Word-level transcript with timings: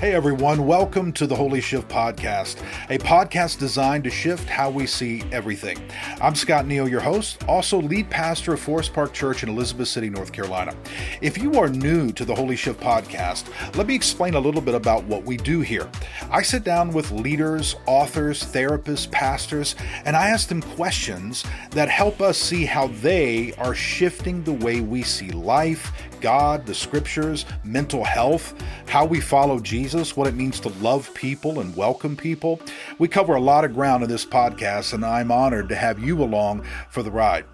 Hey 0.00 0.14
everyone, 0.14 0.64
welcome 0.64 1.12
to 1.14 1.26
the 1.26 1.34
Holy 1.34 1.60
Shift 1.60 1.88
Podcast, 1.88 2.62
a 2.88 2.98
podcast 2.98 3.58
designed 3.58 4.04
to 4.04 4.10
shift 4.10 4.48
how 4.48 4.70
we 4.70 4.86
see 4.86 5.24
everything. 5.32 5.76
I'm 6.20 6.36
Scott 6.36 6.68
Neal, 6.68 6.88
your 6.88 7.00
host, 7.00 7.42
also 7.48 7.80
lead 7.80 8.08
pastor 8.08 8.54
of 8.54 8.60
Forest 8.60 8.92
Park 8.92 9.12
Church 9.12 9.42
in 9.42 9.48
Elizabeth 9.48 9.88
City, 9.88 10.08
North 10.08 10.30
Carolina. 10.32 10.72
If 11.20 11.36
you 11.36 11.54
are 11.54 11.68
new 11.68 12.12
to 12.12 12.24
the 12.24 12.32
Holy 12.32 12.54
Shift 12.54 12.78
Podcast, 12.78 13.48
let 13.74 13.88
me 13.88 13.96
explain 13.96 14.34
a 14.34 14.40
little 14.40 14.60
bit 14.60 14.76
about 14.76 15.02
what 15.02 15.24
we 15.24 15.36
do 15.36 15.62
here. 15.62 15.90
I 16.30 16.42
sit 16.42 16.62
down 16.62 16.92
with 16.92 17.10
leaders, 17.10 17.74
authors, 17.86 18.44
therapists, 18.44 19.10
pastors, 19.10 19.74
and 20.04 20.14
I 20.14 20.28
ask 20.28 20.46
them 20.48 20.62
questions 20.62 21.42
that 21.72 21.88
help 21.88 22.20
us 22.20 22.38
see 22.38 22.64
how 22.64 22.86
they 22.86 23.52
are 23.54 23.74
shifting 23.74 24.44
the 24.44 24.52
way 24.52 24.80
we 24.80 25.02
see 25.02 25.30
life, 25.30 25.90
God, 26.20 26.66
the 26.66 26.74
scriptures, 26.74 27.44
mental 27.64 28.04
health, 28.04 28.54
how 28.88 29.04
we 29.04 29.20
follow 29.20 29.60
Jesus, 29.60 30.16
what 30.16 30.26
it 30.26 30.34
means 30.34 30.60
to 30.60 30.68
love 30.80 31.12
people 31.14 31.60
and 31.60 31.76
welcome 31.76 32.16
people. 32.16 32.60
We 32.98 33.08
cover 33.08 33.34
a 33.34 33.40
lot 33.40 33.64
of 33.64 33.74
ground 33.74 34.02
in 34.02 34.08
this 34.08 34.26
podcast, 34.26 34.92
and 34.92 35.04
I'm 35.04 35.30
honored 35.30 35.68
to 35.68 35.76
have 35.76 35.98
you 35.98 36.22
along 36.22 36.64
for 36.90 37.02
the 37.02 37.10
ride. 37.10 37.44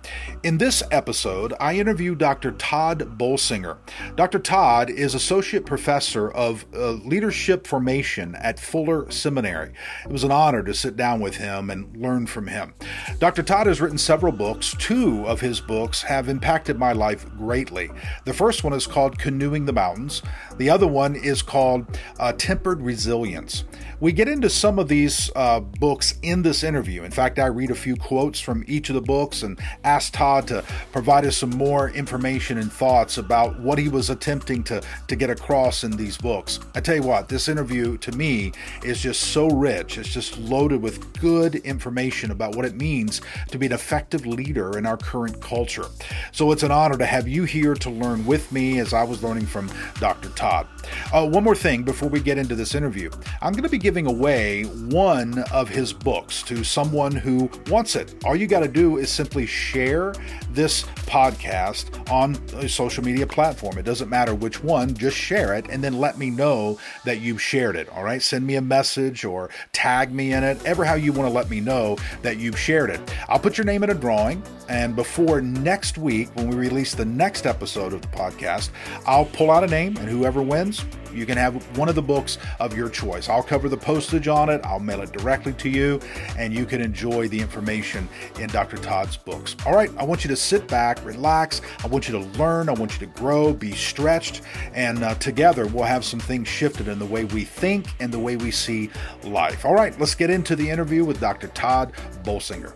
In 0.42 0.58
this 0.58 0.82
episode, 0.90 1.54
I 1.60 1.74
interview 1.74 2.14
Dr. 2.14 2.52
Tod 2.52 3.18
Bolsinger. 3.18 3.78
Dr. 4.16 4.38
Tod 4.38 4.90
is 4.90 5.14
Associate 5.14 5.64
Professor 5.64 6.30
of 6.30 6.64
uh, 6.74 6.92
Leadership 6.92 7.66
Formation 7.66 8.34
at 8.36 8.58
Fuller 8.58 9.10
Seminary. 9.10 9.72
It 10.04 10.12
was 10.12 10.24
an 10.24 10.32
honor 10.32 10.62
to 10.62 10.74
sit 10.74 10.96
down 10.96 11.20
with 11.20 11.36
him 11.36 11.70
and 11.70 11.96
learn 11.96 12.26
from 12.26 12.46
him. 12.46 12.74
Dr. 13.18 13.42
Tod 13.42 13.66
has 13.66 13.80
written 13.80 13.98
several 13.98 14.32
books. 14.32 14.74
Two 14.78 15.26
of 15.26 15.40
his 15.40 15.60
books 15.60 16.02
have 16.02 16.28
impacted 16.28 16.78
my 16.78 16.92
life 16.92 17.26
greatly. 17.36 17.90
The 18.24 18.32
first 18.32 18.53
first 18.54 18.62
one 18.62 18.72
is 18.72 18.86
called 18.86 19.18
Canoeing 19.18 19.64
the 19.64 19.72
Mountains. 19.72 20.22
The 20.56 20.70
other 20.70 20.86
one 20.86 21.16
is 21.16 21.42
called 21.42 21.86
uh, 22.18 22.32
Tempered 22.32 22.80
Resilience. 22.80 23.64
We 24.00 24.12
get 24.12 24.28
into 24.28 24.50
some 24.50 24.78
of 24.78 24.88
these 24.88 25.30
uh, 25.34 25.60
books 25.60 26.14
in 26.22 26.42
this 26.42 26.62
interview. 26.62 27.04
In 27.04 27.10
fact, 27.10 27.38
I 27.38 27.46
read 27.46 27.70
a 27.70 27.74
few 27.74 27.96
quotes 27.96 28.38
from 28.38 28.64
each 28.66 28.88
of 28.88 28.94
the 28.94 29.00
books 29.00 29.42
and 29.42 29.58
ask 29.82 30.12
Tod 30.12 30.46
to 30.48 30.62
provide 30.92 31.24
us 31.24 31.36
some 31.36 31.50
more 31.50 31.90
information 31.90 32.58
and 32.58 32.72
thoughts 32.72 33.18
about 33.18 33.58
what 33.60 33.78
he 33.78 33.88
was 33.88 34.10
attempting 34.10 34.62
to, 34.64 34.82
to 35.08 35.16
get 35.16 35.30
across 35.30 35.84
in 35.84 35.92
these 35.92 36.18
books. 36.18 36.60
I 36.74 36.80
tell 36.80 36.96
you 36.96 37.02
what, 37.02 37.28
this 37.28 37.48
interview 37.48 37.96
to 37.98 38.12
me 38.12 38.52
is 38.82 39.00
just 39.00 39.32
so 39.32 39.48
rich. 39.48 39.96
It's 39.96 40.12
just 40.12 40.38
loaded 40.38 40.82
with 40.82 41.18
good 41.20 41.56
information 41.56 42.30
about 42.30 42.54
what 42.56 42.64
it 42.64 42.74
means 42.74 43.20
to 43.50 43.58
be 43.58 43.66
an 43.66 43.72
effective 43.72 44.26
leader 44.26 44.76
in 44.76 44.86
our 44.86 44.96
current 44.96 45.40
culture. 45.40 45.86
So 46.30 46.52
it's 46.52 46.62
an 46.62 46.70
honor 46.70 46.98
to 46.98 47.06
have 47.06 47.26
you 47.26 47.44
here 47.44 47.74
to 47.74 47.90
learn 47.90 48.26
with 48.26 48.52
me 48.52 48.78
as 48.80 48.92
I 48.92 49.02
was 49.02 49.22
learning 49.22 49.46
from 49.46 49.70
Dr. 49.98 50.28
Tod. 50.30 50.43
Uh, 50.44 51.26
one 51.26 51.42
more 51.42 51.54
thing 51.54 51.82
before 51.82 52.08
we 52.08 52.20
get 52.20 52.36
into 52.36 52.54
this 52.54 52.74
interview 52.74 53.10
I'm 53.40 53.52
going 53.52 53.62
to 53.62 53.68
be 53.68 53.78
giving 53.78 54.06
away 54.06 54.64
one 54.64 55.38
of 55.52 55.68
his 55.68 55.92
books 55.92 56.42
to 56.44 56.62
someone 56.62 57.12
who 57.12 57.50
wants 57.68 57.96
it. 57.96 58.14
All 58.24 58.36
you 58.36 58.46
got 58.46 58.60
to 58.60 58.68
do 58.68 58.98
is 58.98 59.10
simply 59.10 59.46
share 59.46 60.14
this 60.50 60.84
podcast 61.06 62.10
on 62.10 62.36
a 62.56 62.68
social 62.68 63.02
media 63.02 63.26
platform. 63.26 63.78
It 63.78 63.84
doesn't 63.84 64.08
matter 64.08 64.34
which 64.34 64.62
one, 64.62 64.94
just 64.94 65.16
share 65.16 65.54
it 65.54 65.66
and 65.70 65.82
then 65.82 65.98
let 65.98 66.18
me 66.18 66.30
know 66.30 66.78
that 67.04 67.20
you've 67.20 67.40
shared 67.40 67.76
it. 67.76 67.88
All 67.90 68.04
right, 68.04 68.20
send 68.22 68.46
me 68.46 68.56
a 68.56 68.62
message 68.62 69.24
or 69.24 69.50
tag 69.72 70.12
me 70.12 70.32
in 70.32 70.44
it, 70.44 70.62
ever 70.64 70.84
how 70.84 70.94
you 70.94 71.12
want 71.12 71.28
to 71.28 71.34
let 71.34 71.48
me 71.50 71.60
know 71.60 71.96
that 72.22 72.38
you've 72.38 72.58
shared 72.58 72.90
it. 72.90 73.00
I'll 73.28 73.38
put 73.38 73.56
your 73.56 73.64
name 73.64 73.82
in 73.82 73.90
a 73.90 73.94
drawing, 73.94 74.42
and 74.68 74.96
before 74.96 75.40
next 75.40 75.98
week, 75.98 76.34
when 76.34 76.48
we 76.48 76.56
release 76.56 76.94
the 76.94 77.04
next 77.04 77.46
episode 77.46 77.92
of 77.92 78.02
the 78.02 78.08
podcast, 78.08 78.70
I'll 79.06 79.26
pull 79.26 79.50
out 79.50 79.64
a 79.64 79.66
name, 79.66 79.96
and 79.96 80.08
whoever 80.08 80.42
wins, 80.42 80.84
you 81.12 81.26
can 81.26 81.36
have 81.38 81.54
one 81.78 81.88
of 81.88 81.94
the 81.94 82.02
books 82.02 82.38
of 82.60 82.76
your 82.76 82.88
choice. 82.88 83.28
I'll 83.28 83.42
cover 83.42 83.68
the 83.68 83.76
postage 83.76 84.28
on 84.28 84.48
it, 84.48 84.60
I'll 84.64 84.80
mail 84.80 85.00
it 85.02 85.12
directly 85.12 85.52
to 85.54 85.68
you, 85.68 86.00
and 86.36 86.52
you 86.52 86.66
can 86.66 86.80
enjoy 86.80 87.28
the 87.28 87.40
information 87.40 88.08
in 88.38 88.48
Dr. 88.48 88.76
Tod's 88.76 89.16
books. 89.16 89.56
All 89.66 89.74
right, 89.74 89.90
I 89.96 90.04
want 90.04 90.24
you 90.24 90.28
to 90.28 90.36
sit 90.36 90.66
back, 90.68 91.04
relax. 91.04 91.60
I 91.82 91.86
want 91.86 92.08
you 92.08 92.12
to 92.18 92.26
learn, 92.38 92.68
I 92.68 92.72
want 92.72 92.92
you 92.92 93.06
to 93.06 93.12
grow, 93.18 93.52
be 93.52 93.72
stretched, 93.72 94.42
and 94.72 95.02
uh, 95.04 95.14
together 95.16 95.66
we'll 95.66 95.84
have 95.84 96.04
some 96.04 96.20
things 96.20 96.48
shifted 96.48 96.88
in 96.88 96.98
the 96.98 97.06
way 97.06 97.24
we 97.24 97.44
think 97.44 97.86
and 98.00 98.12
the 98.12 98.18
way 98.18 98.36
we 98.36 98.50
see 98.50 98.90
life. 99.22 99.64
All 99.64 99.74
right, 99.74 99.98
let's 100.00 100.14
get 100.14 100.30
into 100.30 100.56
the 100.56 100.68
interview 100.68 101.04
with 101.04 101.20
Dr. 101.20 101.48
Tod 101.48 101.92
Bolsinger. 102.22 102.74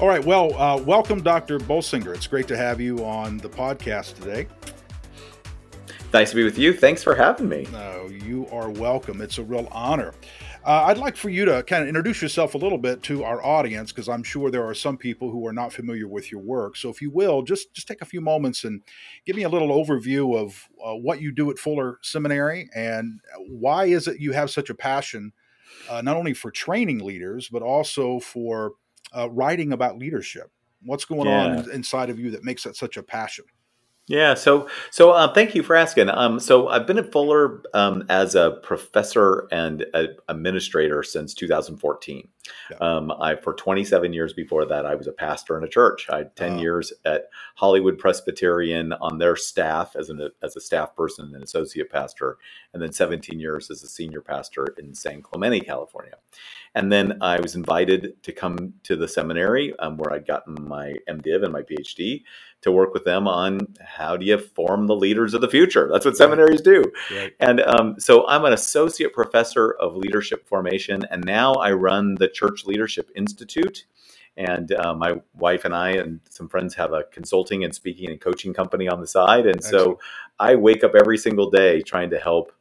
All 0.00 0.06
right. 0.06 0.24
Well, 0.24 0.54
uh, 0.54 0.76
welcome, 0.76 1.20
Dr. 1.24 1.58
Bolsinger. 1.58 2.14
It's 2.14 2.28
great 2.28 2.46
to 2.46 2.56
have 2.56 2.80
you 2.80 3.04
on 3.04 3.38
the 3.38 3.48
podcast 3.48 4.14
today. 4.14 4.46
Nice 6.14 6.30
to 6.30 6.36
be 6.36 6.44
with 6.44 6.56
you. 6.56 6.72
Thanks 6.72 7.02
for 7.02 7.16
having 7.16 7.48
me. 7.48 7.66
No, 7.72 8.06
you 8.06 8.46
are 8.52 8.70
welcome. 8.70 9.20
It's 9.20 9.38
a 9.38 9.42
real 9.42 9.66
honor. 9.72 10.14
Uh, 10.64 10.84
I'd 10.84 10.98
like 10.98 11.16
for 11.16 11.30
you 11.30 11.44
to 11.46 11.64
kind 11.64 11.82
of 11.82 11.88
introduce 11.88 12.22
yourself 12.22 12.54
a 12.54 12.58
little 12.58 12.78
bit 12.78 13.02
to 13.04 13.24
our 13.24 13.44
audience 13.44 13.90
because 13.90 14.08
I'm 14.08 14.22
sure 14.22 14.52
there 14.52 14.64
are 14.64 14.72
some 14.72 14.96
people 14.96 15.32
who 15.32 15.44
are 15.48 15.52
not 15.52 15.72
familiar 15.72 16.06
with 16.06 16.30
your 16.30 16.42
work. 16.42 16.76
So, 16.76 16.90
if 16.90 17.02
you 17.02 17.10
will, 17.10 17.42
just 17.42 17.74
just 17.74 17.88
take 17.88 18.00
a 18.00 18.06
few 18.06 18.20
moments 18.20 18.62
and 18.62 18.80
give 19.26 19.34
me 19.34 19.42
a 19.42 19.48
little 19.48 19.84
overview 19.84 20.38
of 20.38 20.68
uh, 20.80 20.94
what 20.94 21.20
you 21.20 21.32
do 21.32 21.50
at 21.50 21.58
Fuller 21.58 21.98
Seminary 22.02 22.70
and 22.72 23.18
why 23.48 23.86
is 23.86 24.06
it 24.06 24.20
you 24.20 24.30
have 24.30 24.48
such 24.48 24.70
a 24.70 24.74
passion, 24.74 25.32
uh, 25.90 26.02
not 26.02 26.16
only 26.16 26.34
for 26.34 26.52
training 26.52 27.00
leaders 27.00 27.48
but 27.48 27.62
also 27.62 28.20
for 28.20 28.74
uh, 29.16 29.28
writing 29.30 29.72
about 29.72 29.98
leadership? 29.98 30.50
What's 30.84 31.04
going 31.04 31.28
yeah. 31.28 31.58
on 31.58 31.70
inside 31.70 32.10
of 32.10 32.18
you 32.18 32.30
that 32.32 32.44
makes 32.44 32.64
that 32.64 32.76
such 32.76 32.96
a 32.96 33.02
passion? 33.02 33.44
Yeah, 34.08 34.34
so 34.34 34.68
so 34.90 35.10
uh, 35.10 35.32
thank 35.34 35.54
you 35.54 35.62
for 35.62 35.76
asking. 35.76 36.08
Um, 36.08 36.40
so 36.40 36.68
I've 36.68 36.86
been 36.86 36.98
at 36.98 37.12
Fuller 37.12 37.62
um, 37.74 38.04
as 38.08 38.34
a 38.34 38.58
professor 38.62 39.46
and 39.52 39.84
a 39.92 40.08
administrator 40.28 41.02
since 41.02 41.34
2014. 41.34 42.26
Yeah. 42.70 42.76
Um, 42.78 43.12
I 43.12 43.36
for 43.36 43.54
27 43.54 44.12
years 44.12 44.32
before 44.32 44.66
that, 44.66 44.86
I 44.86 44.94
was 44.94 45.06
a 45.06 45.12
pastor 45.12 45.56
in 45.58 45.64
a 45.64 45.68
church. 45.68 46.06
I 46.10 46.18
had 46.18 46.36
10 46.36 46.52
uh, 46.52 46.60
years 46.60 46.92
at 47.04 47.30
Hollywood 47.56 47.98
Presbyterian 47.98 48.92
on 48.94 49.18
their 49.18 49.36
staff 49.36 49.96
as 49.96 50.08
an 50.10 50.28
as 50.42 50.56
a 50.56 50.60
staff 50.60 50.94
person 50.96 51.26
and 51.26 51.36
an 51.36 51.42
associate 51.42 51.90
pastor, 51.90 52.38
and 52.72 52.82
then 52.82 52.92
17 52.92 53.38
years 53.38 53.70
as 53.70 53.82
a 53.82 53.88
senior 53.88 54.20
pastor 54.20 54.66
in 54.78 54.94
San 54.94 55.22
Clemente, 55.22 55.60
California. 55.60 56.14
And 56.74 56.92
then 56.92 57.18
I 57.20 57.40
was 57.40 57.54
invited 57.54 58.22
to 58.22 58.32
come 58.32 58.74
to 58.84 58.94
the 58.94 59.08
seminary 59.08 59.74
um, 59.78 59.96
where 59.96 60.12
I'd 60.12 60.26
gotten 60.26 60.56
my 60.60 60.94
MDiv 61.08 61.42
and 61.42 61.52
my 61.52 61.62
PhD 61.62 62.22
to 62.60 62.72
work 62.72 62.92
with 62.92 63.04
them 63.04 63.28
on 63.28 63.60
how 63.80 64.16
do 64.16 64.26
you 64.26 64.38
form 64.38 64.86
the 64.86 64.96
leaders 64.96 65.32
of 65.34 65.40
the 65.40 65.48
future. 65.48 65.88
That's 65.90 66.04
what 66.04 66.16
seminaries 66.16 66.60
do. 66.60 66.84
Right. 67.10 67.32
And 67.38 67.60
um, 67.60 68.00
so 68.00 68.26
I'm 68.26 68.44
an 68.44 68.52
associate 68.52 69.12
professor 69.12 69.72
of 69.72 69.96
leadership 69.96 70.48
formation, 70.48 71.04
and 71.10 71.24
now 71.24 71.54
I 71.54 71.72
run 71.72 72.16
the 72.16 72.28
Church 72.38 72.64
Leadership 72.64 73.10
Institute. 73.16 73.84
And 74.36 74.70
uh, 74.72 74.94
my 74.94 75.20
wife 75.34 75.64
and 75.64 75.74
I 75.74 75.90
and 75.90 76.20
some 76.30 76.48
friends 76.48 76.74
have 76.76 76.92
a 76.92 77.02
consulting 77.12 77.64
and 77.64 77.74
speaking 77.74 78.10
and 78.10 78.20
coaching 78.20 78.54
company 78.54 78.86
on 78.88 79.00
the 79.00 79.06
side. 79.06 79.46
And 79.46 79.56
Excellent. 79.56 79.82
so 79.82 80.00
I 80.38 80.54
wake 80.54 80.84
up 80.84 80.94
every 80.94 81.18
single 81.18 81.50
day 81.50 81.82
trying 81.82 82.10
to 82.10 82.18
help 82.18 82.52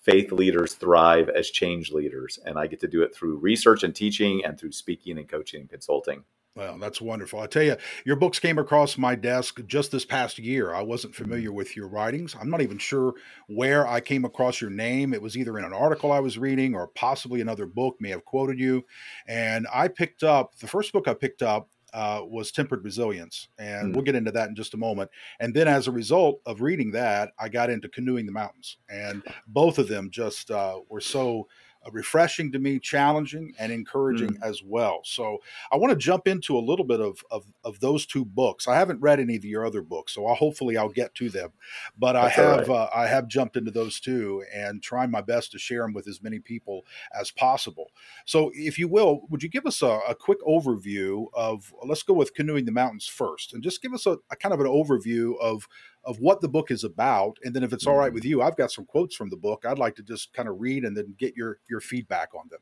faith 0.00 0.32
leaders 0.32 0.72
thrive 0.74 1.28
as 1.28 1.50
change 1.50 1.92
leaders. 1.92 2.38
And 2.46 2.58
I 2.58 2.66
get 2.66 2.80
to 2.80 2.88
do 2.88 3.02
it 3.02 3.14
through 3.14 3.36
research 3.36 3.82
and 3.82 3.94
teaching 3.94 4.42
and 4.44 4.58
through 4.58 4.72
speaking 4.72 5.18
and 5.18 5.28
coaching 5.28 5.60
and 5.60 5.68
consulting. 5.68 6.24
Well, 6.56 6.78
that's 6.78 7.02
wonderful. 7.02 7.38
I 7.40 7.46
tell 7.48 7.62
you, 7.62 7.76
your 8.06 8.16
books 8.16 8.38
came 8.38 8.56
across 8.56 8.96
my 8.96 9.14
desk 9.14 9.60
just 9.66 9.92
this 9.92 10.06
past 10.06 10.38
year. 10.38 10.74
I 10.74 10.80
wasn't 10.80 11.14
familiar 11.14 11.52
with 11.52 11.76
your 11.76 11.86
writings. 11.86 12.34
I'm 12.40 12.48
not 12.48 12.62
even 12.62 12.78
sure 12.78 13.12
where 13.46 13.86
I 13.86 14.00
came 14.00 14.24
across 14.24 14.58
your 14.58 14.70
name. 14.70 15.12
It 15.12 15.20
was 15.20 15.36
either 15.36 15.58
in 15.58 15.66
an 15.66 15.74
article 15.74 16.12
I 16.12 16.20
was 16.20 16.38
reading 16.38 16.74
or 16.74 16.88
possibly 16.88 17.42
another 17.42 17.66
book 17.66 17.96
may 18.00 18.08
have 18.08 18.24
quoted 18.24 18.58
you. 18.58 18.86
And 19.28 19.66
I 19.70 19.88
picked 19.88 20.22
up 20.22 20.56
the 20.58 20.66
first 20.66 20.94
book 20.94 21.06
I 21.06 21.12
picked 21.12 21.42
up 21.42 21.68
uh, 21.92 22.22
was 22.26 22.50
Tempered 22.50 22.84
Resilience. 22.84 23.48
And 23.58 23.90
mm. 23.90 23.94
we'll 23.94 24.04
get 24.04 24.14
into 24.14 24.32
that 24.32 24.48
in 24.48 24.54
just 24.54 24.72
a 24.72 24.78
moment. 24.78 25.10
And 25.40 25.52
then 25.52 25.68
as 25.68 25.88
a 25.88 25.92
result 25.92 26.40
of 26.46 26.62
reading 26.62 26.90
that, 26.92 27.32
I 27.38 27.50
got 27.50 27.68
into 27.68 27.88
Canoeing 27.88 28.24
the 28.24 28.32
Mountains. 28.32 28.78
And 28.88 29.22
both 29.46 29.78
of 29.78 29.88
them 29.88 30.10
just 30.10 30.50
uh, 30.50 30.80
were 30.88 31.00
so 31.00 31.48
refreshing 31.92 32.52
to 32.52 32.58
me, 32.58 32.78
challenging, 32.78 33.54
and 33.58 33.72
encouraging 33.72 34.34
mm. 34.34 34.42
as 34.42 34.62
well. 34.62 35.00
So 35.04 35.38
I 35.70 35.76
want 35.76 35.90
to 35.90 35.96
jump 35.96 36.26
into 36.28 36.58
a 36.58 36.60
little 36.60 36.84
bit 36.84 37.00
of, 37.00 37.22
of, 37.30 37.44
of 37.64 37.80
those 37.80 38.06
two 38.06 38.24
books. 38.24 38.68
I 38.68 38.76
haven't 38.76 39.00
read 39.00 39.20
any 39.20 39.36
of 39.36 39.44
your 39.44 39.64
other 39.64 39.82
books, 39.82 40.14
so 40.14 40.26
I'll, 40.26 40.34
hopefully 40.34 40.76
I'll 40.76 40.88
get 40.88 41.14
to 41.16 41.28
them. 41.28 41.50
But 41.98 42.14
That's 42.14 42.38
I 42.38 42.42
have 42.42 42.68
right. 42.68 42.76
uh, 42.76 42.90
I 42.94 43.06
have 43.06 43.28
jumped 43.28 43.56
into 43.56 43.70
those 43.70 44.00
two 44.00 44.44
and 44.54 44.82
trying 44.82 45.10
my 45.10 45.20
best 45.20 45.52
to 45.52 45.58
share 45.58 45.82
them 45.82 45.92
with 45.92 46.08
as 46.08 46.22
many 46.22 46.38
people 46.38 46.84
as 47.18 47.30
possible. 47.30 47.90
So 48.24 48.50
if 48.54 48.78
you 48.78 48.88
will, 48.88 49.22
would 49.30 49.42
you 49.42 49.48
give 49.48 49.66
us 49.66 49.82
a, 49.82 50.00
a 50.08 50.14
quick 50.14 50.40
overview 50.42 51.26
of? 51.34 51.72
Let's 51.84 52.02
go 52.02 52.14
with 52.14 52.34
canoeing 52.34 52.64
the 52.64 52.72
mountains 52.72 53.06
first, 53.06 53.52
and 53.52 53.62
just 53.62 53.82
give 53.82 53.94
us 53.94 54.06
a, 54.06 54.18
a 54.30 54.36
kind 54.36 54.52
of 54.52 54.60
an 54.60 54.66
overview 54.66 55.38
of 55.40 55.68
of 56.06 56.18
what 56.20 56.40
the 56.40 56.48
book 56.48 56.70
is 56.70 56.84
about 56.84 57.36
and 57.44 57.54
then 57.54 57.62
if 57.62 57.72
it's 57.72 57.86
all 57.86 57.96
right 57.96 58.08
mm-hmm. 58.08 58.14
with 58.14 58.24
you 58.24 58.42
i've 58.42 58.56
got 58.56 58.70
some 58.70 58.84
quotes 58.84 59.14
from 59.14 59.28
the 59.28 59.36
book 59.36 59.64
i'd 59.66 59.78
like 59.78 59.94
to 59.94 60.02
just 60.02 60.32
kind 60.32 60.48
of 60.48 60.58
read 60.58 60.84
and 60.84 60.96
then 60.96 61.14
get 61.18 61.36
your 61.36 61.58
your 61.68 61.80
feedback 61.80 62.30
on 62.34 62.48
them 62.50 62.60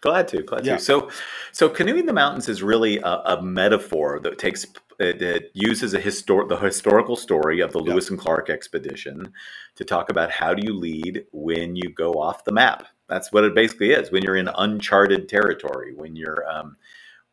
Glad 0.00 0.28
to, 0.28 0.42
glad 0.42 0.64
yeah. 0.64 0.76
to. 0.76 0.82
So, 0.82 1.10
so 1.52 1.68
canoeing 1.68 2.06
the 2.06 2.12
mountains 2.12 2.48
is 2.48 2.62
really 2.62 2.98
a, 2.98 3.22
a 3.26 3.42
metaphor 3.42 4.20
that 4.20 4.38
takes 4.38 4.66
it, 4.98 5.20
it 5.20 5.50
uses 5.54 5.94
a 5.94 6.00
histor- 6.00 6.48
the 6.48 6.56
historical 6.56 7.16
story 7.16 7.60
of 7.60 7.72
the 7.72 7.80
yep. 7.80 7.88
Lewis 7.88 8.10
and 8.10 8.18
Clark 8.18 8.48
expedition 8.48 9.32
to 9.74 9.84
talk 9.84 10.10
about 10.10 10.30
how 10.30 10.54
do 10.54 10.62
you 10.64 10.72
lead 10.72 11.24
when 11.32 11.74
you 11.74 11.90
go 11.90 12.12
off 12.14 12.44
the 12.44 12.52
map. 12.52 12.86
That's 13.08 13.32
what 13.32 13.44
it 13.44 13.54
basically 13.54 13.90
is. 13.90 14.10
When 14.10 14.22
you're 14.22 14.36
in 14.36 14.48
uncharted 14.56 15.28
territory, 15.28 15.94
when 15.94 16.16
you're 16.16 16.48
um, 16.48 16.76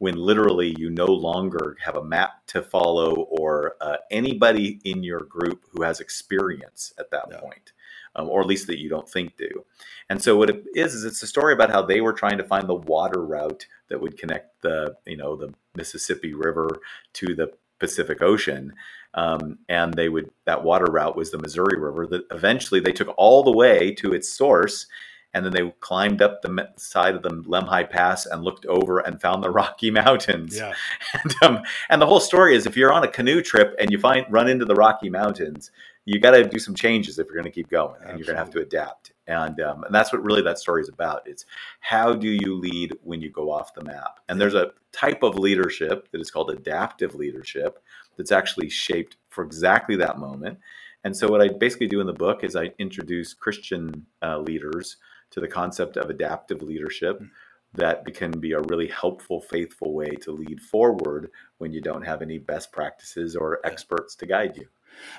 when 0.01 0.15
literally 0.15 0.75
you 0.79 0.89
no 0.89 1.05
longer 1.05 1.77
have 1.79 1.95
a 1.95 2.03
map 2.03 2.43
to 2.47 2.59
follow 2.59 3.13
or 3.29 3.75
uh, 3.79 3.97
anybody 4.09 4.79
in 4.83 5.03
your 5.03 5.19
group 5.19 5.63
who 5.69 5.83
has 5.83 5.99
experience 5.99 6.91
at 6.97 7.11
that 7.11 7.25
yeah. 7.29 7.39
point 7.39 7.71
um, 8.15 8.27
or 8.27 8.41
at 8.41 8.47
least 8.47 8.65
that 8.65 8.79
you 8.79 8.89
don't 8.89 9.07
think 9.07 9.37
do. 9.37 9.63
And 10.09 10.19
so 10.19 10.35
what 10.35 10.49
it 10.49 10.63
is 10.73 10.95
is 10.95 11.03
it's 11.03 11.21
a 11.21 11.27
story 11.27 11.53
about 11.53 11.69
how 11.69 11.83
they 11.83 12.01
were 12.01 12.13
trying 12.13 12.39
to 12.39 12.43
find 12.43 12.67
the 12.67 12.73
water 12.73 13.23
route 13.23 13.67
that 13.89 14.01
would 14.01 14.17
connect 14.17 14.63
the 14.63 14.95
you 15.05 15.17
know 15.17 15.35
the 15.35 15.53
Mississippi 15.75 16.33
River 16.33 16.81
to 17.13 17.35
the 17.35 17.51
Pacific 17.79 18.23
Ocean. 18.23 18.73
Um, 19.13 19.59
and 19.69 19.93
they 19.93 20.09
would 20.09 20.31
that 20.45 20.63
water 20.63 20.91
route 20.91 21.15
was 21.15 21.29
the 21.29 21.37
Missouri 21.37 21.79
River. 21.79 22.07
That 22.07 22.23
eventually 22.31 22.79
they 22.79 22.91
took 22.91 23.13
all 23.17 23.43
the 23.43 23.55
way 23.55 23.91
to 23.95 24.13
its 24.13 24.31
source, 24.31 24.87
and 25.33 25.45
then 25.45 25.53
they 25.53 25.73
climbed 25.79 26.21
up 26.21 26.41
the 26.41 26.69
side 26.75 27.15
of 27.15 27.21
the 27.23 27.29
Lemhi 27.29 27.89
Pass 27.89 28.25
and 28.25 28.43
looked 28.43 28.65
over 28.65 28.99
and 28.99 29.21
found 29.21 29.43
the 29.43 29.49
Rocky 29.61 29.91
Mountains. 29.91 30.57
Yeah. 30.57 30.73
And, 31.23 31.35
um, 31.43 31.63
and 31.89 32.01
the 32.01 32.05
whole 32.05 32.19
story 32.19 32.55
is 32.55 32.65
if 32.65 32.77
you're 32.77 32.93
on 32.93 33.03
a 33.03 33.07
canoe 33.07 33.41
trip 33.41 33.75
and 33.79 33.91
you 33.91 33.99
find 33.99 34.25
run 34.29 34.47
into 34.47 34.65
the 34.65 34.75
Rocky 34.75 35.09
Mountains, 35.09 35.71
you 36.05 36.19
got 36.19 36.31
to 36.31 36.43
do 36.43 36.57
some 36.57 36.73
changes 36.73 37.19
if 37.19 37.27
you're 37.27 37.35
going 37.35 37.43
to 37.43 37.51
keep 37.51 37.69
going, 37.69 37.95
and 38.01 38.11
Absolutely. 38.11 38.17
you're 38.17 38.25
going 38.25 38.37
to 38.37 38.43
have 38.43 38.53
to 38.53 38.61
adapt. 38.61 39.11
And 39.27 39.61
um, 39.61 39.83
and 39.83 39.93
that's 39.93 40.11
what 40.11 40.23
really 40.23 40.41
that 40.41 40.57
story 40.57 40.81
is 40.81 40.89
about. 40.89 41.21
It's 41.25 41.45
how 41.79 42.13
do 42.13 42.27
you 42.27 42.55
lead 42.55 42.93
when 43.03 43.21
you 43.21 43.29
go 43.29 43.51
off 43.51 43.73
the 43.73 43.83
map? 43.83 44.19
And 44.27 44.41
there's 44.41 44.55
a 44.55 44.71
type 44.91 45.21
of 45.21 45.37
leadership 45.37 46.09
that 46.11 46.21
is 46.21 46.31
called 46.31 46.49
adaptive 46.49 47.13
leadership 47.15 47.79
that's 48.17 48.31
actually 48.31 48.69
shaped 48.69 49.17
for 49.29 49.43
exactly 49.43 49.95
that 49.97 50.17
moment. 50.17 50.57
And 51.03 51.15
so 51.15 51.27
what 51.27 51.41
I 51.41 51.47
basically 51.47 51.87
do 51.87 51.99
in 51.99 52.07
the 52.07 52.13
book 52.13 52.43
is 52.43 52.55
I 52.55 52.71
introduce 52.77 53.33
Christian 53.33 54.05
uh, 54.21 54.39
leaders 54.39 54.97
to 55.31 55.39
the 55.39 55.47
concept 55.47 55.97
of 55.97 56.09
adaptive 56.09 56.61
leadership. 56.61 57.17
Mm-hmm 57.17 57.25
that 57.73 58.13
can 58.13 58.31
be 58.31 58.51
a 58.51 58.61
really 58.61 58.87
helpful, 58.87 59.41
faithful 59.41 59.93
way 59.93 60.09
to 60.09 60.31
lead 60.31 60.59
forward 60.59 61.31
when 61.57 61.71
you 61.71 61.81
don't 61.81 62.05
have 62.05 62.21
any 62.21 62.37
best 62.37 62.71
practices 62.71 63.35
or 63.35 63.65
experts 63.65 64.15
to 64.15 64.25
guide 64.25 64.57
you. 64.57 64.67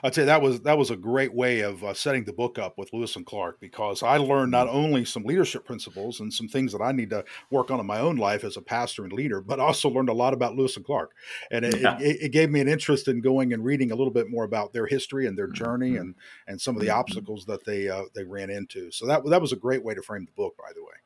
I'd 0.03 0.15
say 0.15 0.25
that 0.25 0.43
was 0.43 0.61
that 0.61 0.79
was 0.79 0.91
a 0.91 0.97
great 0.97 1.35
way 1.35 1.61
of 1.61 1.83
uh, 1.85 1.95
setting 1.95 2.25
the 2.25 2.33
book 2.33 2.59
up 2.59 2.79
with 2.79 2.93
Lewis 2.93 3.17
and 3.17 3.27
Clark 3.27 3.61
because 3.61 4.03
I 4.03 4.17
learned 4.17 4.51
not 4.51 4.67
mm-hmm. 4.67 4.77
only 4.77 5.05
some 5.05 5.25
leadership 5.25 5.65
principles 5.65 6.21
and 6.21 6.33
some 6.33 6.49
things 6.49 6.73
that 6.73 6.83
I 6.83 6.93
need 6.93 7.11
to 7.11 7.25
work 7.51 7.71
on 7.71 7.81
in 7.81 7.87
my 7.87 7.99
own 7.99 8.17
life 8.17 8.45
as 8.45 8.57
a 8.57 8.63
pastor 8.63 9.05
and 9.05 9.13
leader, 9.13 9.41
but 9.41 9.61
also 9.61 9.89
learned 9.89 10.09
a 10.09 10.15
lot 10.15 10.35
about 10.35 10.57
Lewis 10.57 10.77
and 10.77 10.85
Clark, 10.85 11.13
and 11.51 11.65
it, 11.65 11.81
yeah. 11.81 11.99
it, 12.01 12.19
it 12.23 12.33
gave 12.33 12.51
me 12.51 12.61
an 12.61 12.69
interest 12.69 13.09
in 13.09 13.21
going 13.21 13.53
and 13.53 13.65
reading 13.65 13.91
a 13.91 13.97
little 13.97 14.13
bit 14.13 14.31
more 14.31 14.45
about 14.45 14.73
their 14.73 14.87
history 14.87 15.27
and 15.27 15.37
their 15.37 15.49
journey 15.49 15.93
mm-hmm. 15.93 16.01
and 16.01 16.15
and 16.47 16.61
some 16.61 16.77
of 16.77 16.81
the 16.81 16.89
mm-hmm. 16.89 16.99
obstacles 16.99 17.47
that 17.47 17.65
they 17.65 17.89
uh, 17.89 18.05
they 18.15 18.25
ran 18.25 18.51
into. 18.51 18.91
So 18.91 19.07
that 19.07 19.25
that 19.27 19.41
was 19.41 19.53
a 19.53 19.57
great 19.57 19.85
way 19.85 19.95
to 19.95 20.03
frame 20.03 20.25
the 20.25 20.33
book, 20.33 20.57
by 20.57 20.73
the 20.75 20.83
way. 20.83 21.02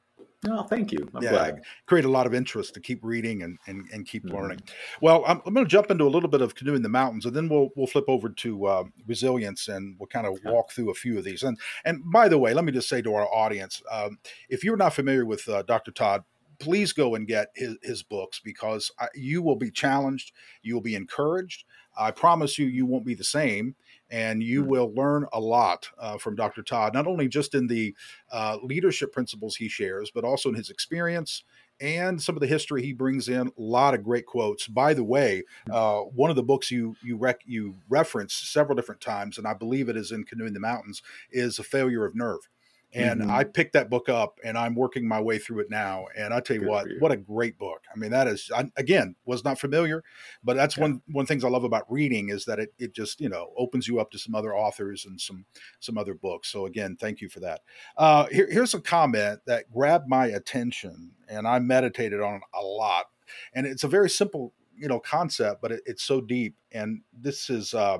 Oh, 0.49 0.62
thank 0.65 0.93
you. 0.93 1.09
I'm 1.15 1.23
yeah, 1.23 1.31
glad. 1.31 1.62
Create 1.87 2.05
a 2.05 2.11
lot 2.11 2.27
of 2.27 2.35
interest 2.35 2.75
to 2.75 2.81
keep 2.81 3.03
reading 3.03 3.43
and 3.43 3.59
and, 3.67 3.87
and 3.93 4.06
keep 4.06 4.25
mm-hmm. 4.25 4.37
learning. 4.37 4.61
Well, 5.00 5.25
I'm, 5.27 5.41
I'm 5.47 5.55
going 5.55 5.67
to 5.67 5.71
jump 5.71 5.91
into 5.91 6.05
a 6.05 6.11
little 6.11 6.29
bit 6.29 6.43
of 6.43 6.55
canoeing 6.55 6.83
the 6.83 6.88
mountains, 6.88 7.27
and 7.27 7.35
then 7.35 7.49
we'll 7.49 7.71
we'll 7.75 7.87
flip 7.87 8.05
over 8.09 8.29
to 8.29 8.67
uh, 8.67 8.85
resilience, 9.06 9.69
and 9.69 9.97
we'll 9.99 10.09
kind 10.09 10.27
of 10.27 10.38
walk 10.44 10.73
through 10.73 10.91
a 10.91 10.94
few 10.94 11.19
of 11.19 11.25
these. 11.25 11.43
And 11.43 11.59
and 11.85 12.03
by 12.12 12.29
the 12.29 12.38
way, 12.38 12.55
let 12.55 12.65
me 12.65 12.73
just 12.73 12.88
say 12.88 13.03
to 13.03 13.15
our 13.15 13.27
audience, 13.33 13.83
um, 13.91 14.19
if 14.49 14.62
you're 14.62 14.77
not 14.77 14.94
familiar 14.94 15.25
with 15.25 15.49
uh, 15.49 15.62
Dr. 15.62 15.91
Tod, 15.91 16.23
please 16.59 16.93
go 16.93 17.15
and 17.15 17.27
get 17.27 17.49
his, 17.55 17.77
his 17.83 18.03
books 18.03 18.41
because 18.43 18.91
I, 18.99 19.09
you 19.15 19.43
will 19.43 19.56
be 19.56 19.71
challenged, 19.71 20.33
you 20.62 20.75
will 20.75 20.83
be 20.83 20.94
encouraged. 20.94 21.65
I 21.99 22.11
promise 22.11 22.59
you, 22.59 22.67
you 22.67 22.85
won't 22.85 23.06
be 23.06 23.15
the 23.15 23.25
same 23.25 23.75
and 24.11 24.43
you 24.43 24.61
mm-hmm. 24.61 24.70
will 24.70 24.94
learn 24.94 25.26
a 25.32 25.41
lot 25.41 25.88
uh, 25.99 26.19
from 26.19 26.37
Dr. 26.37 26.62
Tod, 26.62 26.94
not 26.94 27.06
only 27.06 27.29
just 27.29 27.55
in 27.55 27.67
the 27.67 27.94
uh, 28.32 28.58
leadership 28.62 29.12
principles 29.12 29.56
he 29.56 29.69
shares, 29.69 30.11
but 30.14 30.25
also 30.25 30.49
in 30.49 30.55
his 30.55 30.70
experience 30.70 31.44
and 31.81 32.23
some 32.23 32.37
of 32.37 32.41
the 32.41 32.47
history 32.47 32.82
he 32.82 32.93
brings 32.93 33.29
in. 33.29 33.49
A 33.49 33.53
lot 33.58 33.94
of 33.94 34.03
great 34.03 34.26
quotes. 34.26 34.67
By 34.67 34.94
the 34.94 35.05
way, 35.05 35.43
mm. 35.69 35.75
uh, 35.75 36.05
one 36.05 36.31
of 36.31 36.37
the 36.37 36.43
books 36.43 36.70
you 36.70 36.97
you 37.03 37.17
rec- 37.17 37.43
you 37.44 37.76
reference 37.88 38.35
several 38.35 38.76
different 38.76 39.00
times, 39.00 39.38
and 39.38 39.47
I 39.47 39.55
believe 39.55 39.88
it 39.88 39.97
is 39.97 40.12
in 40.12 40.25
Canoeing 40.25 40.55
the 40.55 40.61
Mountains, 40.61 41.02
is 41.31 41.59
a 41.59 41.64
failure 41.64 42.05
of 42.05 42.14
nerve. 42.14 42.49
And 42.96 43.20
mm-hmm. 43.20 43.31
I 43.31 43.44
picked 43.44 43.75
that 43.75 43.90
book 43.90 44.08
up 44.08 44.38
and 44.43 44.56
I'm 44.56 44.75
working 44.75 45.06
my 45.06 45.20
way 45.20 45.38
through 45.38 45.60
it 45.60 45.70
now. 45.70 46.06
And 46.16 46.32
I 46.32 46.40
tell 46.40 46.56
you 46.56 46.62
Good 46.62 46.69
what, 46.70 46.88
you. 46.88 46.96
what 46.98 47.12
a 47.12 47.16
great 47.16 47.58
book. 47.58 47.82
I 47.94 47.98
mean, 47.98 48.10
that 48.10 48.26
is, 48.26 48.50
I, 48.54 48.70
again, 48.76 49.16
was 49.26 49.44
not 49.44 49.60
familiar, 49.60 50.02
but 50.43 50.56
that's 50.56 50.78
yeah. 50.78 50.82
one, 50.84 51.02
one 51.12 51.26
things 51.26 51.44
I 51.44 51.48
love 51.48 51.64
about 51.64 51.84
reading 51.90 52.31
is 52.31 52.46
that 52.46 52.58
it, 52.58 52.72
it 52.78 52.94
just, 52.94 53.20
you 53.20 53.28
know, 53.28 53.52
opens 53.58 53.87
you 53.87 54.00
up 54.00 54.10
to 54.12 54.19
some 54.19 54.34
other 54.34 54.56
authors 54.56 55.04
and 55.04 55.20
some, 55.20 55.44
some 55.78 55.98
other 55.98 56.14
books. 56.14 56.48
So 56.48 56.64
again, 56.64 56.96
thank 56.98 57.20
you 57.20 57.28
for 57.28 57.40
that. 57.40 57.60
Uh, 57.98 58.26
here, 58.26 58.48
here's 58.50 58.72
a 58.72 58.81
comment 58.81 59.40
that 59.46 59.70
grabbed 59.70 60.08
my 60.08 60.26
attention 60.28 61.12
and 61.28 61.46
I 61.46 61.58
meditated 61.58 62.22
on 62.22 62.40
a 62.54 62.62
lot. 62.62 63.06
And 63.52 63.66
it's 63.66 63.84
a 63.84 63.88
very 63.88 64.08
simple, 64.08 64.54
you 64.75 64.88
know, 64.88 65.00
concept, 65.00 65.60
but 65.60 65.70
it, 65.72 65.82
it's 65.84 66.02
so 66.02 66.22
deep. 66.22 66.56
And 66.72 67.02
this 67.12 67.50
is, 67.50 67.75
uh, 67.75 67.99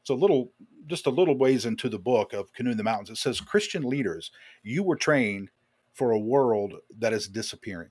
it's 0.00 0.10
a 0.10 0.14
little 0.14 0.52
just 0.86 1.06
a 1.06 1.10
little 1.10 1.36
ways 1.36 1.66
into 1.66 1.88
the 1.88 1.98
book 1.98 2.32
of 2.32 2.52
Canoeing 2.52 2.76
the 2.76 2.84
Mountains. 2.84 3.10
It 3.10 3.16
says, 3.16 3.40
Christian 3.40 3.82
leaders, 3.82 4.30
you 4.62 4.82
were 4.82 4.96
trained 4.96 5.50
for 5.92 6.10
a 6.10 6.18
world 6.18 6.74
that 6.98 7.12
is 7.12 7.28
disappearing. 7.28 7.90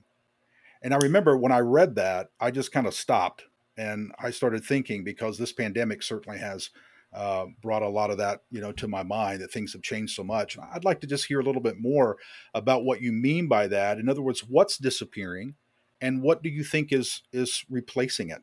And 0.82 0.94
I 0.94 0.98
remember 0.98 1.36
when 1.36 1.52
I 1.52 1.58
read 1.58 1.94
that, 1.96 2.30
I 2.40 2.50
just 2.50 2.72
kind 2.72 2.86
of 2.86 2.94
stopped 2.94 3.44
and 3.76 4.12
I 4.18 4.30
started 4.30 4.64
thinking 4.64 5.04
because 5.04 5.36
this 5.36 5.52
pandemic 5.52 6.02
certainly 6.02 6.38
has 6.38 6.70
uh, 7.12 7.46
brought 7.62 7.82
a 7.82 7.88
lot 7.88 8.10
of 8.10 8.18
that, 8.18 8.42
you 8.50 8.60
know, 8.60 8.72
to 8.72 8.88
my 8.88 9.02
mind 9.02 9.40
that 9.40 9.52
things 9.52 9.72
have 9.72 9.82
changed 9.82 10.14
so 10.14 10.22
much. 10.22 10.56
And 10.56 10.64
I'd 10.72 10.84
like 10.84 11.00
to 11.00 11.06
just 11.06 11.26
hear 11.26 11.40
a 11.40 11.44
little 11.44 11.62
bit 11.62 11.80
more 11.80 12.16
about 12.54 12.84
what 12.84 13.00
you 13.00 13.12
mean 13.12 13.48
by 13.48 13.66
that. 13.68 13.98
In 13.98 14.08
other 14.08 14.22
words, 14.22 14.40
what's 14.40 14.78
disappearing, 14.78 15.54
and 16.00 16.22
what 16.22 16.42
do 16.42 16.48
you 16.48 16.62
think 16.62 16.92
is 16.92 17.22
is 17.32 17.64
replacing 17.70 18.30
it? 18.30 18.42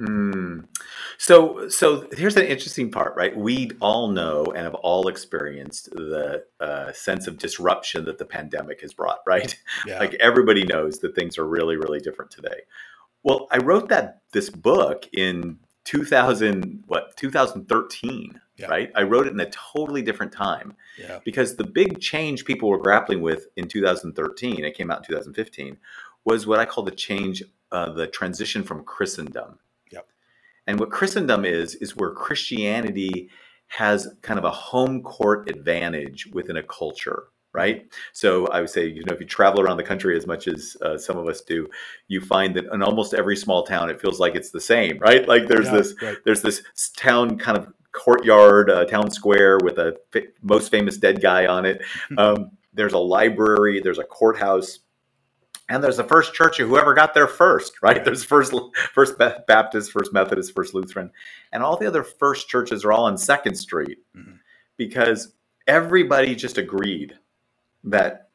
Mm. 0.00 0.66
So, 1.18 1.68
so 1.68 2.08
here's 2.12 2.36
an 2.36 2.46
interesting 2.46 2.90
part, 2.90 3.14
right? 3.16 3.36
We 3.36 3.70
all 3.80 4.08
know 4.08 4.44
and 4.46 4.64
have 4.64 4.74
all 4.74 5.06
experienced 5.08 5.90
the 5.90 6.44
uh, 6.60 6.92
sense 6.92 7.26
of 7.26 7.38
disruption 7.38 8.04
that 8.06 8.18
the 8.18 8.24
pandemic 8.24 8.80
has 8.80 8.92
brought, 8.92 9.20
right? 9.26 9.56
Yeah. 9.86 10.00
like 10.00 10.14
everybody 10.14 10.64
knows 10.64 10.98
that 11.00 11.14
things 11.14 11.38
are 11.38 11.46
really, 11.46 11.76
really 11.76 12.00
different 12.00 12.30
today. 12.30 12.62
Well, 13.22 13.46
I 13.50 13.58
wrote 13.58 13.88
that 13.88 14.20
this 14.32 14.50
book 14.50 15.08
in 15.12 15.58
2000, 15.84 16.84
what 16.86 17.16
2013, 17.16 18.40
yeah. 18.56 18.66
right? 18.66 18.90
I 18.94 19.02
wrote 19.02 19.26
it 19.26 19.32
in 19.32 19.40
a 19.40 19.50
totally 19.50 20.02
different 20.02 20.32
time 20.32 20.76
yeah. 20.98 21.20
because 21.24 21.56
the 21.56 21.64
big 21.64 22.00
change 22.00 22.44
people 22.44 22.68
were 22.68 22.78
grappling 22.78 23.22
with 23.22 23.46
in 23.56 23.68
2013, 23.68 24.64
it 24.64 24.74
came 24.74 24.90
out 24.90 24.98
in 24.98 25.04
2015, 25.04 25.78
was 26.24 26.46
what 26.46 26.58
I 26.58 26.64
call 26.64 26.84
the 26.84 26.90
change, 26.90 27.42
uh, 27.70 27.92
the 27.92 28.06
transition 28.06 28.62
from 28.62 28.84
Christendom 28.84 29.58
and 30.66 30.80
what 30.80 30.90
Christendom 30.90 31.44
is, 31.44 31.74
is 31.76 31.96
where 31.96 32.10
Christianity 32.10 33.30
has 33.68 34.08
kind 34.22 34.38
of 34.38 34.44
a 34.44 34.50
home 34.50 35.02
court 35.02 35.50
advantage 35.50 36.28
within 36.32 36.56
a 36.56 36.62
culture, 36.62 37.24
right? 37.52 37.86
So 38.12 38.46
I 38.48 38.60
would 38.60 38.70
say, 38.70 38.86
you 38.86 39.04
know, 39.04 39.14
if 39.14 39.20
you 39.20 39.26
travel 39.26 39.60
around 39.60 39.78
the 39.78 39.84
country 39.84 40.16
as 40.16 40.26
much 40.26 40.48
as 40.48 40.76
uh, 40.82 40.96
some 40.96 41.16
of 41.16 41.26
us 41.26 41.40
do, 41.40 41.68
you 42.08 42.20
find 42.20 42.54
that 42.56 42.66
in 42.72 42.82
almost 42.82 43.14
every 43.14 43.36
small 43.36 43.64
town, 43.64 43.90
it 43.90 44.00
feels 44.00 44.20
like 44.20 44.34
it's 44.34 44.50
the 44.50 44.60
same, 44.60 44.98
right? 44.98 45.26
Like 45.26 45.48
there's 45.48 45.66
yeah, 45.66 45.76
this, 45.76 45.94
right. 46.02 46.16
there's 46.24 46.42
this 46.42 46.62
town 46.96 47.38
kind 47.38 47.58
of 47.58 47.72
courtyard, 47.92 48.70
uh, 48.70 48.84
town 48.84 49.10
square 49.10 49.58
with 49.62 49.78
a 49.78 49.96
f- 50.14 50.24
most 50.42 50.70
famous 50.70 50.98
dead 50.98 51.22
guy 51.22 51.46
on 51.46 51.64
it. 51.64 51.82
Um, 52.18 52.50
there's 52.74 52.92
a 52.92 52.98
library, 52.98 53.80
there's 53.80 53.98
a 53.98 54.04
courthouse, 54.04 54.80
and 55.74 55.82
there's 55.82 55.96
the 55.96 56.04
first 56.04 56.34
church 56.34 56.60
of 56.60 56.68
whoever 56.68 56.94
got 56.94 57.14
there 57.14 57.26
first, 57.26 57.82
right? 57.82 58.04
There's 58.04 58.22
first 58.22 58.54
First 58.92 59.18
Baptist, 59.18 59.90
First 59.90 60.12
Methodist, 60.12 60.54
First 60.54 60.72
Lutheran, 60.72 61.10
and 61.52 61.64
all 61.64 61.76
the 61.76 61.88
other 61.88 62.04
first 62.04 62.48
churches 62.48 62.84
are 62.84 62.92
all 62.92 63.06
on 63.06 63.18
Second 63.18 63.56
Street 63.56 63.98
mm-hmm. 64.16 64.36
because 64.76 65.32
everybody 65.66 66.36
just 66.36 66.58
agreed 66.58 67.18
that 67.82 68.28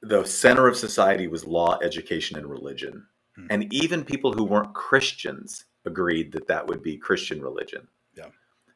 the 0.00 0.24
center 0.24 0.66
of 0.66 0.78
society 0.78 1.28
was 1.28 1.44
law, 1.44 1.78
education, 1.82 2.38
and 2.38 2.46
religion, 2.46 3.06
mm-hmm. 3.38 3.48
and 3.50 3.70
even 3.70 4.02
people 4.02 4.32
who 4.32 4.44
weren't 4.44 4.72
Christians 4.72 5.66
agreed 5.84 6.32
that 6.32 6.48
that 6.48 6.66
would 6.66 6.82
be 6.82 6.96
Christian 6.96 7.42
religion. 7.42 7.86
Yeah. 8.16 8.28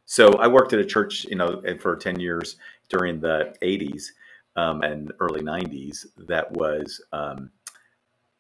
So 0.05 0.35
I 0.35 0.49
worked 0.49 0.75
at 0.75 0.81
a 0.81 0.85
church, 0.85 1.25
you 1.25 1.37
know, 1.37 1.63
for 1.81 1.97
ten 1.97 2.21
years 2.21 2.57
during 2.91 3.21
the 3.21 3.55
'80s 3.63 4.09
um, 4.57 4.83
and 4.83 5.13
early 5.21 5.43
90s 5.43 6.07
that 6.17 6.51
was 6.53 7.03
um, 7.13 7.51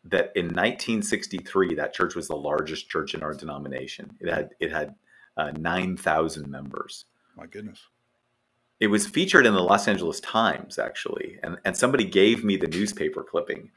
that 0.04 0.32
in 0.34 0.46
1963 0.46 1.74
that 1.74 1.92
church 1.92 2.14
was 2.14 2.28
the 2.28 2.36
largest 2.36 2.88
church 2.88 3.14
in 3.14 3.22
our 3.22 3.34
denomination. 3.34 4.16
It 4.20 4.32
had 4.32 4.50
it 4.60 4.72
had 4.72 4.94
uh, 5.36 5.52
9000 5.52 6.48
members. 6.48 7.04
My 7.36 7.46
goodness. 7.46 7.80
It 8.78 8.88
was 8.88 9.06
featured 9.06 9.46
in 9.46 9.54
the 9.54 9.62
Los 9.62 9.88
Angeles 9.88 10.20
Times 10.20 10.78
actually, 10.78 11.38
and 11.42 11.58
and 11.64 11.76
somebody 11.76 12.04
gave 12.04 12.44
me 12.44 12.56
the 12.56 12.66
newspaper 12.66 13.22
clipping. 13.22 13.70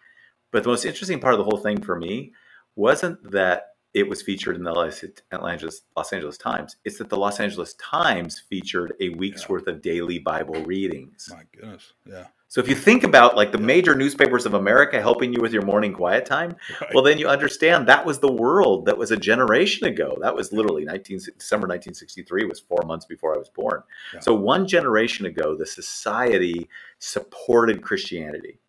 But 0.51 0.63
the 0.63 0.69
most 0.69 0.85
interesting 0.85 1.19
part 1.19 1.33
of 1.33 1.37
the 1.37 1.43
whole 1.43 1.59
thing 1.59 1.81
for 1.81 1.95
me 1.95 2.33
wasn't 2.75 3.31
that 3.31 3.68
it 3.93 4.07
was 4.07 4.21
featured 4.21 4.55
in 4.55 4.63
the 4.63 4.71
Los 4.71 5.03
Angeles, 5.31 5.81
Los 5.97 6.13
Angeles 6.13 6.37
Times. 6.37 6.77
It's 6.85 6.99
that 6.99 7.09
the 7.09 7.17
Los 7.17 7.39
Angeles 7.39 7.73
Times 7.75 8.39
featured 8.39 8.93
a 8.99 9.09
week's 9.09 9.43
yeah. 9.43 9.47
worth 9.49 9.67
of 9.67 9.81
daily 9.81 10.19
Bible 10.19 10.63
readings. 10.63 11.29
My 11.31 11.43
goodness, 11.51 11.93
yeah. 12.05 12.25
So 12.49 12.59
if 12.59 12.67
you 12.67 12.73
think 12.73 13.03
about 13.03 13.35
like 13.35 13.51
the 13.51 13.59
major 13.59 13.93
newspapers 13.93 14.47
of 14.47 14.55
America 14.55 14.99
helping 14.99 15.31
you 15.31 15.39
with 15.39 15.53
your 15.53 15.61
morning 15.61 15.93
quiet 15.93 16.25
time, 16.25 16.55
right. 16.81 16.89
well 16.95 17.03
then 17.03 17.19
you 17.19 17.27
understand 17.27 17.87
that 17.87 18.05
was 18.05 18.17
the 18.17 18.31
world 18.31 18.85
that 18.85 18.97
was 18.97 19.11
a 19.11 19.17
generation 19.17 19.87
ago. 19.87 20.17
That 20.19 20.35
was 20.35 20.51
literally 20.51 20.83
19 20.83 21.19
December 21.37 21.67
1963 21.67 22.45
was 22.45 22.59
4 22.59 22.83
months 22.87 23.05
before 23.05 23.35
I 23.35 23.37
was 23.37 23.49
born. 23.49 23.83
Yeah. 24.15 24.21
So 24.21 24.33
one 24.33 24.67
generation 24.67 25.27
ago 25.27 25.55
the 25.55 25.65
society 25.67 26.67
supported 26.97 27.83
Christianity, 27.83 28.59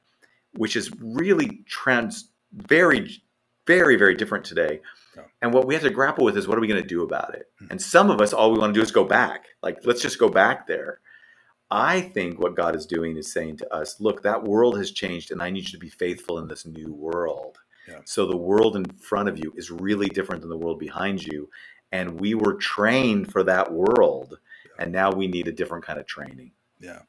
which 0.57 0.77
is 0.77 0.91
really 1.01 1.63
trans 1.67 2.29
very 2.53 3.23
very 3.67 3.97
very 3.97 4.15
different 4.15 4.45
today. 4.45 4.81
Yeah. 5.21 5.27
And 5.43 5.55
what 5.55 5.67
we 5.67 5.75
have 5.75 5.83
to 5.83 5.91
grapple 5.91 6.25
with 6.25 6.37
is 6.37 6.49
what 6.49 6.59
are 6.59 6.61
we 6.61 6.69
going 6.69 6.83
to 6.83 6.89
do 6.89 7.03
about 7.03 7.35
it? 7.35 7.47
Mm-hmm. 7.63 7.73
And 7.73 7.83
some 7.83 8.11
of 8.11 8.21
us 8.21 8.33
all 8.33 8.53
we 8.53 8.59
want 8.59 8.75
to 8.75 8.81
do 8.81 8.85
is 8.85 8.91
go 8.91 9.05
back. 9.05 9.47
Like 9.63 9.79
let's 9.85 10.03
just 10.03 10.19
go 10.19 10.29
back 10.29 10.67
there 10.67 11.01
I 11.71 12.01
think 12.01 12.41
what 12.41 12.57
God 12.57 12.75
is 12.75 12.85
doing 12.85 13.17
is 13.17 13.33
saying 13.33 13.59
to 13.59 13.75
us, 13.75 14.01
look, 14.01 14.23
that 14.23 14.43
world 14.43 14.77
has 14.79 14.91
changed, 14.91 15.31
and 15.31 15.41
I 15.41 15.51
need 15.51 15.67
you 15.67 15.73
to 15.73 15.79
be 15.79 15.89
faithful 15.89 16.39
in 16.39 16.49
this 16.49 16.67
new 16.67 16.93
world. 16.93 17.59
Yeah. 17.89 18.01
So 18.05 18.27
the 18.27 18.37
world 18.37 18.77
in 18.77 18.85
front 18.87 19.29
of 19.29 19.39
you 19.39 19.53
is 19.57 19.71
really 19.71 20.09
different 20.09 20.43
than 20.43 20.51
the 20.51 20.59
world 20.59 20.81
behind 20.81 21.25
you. 21.25 21.49
And 21.93 22.21
we 22.21 22.35
were 22.35 22.55
trained 22.55 23.33
for 23.33 23.45
that 23.45 23.73
world. 23.73 24.39
Yeah. 24.65 24.85
And 24.85 24.93
now 24.93 25.13
we 25.13 25.29
need 25.29 25.47
a 25.47 25.53
different 25.53 25.85
kind 25.85 25.99
of 25.99 26.07
training. 26.07 26.53
Yeah. 26.81 27.01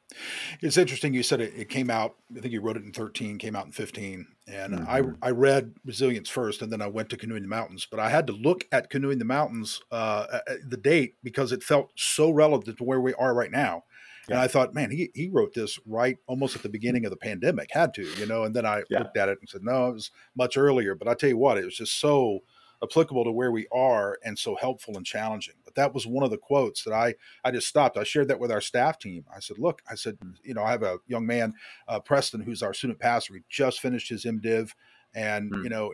It's 0.60 0.76
interesting. 0.76 1.14
You 1.14 1.22
said 1.22 1.40
it, 1.40 1.54
it, 1.56 1.68
came 1.70 1.88
out, 1.88 2.16
I 2.36 2.40
think 2.40 2.52
you 2.52 2.60
wrote 2.60 2.76
it 2.76 2.84
in 2.84 2.92
13, 2.92 3.38
came 3.38 3.56
out 3.56 3.64
in 3.64 3.72
15. 3.72 4.26
And 4.46 4.74
mm-hmm. 4.74 5.16
I, 5.22 5.28
I 5.28 5.30
read 5.30 5.74
Resilience 5.84 6.28
first, 6.28 6.60
and 6.60 6.70
then 6.70 6.82
I 6.82 6.88
went 6.88 7.08
to 7.10 7.16
Canoeing 7.16 7.42
the 7.42 7.48
Mountains. 7.48 7.86
But 7.90 7.98
I 7.98 8.10
had 8.10 8.26
to 8.26 8.34
look 8.34 8.66
at 8.70 8.90
Canoeing 8.90 9.18
the 9.18 9.24
Mountains, 9.24 9.80
uh, 9.90 10.40
the 10.68 10.76
date, 10.76 11.14
because 11.22 11.52
it 11.52 11.62
felt 11.62 11.90
so 11.96 12.30
relevant 12.30 12.76
to 12.76 12.84
where 12.84 13.00
we 13.00 13.14
are 13.14 13.34
right 13.34 13.50
now. 13.50 13.84
Yeah. 14.28 14.34
And 14.34 14.44
I 14.44 14.46
thought, 14.46 14.74
man, 14.74 14.90
he, 14.90 15.10
he 15.14 15.30
wrote 15.30 15.54
this 15.54 15.78
right 15.86 16.18
almost 16.26 16.54
at 16.54 16.62
the 16.62 16.68
beginning 16.68 17.06
of 17.06 17.10
the 17.10 17.16
pandemic, 17.16 17.70
had 17.72 17.94
to, 17.94 18.02
you 18.02 18.26
know. 18.26 18.44
And 18.44 18.54
then 18.54 18.66
I 18.66 18.82
yeah. 18.90 18.98
looked 18.98 19.16
at 19.16 19.30
it 19.30 19.38
and 19.40 19.48
said, 19.48 19.62
no, 19.64 19.88
it 19.88 19.94
was 19.94 20.10
much 20.36 20.56
earlier. 20.58 20.94
But 20.94 21.08
I 21.08 21.14
tell 21.14 21.30
you 21.30 21.38
what, 21.38 21.58
it 21.58 21.64
was 21.64 21.76
just 21.76 21.98
so 21.98 22.40
applicable 22.82 23.24
to 23.24 23.32
where 23.32 23.50
we 23.50 23.66
are 23.72 24.18
and 24.24 24.38
so 24.38 24.54
helpful 24.54 24.96
and 24.96 25.06
challenging. 25.06 25.54
But 25.72 25.80
that 25.80 25.94
was 25.94 26.06
one 26.06 26.24
of 26.24 26.30
the 26.30 26.38
quotes 26.38 26.84
that 26.84 26.92
I 26.92 27.14
I 27.44 27.50
just 27.50 27.68
stopped. 27.68 27.96
I 27.96 28.04
shared 28.04 28.28
that 28.28 28.40
with 28.40 28.52
our 28.52 28.60
staff 28.60 28.98
team. 28.98 29.24
I 29.34 29.40
said, 29.40 29.58
look, 29.58 29.82
I 29.90 29.94
said, 29.94 30.18
mm. 30.20 30.34
you 30.42 30.54
know, 30.54 30.62
I 30.62 30.70
have 30.70 30.82
a 30.82 30.98
young 31.06 31.26
man, 31.26 31.54
uh, 31.88 32.00
Preston, 32.00 32.40
who's 32.40 32.62
our 32.62 32.74
student 32.74 32.98
pastor. 32.98 33.34
He 33.34 33.40
just 33.48 33.80
finished 33.80 34.08
his 34.08 34.24
MDiv, 34.24 34.72
and 35.14 35.52
mm. 35.52 35.64
you 35.64 35.70
know, 35.70 35.92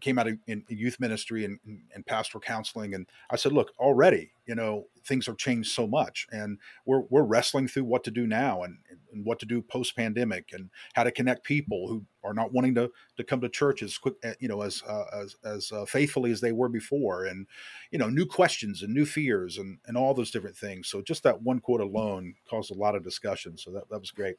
came 0.00 0.18
out 0.18 0.28
of 0.28 0.38
in, 0.46 0.64
youth 0.68 0.98
ministry 1.00 1.44
and, 1.44 1.58
and 1.94 2.04
pastoral 2.06 2.40
counseling. 2.40 2.94
And 2.94 3.06
I 3.30 3.36
said, 3.36 3.52
look, 3.52 3.72
already, 3.78 4.32
you 4.46 4.54
know, 4.54 4.86
things 5.04 5.26
have 5.26 5.36
changed 5.36 5.70
so 5.70 5.86
much 5.86 6.26
and 6.32 6.58
we're, 6.84 7.02
we're 7.10 7.22
wrestling 7.22 7.68
through 7.68 7.84
what 7.84 8.02
to 8.04 8.10
do 8.10 8.26
now 8.26 8.62
and, 8.62 8.78
and 9.12 9.24
what 9.24 9.38
to 9.38 9.46
do 9.46 9.62
post 9.62 9.96
pandemic 9.96 10.50
and 10.52 10.70
how 10.94 11.04
to 11.04 11.10
connect 11.10 11.44
people 11.44 11.88
who 11.88 12.04
are 12.24 12.34
not 12.34 12.52
wanting 12.52 12.74
to, 12.74 12.90
to 13.16 13.24
come 13.24 13.40
to 13.40 13.48
church 13.48 13.82
as 13.82 13.98
quick, 13.98 14.14
eh, 14.24 14.34
you 14.40 14.48
know, 14.48 14.62
as, 14.62 14.82
uh, 14.88 15.04
as, 15.12 15.36
as 15.44 15.70
uh, 15.70 15.84
faithfully 15.84 16.32
as 16.32 16.40
they 16.40 16.52
were 16.52 16.68
before. 16.68 17.26
And, 17.26 17.46
you 17.90 17.98
know, 17.98 18.08
new 18.08 18.26
questions 18.26 18.82
and 18.82 18.92
new 18.92 19.06
fears 19.06 19.58
and, 19.58 19.78
and 19.86 19.96
all 19.96 20.12
those 20.12 20.30
different 20.30 20.56
things. 20.56 20.88
So 20.88 21.02
just 21.02 21.22
that 21.22 21.42
one 21.42 21.60
quote 21.60 21.80
alone 21.80 22.34
caused 22.48 22.70
a 22.70 22.74
lot 22.74 22.96
of 22.96 23.04
discussion. 23.04 23.56
So 23.56 23.70
that, 23.72 23.88
that 23.90 24.00
was 24.00 24.10
great. 24.10 24.36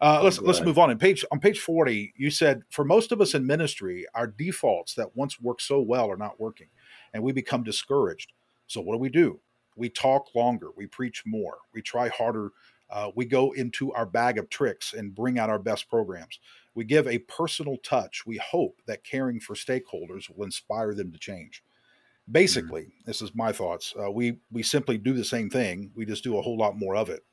Uh, 0.00 0.20
let's, 0.22 0.40
let's 0.40 0.60
move 0.60 0.78
on. 0.78 0.90
And 0.90 1.00
page, 1.00 1.24
on 1.30 1.38
page 1.40 1.60
40, 1.60 2.12
you 2.16 2.30
said, 2.30 2.62
for 2.70 2.84
most 2.84 3.12
of 3.12 3.20
us 3.20 3.34
in 3.34 3.46
ministry, 3.46 4.04
our 4.14 4.26
defaults 4.26 4.94
that 4.94 5.16
once 5.16 5.40
worked 5.40 5.62
so 5.62 5.80
well 5.80 6.10
are 6.10 6.16
not 6.16 6.40
working 6.40 6.68
and 7.12 7.22
we 7.22 7.32
become 7.32 7.62
discouraged. 7.62 8.32
So 8.66 8.80
what 8.80 8.94
do 8.94 8.98
we 8.98 9.08
do? 9.08 9.40
We 9.78 9.88
talk 9.88 10.34
longer, 10.34 10.68
we 10.76 10.86
preach 10.86 11.22
more, 11.24 11.58
we 11.72 11.80
try 11.80 12.08
harder, 12.08 12.50
uh, 12.90 13.10
we 13.14 13.24
go 13.24 13.52
into 13.52 13.92
our 13.92 14.06
bag 14.06 14.38
of 14.38 14.48
tricks 14.48 14.94
and 14.94 15.14
bring 15.14 15.38
out 15.38 15.50
our 15.50 15.58
best 15.58 15.88
programs. 15.88 16.40
We 16.74 16.84
give 16.84 17.06
a 17.06 17.18
personal 17.18 17.76
touch. 17.78 18.24
We 18.26 18.38
hope 18.38 18.80
that 18.86 19.04
caring 19.04 19.40
for 19.40 19.54
stakeholders 19.54 20.34
will 20.34 20.44
inspire 20.44 20.94
them 20.94 21.12
to 21.12 21.18
change. 21.18 21.62
Mm-hmm. 21.62 22.32
Basically, 22.32 22.82
mm-hmm. 22.82 23.02
this 23.04 23.20
is 23.20 23.34
my 23.34 23.52
thoughts. 23.52 23.94
Uh, 24.00 24.10
we 24.10 24.38
we 24.50 24.62
simply 24.62 24.98
do 24.98 25.12
the 25.12 25.24
same 25.24 25.50
thing. 25.50 25.90
We 25.94 26.06
just 26.06 26.24
do 26.24 26.38
a 26.38 26.42
whole 26.42 26.56
lot 26.56 26.78
more 26.78 26.96
of 26.96 27.08
it. 27.08 27.24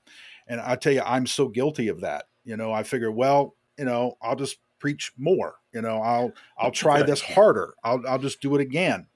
And 0.47 0.59
I 0.59 0.75
tell 0.75 0.93
you, 0.93 1.01
I'm 1.05 1.25
so 1.25 1.47
guilty 1.47 1.87
of 1.87 2.01
that. 2.01 2.25
You 2.43 2.57
know, 2.57 2.71
I 2.71 2.83
figure, 2.83 3.11
well, 3.11 3.55
you 3.79 3.85
know, 3.85 4.17
I'll 4.21 4.35
just 4.35 4.57
preach 4.79 5.13
more. 5.17 5.55
You 5.73 5.81
know, 5.81 6.01
I'll 6.01 6.33
I'll 6.57 6.71
try 6.83 7.01
this 7.01 7.21
harder. 7.21 7.75
I'll 7.83 8.01
I'll 8.07 8.19
just 8.19 8.41
do 8.41 8.55
it 8.55 8.61
again. 8.61 9.07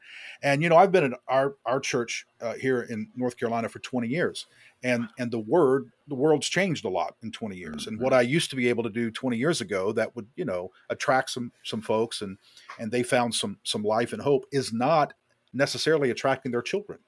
And 0.41 0.63
you 0.63 0.69
know, 0.69 0.77
I've 0.77 0.91
been 0.91 1.03
in 1.03 1.15
our 1.27 1.55
our 1.65 1.79
church 1.79 2.25
uh, 2.41 2.53
here 2.53 2.81
in 2.81 3.09
North 3.15 3.37
Carolina 3.37 3.67
for 3.69 3.79
20 3.79 4.07
years, 4.07 4.45
and 4.83 5.09
and 5.17 5.31
the 5.31 5.39
word 5.39 5.91
the 6.07 6.15
world's 6.15 6.47
changed 6.47 6.85
a 6.85 6.89
lot 6.89 7.15
in 7.21 7.31
20 7.31 7.55
years. 7.55 7.87
And 7.87 7.99
what 7.99 8.13
mm-hmm. 8.13 8.19
I 8.19 8.23
used 8.23 8.49
to 8.51 8.55
be 8.55 8.69
able 8.69 8.83
to 8.83 8.89
do 8.89 9.11
20 9.11 9.37
years 9.37 9.61
ago 9.61 9.91
that 9.93 10.15
would 10.15 10.27
you 10.35 10.45
know 10.45 10.71
attract 10.89 11.31
some 11.31 11.51
some 11.63 11.81
folks 11.81 12.21
and 12.21 12.37
and 12.79 12.91
they 12.91 13.03
found 13.03 13.35
some 13.35 13.57
some 13.63 13.83
life 13.83 14.13
and 14.13 14.21
hope 14.21 14.45
is 14.51 14.71
not 14.71 15.13
necessarily 15.53 16.09
attracting 16.09 16.51
their 16.51 16.61
children. 16.61 16.99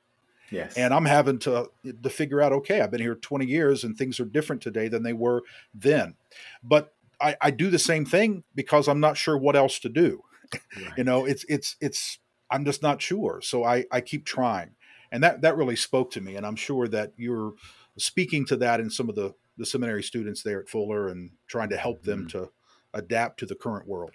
Yes. 0.49 0.75
And 0.75 0.93
I'm 0.93 1.05
having 1.05 1.39
to 1.39 1.69
to 2.03 2.09
figure 2.09 2.41
out 2.41 2.51
okay, 2.51 2.81
I've 2.81 2.91
been 2.91 3.01
here 3.01 3.15
20 3.15 3.45
years 3.45 3.83
and 3.83 3.97
things 3.97 4.19
are 4.19 4.25
different 4.25 4.61
today 4.61 4.89
than 4.89 5.03
they 5.03 5.13
were 5.13 5.43
then. 5.73 6.15
But 6.61 6.93
I, 7.21 7.37
I 7.39 7.51
do 7.51 7.69
the 7.69 7.79
same 7.79 8.05
thing 8.05 8.43
because 8.55 8.87
I'm 8.87 8.99
not 8.99 9.15
sure 9.15 9.37
what 9.37 9.55
else 9.55 9.79
to 9.79 9.89
do. 9.89 10.23
Right. 10.75 10.97
you 10.97 11.05
know, 11.05 11.23
it's 11.23 11.45
it's 11.47 11.77
it's 11.79 12.19
I'm 12.51 12.65
just 12.65 12.83
not 12.83 13.01
sure. 13.01 13.39
So 13.41 13.63
I, 13.63 13.85
I 13.91 14.01
keep 14.01 14.25
trying. 14.25 14.71
And 15.11 15.23
that, 15.23 15.41
that 15.41 15.57
really 15.57 15.75
spoke 15.75 16.11
to 16.11 16.21
me. 16.21 16.35
And 16.35 16.45
I'm 16.45 16.55
sure 16.55 16.87
that 16.87 17.13
you're 17.17 17.53
speaking 17.97 18.45
to 18.47 18.57
that 18.57 18.79
in 18.79 18.89
some 18.89 19.09
of 19.09 19.15
the, 19.15 19.33
the 19.57 19.65
seminary 19.65 20.03
students 20.03 20.43
there 20.43 20.59
at 20.59 20.69
Fuller 20.69 21.09
and 21.09 21.31
trying 21.47 21.69
to 21.69 21.77
help 21.77 22.03
them 22.03 22.27
mm-hmm. 22.27 22.39
to 22.39 22.51
adapt 22.93 23.39
to 23.39 23.45
the 23.45 23.55
current 23.55 23.87
world. 23.87 24.11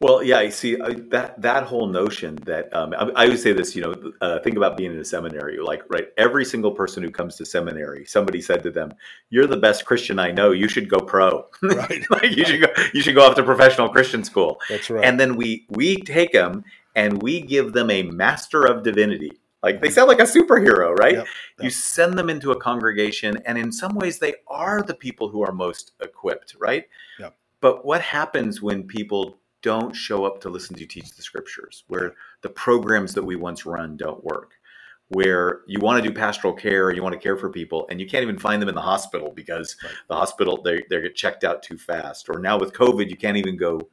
Well, 0.00 0.22
yeah, 0.22 0.38
I 0.38 0.48
see 0.50 0.80
uh, 0.80 0.94
that 1.08 1.42
that 1.42 1.64
whole 1.64 1.88
notion 1.88 2.36
that 2.44 2.72
um, 2.72 2.94
I, 2.96 3.24
I, 3.24 3.28
would 3.28 3.40
say 3.40 3.52
this. 3.52 3.74
You 3.74 3.82
know, 3.82 4.12
uh, 4.20 4.38
think 4.38 4.56
about 4.56 4.76
being 4.76 4.92
in 4.92 4.98
a 4.98 5.04
seminary. 5.04 5.58
Like, 5.58 5.82
right, 5.90 6.06
every 6.16 6.44
single 6.44 6.70
person 6.70 7.02
who 7.02 7.10
comes 7.10 7.34
to 7.36 7.44
seminary, 7.44 8.04
somebody 8.04 8.40
said 8.40 8.62
to 8.62 8.70
them, 8.70 8.92
"You're 9.28 9.48
the 9.48 9.56
best 9.56 9.86
Christian 9.86 10.20
I 10.20 10.30
know. 10.30 10.52
You 10.52 10.68
should 10.68 10.88
go 10.88 10.98
pro. 10.98 11.46
Right? 11.62 12.04
like, 12.10 12.30
you 12.30 12.44
should 12.44 12.60
go. 12.60 12.68
You 12.94 13.02
should 13.02 13.16
go 13.16 13.26
off 13.26 13.34
to 13.36 13.42
professional 13.42 13.88
Christian 13.88 14.22
school." 14.22 14.60
That's 14.68 14.88
right. 14.88 15.04
And 15.04 15.18
then 15.18 15.34
we 15.34 15.66
we 15.68 15.96
take 15.96 16.32
them 16.32 16.62
and 16.98 17.22
we 17.22 17.40
give 17.40 17.74
them 17.74 17.90
a 17.90 18.02
master 18.02 18.66
of 18.66 18.82
divinity. 18.82 19.30
Like 19.62 19.80
they 19.80 19.88
sound 19.88 20.08
like 20.08 20.18
a 20.18 20.24
superhero, 20.24 20.96
right? 20.96 21.14
Yep, 21.14 21.26
yep. 21.26 21.64
You 21.64 21.70
send 21.70 22.18
them 22.18 22.28
into 22.28 22.50
a 22.50 22.60
congregation, 22.60 23.38
and 23.46 23.56
in 23.56 23.70
some 23.70 23.94
ways, 23.94 24.18
they 24.18 24.34
are 24.48 24.82
the 24.82 24.94
people 24.94 25.28
who 25.28 25.44
are 25.44 25.52
most 25.52 25.92
equipped, 26.00 26.56
right? 26.58 26.86
Yep. 27.20 27.36
But 27.60 27.84
what 27.84 28.00
happens 28.00 28.60
when 28.60 28.82
people 28.84 29.38
don't 29.62 29.94
show 29.94 30.24
up 30.24 30.40
to 30.40 30.48
listen 30.48 30.74
to 30.74 30.80
you 30.80 30.86
teach 30.86 31.14
the 31.14 31.22
scriptures, 31.22 31.84
where 31.86 32.14
the 32.42 32.48
programs 32.48 33.14
that 33.14 33.24
we 33.24 33.36
once 33.36 33.64
run 33.64 33.96
don't 33.96 34.22
work? 34.24 34.52
where 35.12 35.62
you 35.66 35.80
want 35.80 36.02
to 36.02 36.06
do 36.06 36.14
pastoral 36.14 36.52
care, 36.52 36.90
you 36.90 37.02
want 37.02 37.14
to 37.14 37.18
care 37.18 37.38
for 37.38 37.48
people, 37.48 37.86
and 37.88 37.98
you 37.98 38.06
can't 38.06 38.22
even 38.22 38.38
find 38.38 38.60
them 38.60 38.68
in 38.68 38.74
the 38.74 38.82
hospital 38.82 39.32
because 39.34 39.74
right. 39.82 39.92
the 40.06 40.14
hospital 40.14 40.60
they 40.60 40.84
they 40.90 41.00
get 41.00 41.16
checked 41.16 41.44
out 41.44 41.62
too 41.62 41.78
fast. 41.78 42.28
Or 42.28 42.38
now 42.38 42.58
with 42.58 42.74
COVID, 42.74 43.08
you 43.08 43.16
can't 43.16 43.38
even 43.38 43.56
go 43.56 43.88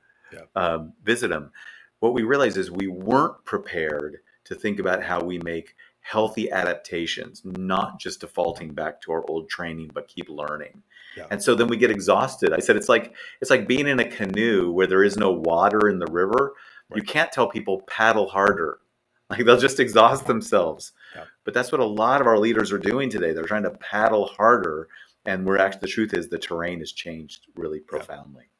um, 0.57 0.91
visit 1.05 1.29
them 1.29 1.53
what 1.99 2.13
we 2.13 2.23
realized 2.23 2.57
is 2.57 2.69
we 2.69 2.87
weren't 2.87 3.43
prepared 3.45 4.19
to 4.45 4.55
think 4.55 4.79
about 4.79 5.03
how 5.03 5.21
we 5.21 5.39
make 5.39 5.75
healthy 6.01 6.51
adaptations, 6.51 7.41
not 7.43 7.99
just 7.99 8.21
defaulting 8.21 8.73
back 8.73 9.01
to 9.01 9.11
our 9.11 9.27
old 9.27 9.49
training, 9.49 9.89
but 9.91 10.07
keep 10.07 10.29
learning. 10.29 10.83
Yeah. 11.17 11.25
And 11.31 11.41
so 11.41 11.55
then 11.55 11.67
we 11.67 11.77
get 11.77 11.89
exhausted. 11.89 12.53
I 12.53 12.59
said 12.59 12.75
it's 12.75 12.89
like 12.89 13.15
it's 13.41 13.49
like 13.49 13.67
being 13.67 13.87
in 13.87 13.99
a 13.99 14.07
canoe 14.07 14.71
where 14.71 14.85
there 14.85 15.03
is 15.03 15.17
no 15.17 15.31
water 15.31 15.89
in 15.89 15.97
the 15.97 16.11
river. 16.11 16.53
Right. 16.89 16.97
You 16.97 17.03
can't 17.03 17.31
tell 17.31 17.47
people 17.47 17.81
paddle 17.87 18.29
harder. 18.29 18.79
Like 19.27 19.43
they'll 19.43 19.57
just 19.57 19.79
exhaust 19.79 20.27
themselves. 20.27 20.91
Yeah. 21.15 21.23
But 21.45 21.55
that's 21.55 21.71
what 21.71 21.81
a 21.81 21.85
lot 21.85 22.21
of 22.21 22.27
our 22.27 22.37
leaders 22.37 22.71
are 22.71 22.77
doing 22.77 23.09
today. 23.09 23.33
They're 23.33 23.45
trying 23.45 23.63
to 23.63 23.71
paddle 23.71 24.27
harder. 24.27 24.87
And 25.25 25.47
we're 25.47 25.57
actually 25.57 25.79
the 25.79 25.87
truth 25.87 26.13
is 26.13 26.29
the 26.29 26.37
terrain 26.37 26.77
has 26.77 26.91
changed 26.91 27.47
really 27.55 27.79
profoundly. 27.79 28.43
Yeah. 28.43 28.54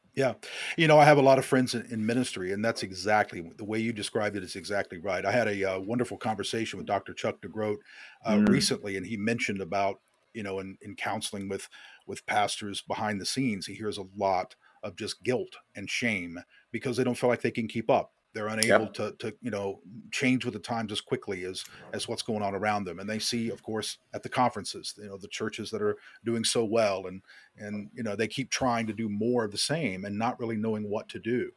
You 0.78 0.88
know, 0.88 0.98
I 0.98 1.06
have 1.06 1.18
a 1.18 1.22
lot 1.22 1.38
of 1.38 1.46
friends 1.46 1.76
in, 1.76 1.86
in, 1.88 2.06
ministry, 2.06 2.54
and 2.54 2.64
that's 2.64 2.84
exactly 2.84 3.52
the 3.58 3.66
way 3.66 3.80
you 3.80 3.92
described 3.92 4.36
it 4.36 4.44
is 4.44 4.56
exactly 4.56 4.98
right. 4.98 5.26
I 5.26 5.32
had 5.32 5.48
a 5.48 5.76
uh, 5.76 5.80
wonderful 5.80 6.18
conversation 6.18 6.78
with 6.78 6.88
Dr. 6.88 7.14
Chuck 7.14 7.42
DeGroat 7.42 7.78
uh, 8.26 8.36
mm. 8.36 8.48
recently, 8.48 8.96
and 8.98 9.06
he 9.06 9.18
mentioned 9.18 9.62
about, 9.62 10.00
you 10.34 10.44
know, 10.44 10.60
in, 10.60 10.78
in 10.82 10.96
counseling 10.96 11.50
with, 11.50 11.68
with 12.08 12.26
pastors 12.26 12.82
behind 12.82 13.20
the 13.20 13.26
scenes, 13.26 13.66
he 13.66 13.74
hears 13.74 13.98
a 13.98 14.06
lot 14.16 14.56
of 14.84 14.96
just 14.96 15.24
guilt 15.24 15.58
and 15.76 15.90
shame 15.90 16.40
because 16.72 16.96
they 16.96 17.04
don't 17.04 17.16
feel 17.16 17.30
like 17.30 17.42
they 17.42 17.52
can 17.52 17.68
keep 17.68 17.90
up. 17.90 18.12
They're 18.36 18.50
unable 18.50 18.68
yep. 18.68 18.94
to, 18.96 19.16
to, 19.20 19.34
you 19.42 19.50
know, 19.50 19.80
change 20.12 20.44
with 20.44 20.54
the 20.54 20.60
times 20.60 20.92
as 20.92 21.00
quickly 21.00 21.46
as 21.46 21.64
as 21.94 22.10
what's 22.10 22.22
going 22.22 22.44
on 22.44 22.54
around 22.54 22.84
them. 22.84 23.00
And 23.00 23.10
they 23.10 23.18
see, 23.18 23.50
of 23.50 23.64
course, 23.64 23.98
at 24.14 24.24
the 24.24 24.30
conferences, 24.30 24.94
you 24.98 25.08
know, 25.08 25.16
the 25.18 25.30
churches 25.30 25.72
that 25.72 25.82
are 25.82 25.96
doing 26.26 26.44
so 26.44 26.66
well, 26.66 27.08
and 27.08 27.22
and 27.58 27.90
you 27.94 28.04
know, 28.04 28.18
they 28.18 28.28
keep 28.28 28.50
trying 28.50 28.88
to 28.88 28.94
do 28.94 29.08
more 29.08 29.46
of 29.46 29.52
the 29.52 29.58
same 29.58 30.04
and 30.04 30.20
not 30.20 30.38
really 30.38 30.58
knowing 30.58 30.90
what 30.90 31.08
to 31.10 31.20
do. 31.20 31.50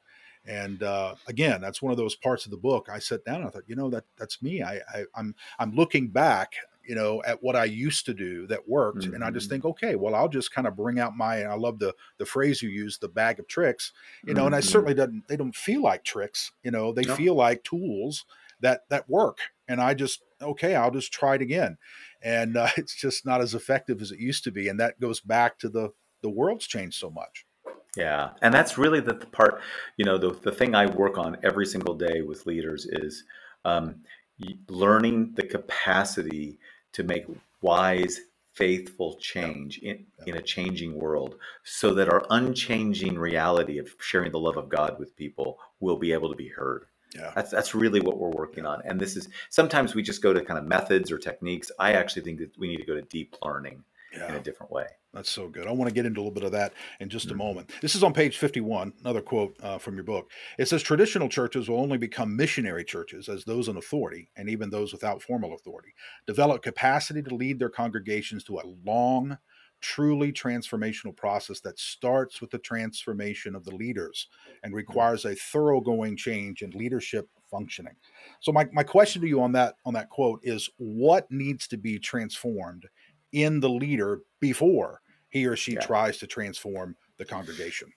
And 0.47 0.83
uh, 0.85 1.17
again, 1.27 1.61
that's 1.61 1.83
one 1.83 1.91
of 1.91 1.99
those 1.99 2.15
parts 2.15 2.45
of 2.45 2.53
the 2.53 2.57
book. 2.57 2.89
I 2.91 3.01
sat 3.01 3.25
down 3.25 3.41
and 3.41 3.47
I 3.47 3.51
thought, 3.51 3.69
you 3.69 3.75
know, 3.75 3.91
that 3.91 4.05
that's 4.17 4.41
me. 4.41 4.63
I, 4.63 4.77
I 4.95 5.05
I'm 5.17 5.35
I'm 5.59 5.75
looking 5.75 6.09
back 6.09 6.55
you 6.89 6.95
know 6.95 7.23
at 7.25 7.43
what 7.43 7.55
i 7.55 7.65
used 7.65 8.07
to 8.07 8.15
do 8.15 8.47
that 8.47 8.67
worked 8.67 9.01
mm-hmm. 9.01 9.15
and 9.15 9.23
i 9.23 9.31
just 9.31 9.47
mm-hmm. 9.47 9.55
think 9.55 9.65
okay 9.67 9.95
well 9.95 10.15
i'll 10.15 10.29
just 10.29 10.53
kind 10.53 10.67
of 10.67 10.75
bring 10.75 10.99
out 10.99 11.17
my 11.17 11.45
i 11.45 11.55
love 11.55 11.79
the 11.79 11.95
the 12.17 12.25
phrase 12.25 12.63
you 12.63 12.71
use 12.71 12.99
the 12.99 13.09
bag 13.09 13.39
of 13.39 13.47
tricks 13.47 13.93
you 14.25 14.33
know 14.33 14.41
mm-hmm. 14.41 14.47
and 14.47 14.55
i 14.57 14.59
mm-hmm. 14.59 14.69
certainly 14.69 14.95
doesn't 14.95 15.29
they 15.29 15.37
don't 15.37 15.55
feel 15.55 15.83
like 15.83 16.03
tricks 16.03 16.51
you 16.65 16.71
know 16.71 16.93
they 16.93 17.03
no. 17.03 17.15
feel 17.15 17.35
like 17.35 17.63
tools 17.63 18.25
that 18.61 18.81
that 18.89 19.09
work 19.09 19.39
and 19.69 19.81
i 19.81 19.95
just 19.95 20.23
okay 20.41 20.75
i'll 20.75 20.91
just 20.91 21.13
try 21.13 21.35
it 21.35 21.43
again 21.43 21.77
and 22.23 22.57
uh, 22.57 22.69
it's 22.77 22.95
just 22.95 23.27
not 23.27 23.41
as 23.41 23.55
effective 23.55 24.01
as 24.01 24.11
it 24.11 24.19
used 24.19 24.43
to 24.43 24.51
be 24.51 24.69
and 24.69 24.81
that 24.81 24.99
goes 24.99 25.21
back 25.21 25.59
to 25.59 25.69
the 25.69 25.91
the 26.23 26.31
world's 26.31 26.67
changed 26.67 26.99
so 26.99 27.11
much 27.11 27.45
yeah 27.97 28.31
and 28.43 28.53
that's 28.53 28.79
really 28.79 29.01
the, 29.01 29.13
the 29.13 29.27
part 29.27 29.61
you 29.97 30.05
know 30.05 30.17
the, 30.17 30.31
the 30.43 30.51
thing 30.51 30.75
i 30.75 30.87
work 30.87 31.19
on 31.19 31.37
every 31.43 31.67
single 31.67 31.95
day 31.95 32.23
with 32.23 32.47
leaders 32.47 32.87
is 32.91 33.25
um, 33.65 33.97
learning 34.69 35.33
the 35.35 35.43
capacity 35.43 36.59
to 36.93 37.03
make 37.03 37.27
wise, 37.61 38.21
faithful 38.55 39.17
change 39.21 39.79
in, 39.79 40.05
in 40.27 40.37
a 40.37 40.43
changing 40.43 40.99
world 40.99 41.37
so 41.65 41.95
that 41.95 42.09
our 42.09 42.27
unchanging 42.31 43.17
reality 43.19 43.79
of 43.79 43.95
sharing 44.01 44.33
the 44.33 44.39
love 44.39 44.57
of 44.57 44.69
God 44.69 44.99
with 44.99 45.17
people 45.17 45.59
will 45.81 45.97
be 45.97 46.13
able 46.13 46.29
to 46.29 46.37
be 46.37 46.49
heard. 46.49 46.87
Yeah. 47.15 47.33
That's 47.35 47.51
that's 47.51 47.75
really 47.75 48.01
what 48.01 48.19
we're 48.19 48.31
working 48.31 48.67
on. 48.67 48.83
And 48.85 49.01
this 49.01 49.17
is 49.17 49.29
sometimes 49.49 49.95
we 49.95 50.03
just 50.03 50.23
go 50.23 50.33
to 50.33 50.45
kind 50.45 50.59
of 50.59 50.67
methods 50.67 51.11
or 51.11 51.19
techniques. 51.19 51.71
I 51.79 51.93
actually 51.93 52.23
think 52.23 52.39
that 52.41 52.59
we 52.59 52.69
need 52.69 52.79
to 52.79 52.85
go 52.85 52.95
to 52.95 53.03
deep 53.03 53.37
learning 53.43 53.85
yeah. 54.19 54.29
in 54.29 54.35
a 54.35 54.41
different 54.41 54.73
way. 54.73 54.87
That's 55.15 55.31
so 55.31 55.49
good. 55.49 55.67
I 55.67 55.73
want 55.73 55.89
to 55.89 55.95
get 55.95 56.05
into 56.05 56.21
a 56.21 56.23
little 56.23 56.35
bit 56.35 56.45
of 56.45 56.53
that 56.53 56.75
in 57.01 57.09
just 57.09 57.27
a 57.27 57.29
mm-hmm. 57.31 57.39
moment. 57.39 57.73
This 57.81 57.95
is 57.95 58.03
on 58.03 58.13
page 58.13 58.37
51, 58.37 58.93
another 59.01 59.23
quote 59.23 59.57
uh, 59.63 59.79
from 59.79 59.95
your 59.95 60.05
book. 60.05 60.31
It 60.59 60.69
says 60.69 60.83
traditional 60.83 61.29
churches 61.29 61.69
will 61.69 61.81
only 61.81 61.99
become 61.99 62.37
missionary 62.37 62.85
churches 62.85 63.29
as 63.29 63.45
those 63.45 63.69
in 63.69 63.77
authority, 63.77 64.31
and 64.37 64.51
even 64.51 64.71
those 64.71 64.93
without 64.93 65.23
formal 65.23 65.55
authority, 65.55 65.95
develop 66.27 66.63
capacity 66.63 67.23
to 67.23 67.35
lead 67.35 67.59
their 67.59 67.71
congregations 67.71 68.45
to 68.45 68.59
a 68.59 68.69
long, 68.85 69.39
truly 69.81 70.33
transformational 70.33 71.17
process 71.17 71.61
that 71.61 71.79
starts 71.79 72.41
with 72.41 72.51
the 72.51 72.59
transformation 72.59 73.55
of 73.55 73.65
the 73.65 73.75
leaders 73.75 74.29
and 74.63 74.71
mm-hmm. 74.71 74.77
requires 74.77 75.25
a 75.25 75.35
thoroughgoing 75.35 76.17
change 76.17 76.63
in 76.63 76.71
leadership 76.71 77.29
functioning. 77.51 77.95
So 78.41 78.53
my, 78.53 78.67
my 78.73 78.83
question 78.83 79.23
to 79.23 79.29
you 79.29 79.41
on 79.41 79.53
that 79.53 79.77
on 79.85 79.95
that 79.95 80.11
quote 80.11 80.41
is 80.43 80.69
what 80.77 81.31
needs 81.31 81.67
to 81.69 81.77
be 81.77 81.99
transformed 81.99 82.87
in 83.33 83.61
the 83.61 83.71
leader 83.71 84.23
before 84.41 85.01
he 85.29 85.47
or 85.47 85.57
she 85.57 85.75
yeah. 85.75 85.81
tries 85.81 86.19
to 86.19 86.27
transform 86.27 86.97
the 87.19 87.25
congregation. 87.25 87.93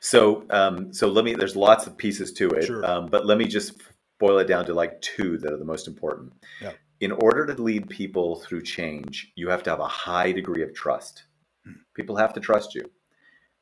So, 0.00 0.44
um, 0.50 0.92
so 0.92 1.08
let 1.08 1.24
me. 1.24 1.34
There's 1.34 1.56
lots 1.56 1.86
of 1.86 1.96
pieces 1.96 2.32
to 2.34 2.50
it, 2.50 2.66
sure. 2.66 2.84
um, 2.84 3.06
but 3.06 3.26
let 3.26 3.38
me 3.38 3.46
just 3.46 3.80
boil 4.20 4.38
it 4.38 4.46
down 4.46 4.64
to 4.66 4.74
like 4.74 5.00
two 5.00 5.38
that 5.38 5.52
are 5.52 5.58
the 5.58 5.64
most 5.64 5.88
important. 5.88 6.32
Yeah. 6.60 6.72
In 7.00 7.10
order 7.10 7.44
to 7.46 7.60
lead 7.60 7.88
people 7.88 8.36
through 8.36 8.62
change, 8.62 9.32
you 9.34 9.48
have 9.48 9.64
to 9.64 9.70
have 9.70 9.80
a 9.80 9.88
high 9.88 10.30
degree 10.30 10.62
of 10.62 10.72
trust. 10.72 11.24
Hmm. 11.64 11.72
People 11.94 12.16
have 12.16 12.32
to 12.34 12.40
trust 12.40 12.76
you. 12.76 12.82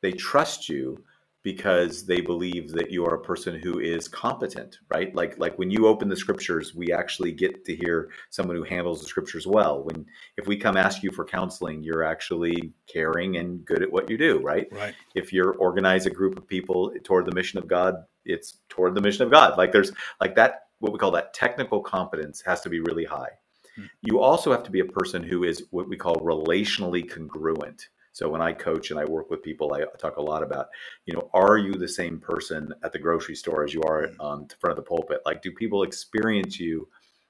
They 0.01 0.11
trust 0.11 0.69
you 0.69 1.03
because 1.43 2.05
they 2.05 2.21
believe 2.21 2.71
that 2.71 2.91
you 2.91 3.05
are 3.05 3.15
a 3.15 3.21
person 3.21 3.59
who 3.59 3.79
is 3.79 4.07
competent 4.07 4.79
right? 4.89 5.13
Like 5.15 5.37
like 5.39 5.57
when 5.57 5.71
you 5.71 5.87
open 5.87 6.09
the 6.09 6.15
scriptures 6.15 6.75
we 6.75 6.91
actually 6.91 7.31
get 7.31 7.65
to 7.65 7.75
hear 7.75 8.09
someone 8.29 8.55
who 8.55 8.63
handles 8.63 9.01
the 9.01 9.07
scriptures 9.07 9.47
well. 9.47 9.83
When 9.83 10.05
if 10.37 10.47
we 10.47 10.57
come 10.57 10.77
ask 10.77 11.03
you 11.03 11.11
for 11.11 11.25
counseling 11.25 11.83
you're 11.83 12.03
actually 12.03 12.73
caring 12.87 13.37
and 13.37 13.65
good 13.65 13.81
at 13.81 13.91
what 13.91 14.09
you 14.09 14.17
do 14.17 14.39
right? 14.39 14.67
Right. 14.71 14.95
If 15.15 15.33
you're 15.33 15.53
organize 15.53 16.05
a 16.05 16.11
group 16.11 16.37
of 16.37 16.47
people 16.47 16.93
toward 17.03 17.25
the 17.25 17.35
mission 17.35 17.59
of 17.59 17.67
god 17.67 17.95
it's 18.25 18.59
toward 18.69 18.95
the 18.95 19.01
mission 19.01 19.23
of 19.23 19.31
god. 19.31 19.57
Like 19.57 19.71
there's 19.71 19.91
like 20.19 20.35
that 20.35 20.67
what 20.79 20.91
we 20.91 20.99
call 20.99 21.11
that 21.11 21.33
technical 21.33 21.81
competence 21.81 22.41
has 22.45 22.61
to 22.61 22.69
be 22.69 22.81
really 22.81 23.05
high. 23.05 23.29
Hmm. 23.75 23.85
you 24.01 24.19
also 24.19 24.51
have 24.51 24.63
to 24.63 24.71
be 24.71 24.81
a 24.81 24.85
person 24.85 25.23
who 25.23 25.45
is 25.45 25.63
what 25.71 25.87
we 25.87 25.95
call 25.95 26.15
relationally 26.15 27.09
congruent 27.09 27.87
so 28.13 28.29
when 28.29 28.41
I 28.41 28.53
coach 28.53 28.91
and 28.91 28.99
I 28.99 29.05
work 29.05 29.29
with 29.29 29.41
people, 29.41 29.73
I 29.73 29.83
talk 29.97 30.17
a 30.17 30.21
lot 30.21 30.43
about, 30.43 30.67
you 31.05 31.13
know, 31.13 31.29
are 31.33 31.57
you 31.57 31.73
the 31.73 31.87
same 31.87 32.19
person 32.19 32.73
at 32.83 32.91
the 32.91 32.99
grocery 32.99 33.35
store 33.35 33.63
as 33.63 33.73
you 33.73 33.81
are 33.83 34.07
mm. 34.07 34.15
on 34.19 34.47
the 34.49 34.55
front 34.59 34.77
of 34.77 34.83
the 34.83 34.87
pulpit? 34.87 35.21
Like, 35.25 35.41
do 35.41 35.51
people 35.51 35.83
experience 35.83 36.59
you 36.59 36.89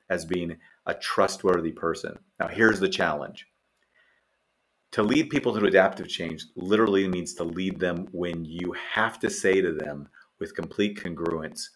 as 0.10 0.26
being 0.26 0.58
a 0.88 0.94
trustworthy 0.96 1.72
person? 1.72 2.18
Now, 2.40 2.48
here's 2.48 2.80
the 2.80 2.90
challenge. 2.90 3.46
To 4.94 5.04
lead 5.04 5.30
people 5.30 5.54
to 5.54 5.66
adaptive 5.66 6.10
change 6.10 6.46
literally 6.56 7.08
means 7.08 7.36
to 7.36 7.44
lead 7.44 7.80
them 7.80 8.08
when 8.12 8.44
you 8.44 8.74
have 8.94 9.20
to 9.20 9.30
say 9.30 9.62
to 9.62 9.72
them 9.72 10.10
with 10.40 10.56
complete 10.56 10.98
congruence, 10.98 11.70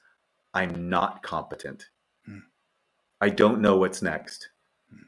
I'm 0.53 0.89
not 0.89 1.21
competent. 1.21 1.85
Hmm. 2.25 2.39
I 3.21 3.29
don't 3.29 3.61
know 3.61 3.77
what's 3.77 4.01
next. 4.01 4.49
Hmm. 4.89 5.03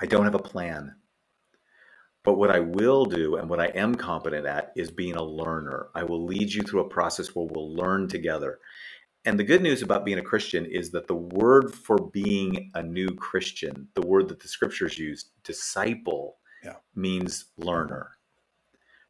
I 0.00 0.06
don't 0.06 0.24
have 0.24 0.34
a 0.34 0.40
plan. 0.40 0.96
But 2.26 2.38
what 2.38 2.50
I 2.50 2.58
will 2.58 3.04
do 3.04 3.36
and 3.36 3.48
what 3.48 3.60
I 3.60 3.66
am 3.66 3.94
competent 3.94 4.46
at 4.46 4.72
is 4.74 4.90
being 4.90 5.14
a 5.14 5.22
learner. 5.22 5.90
I 5.94 6.02
will 6.02 6.24
lead 6.24 6.52
you 6.52 6.62
through 6.62 6.80
a 6.80 6.88
process 6.88 7.28
where 7.28 7.46
we'll 7.48 7.72
learn 7.72 8.08
together. 8.08 8.58
And 9.24 9.38
the 9.38 9.44
good 9.44 9.62
news 9.62 9.80
about 9.80 10.04
being 10.04 10.18
a 10.18 10.22
Christian 10.22 10.66
is 10.66 10.90
that 10.90 11.06
the 11.06 11.14
word 11.14 11.72
for 11.72 11.96
being 11.96 12.72
a 12.74 12.82
new 12.82 13.06
Christian, 13.10 13.86
the 13.94 14.04
word 14.04 14.26
that 14.28 14.40
the 14.40 14.48
scriptures 14.48 14.98
use, 14.98 15.30
disciple, 15.44 16.38
yeah. 16.64 16.74
means 16.96 17.44
learner. 17.58 18.16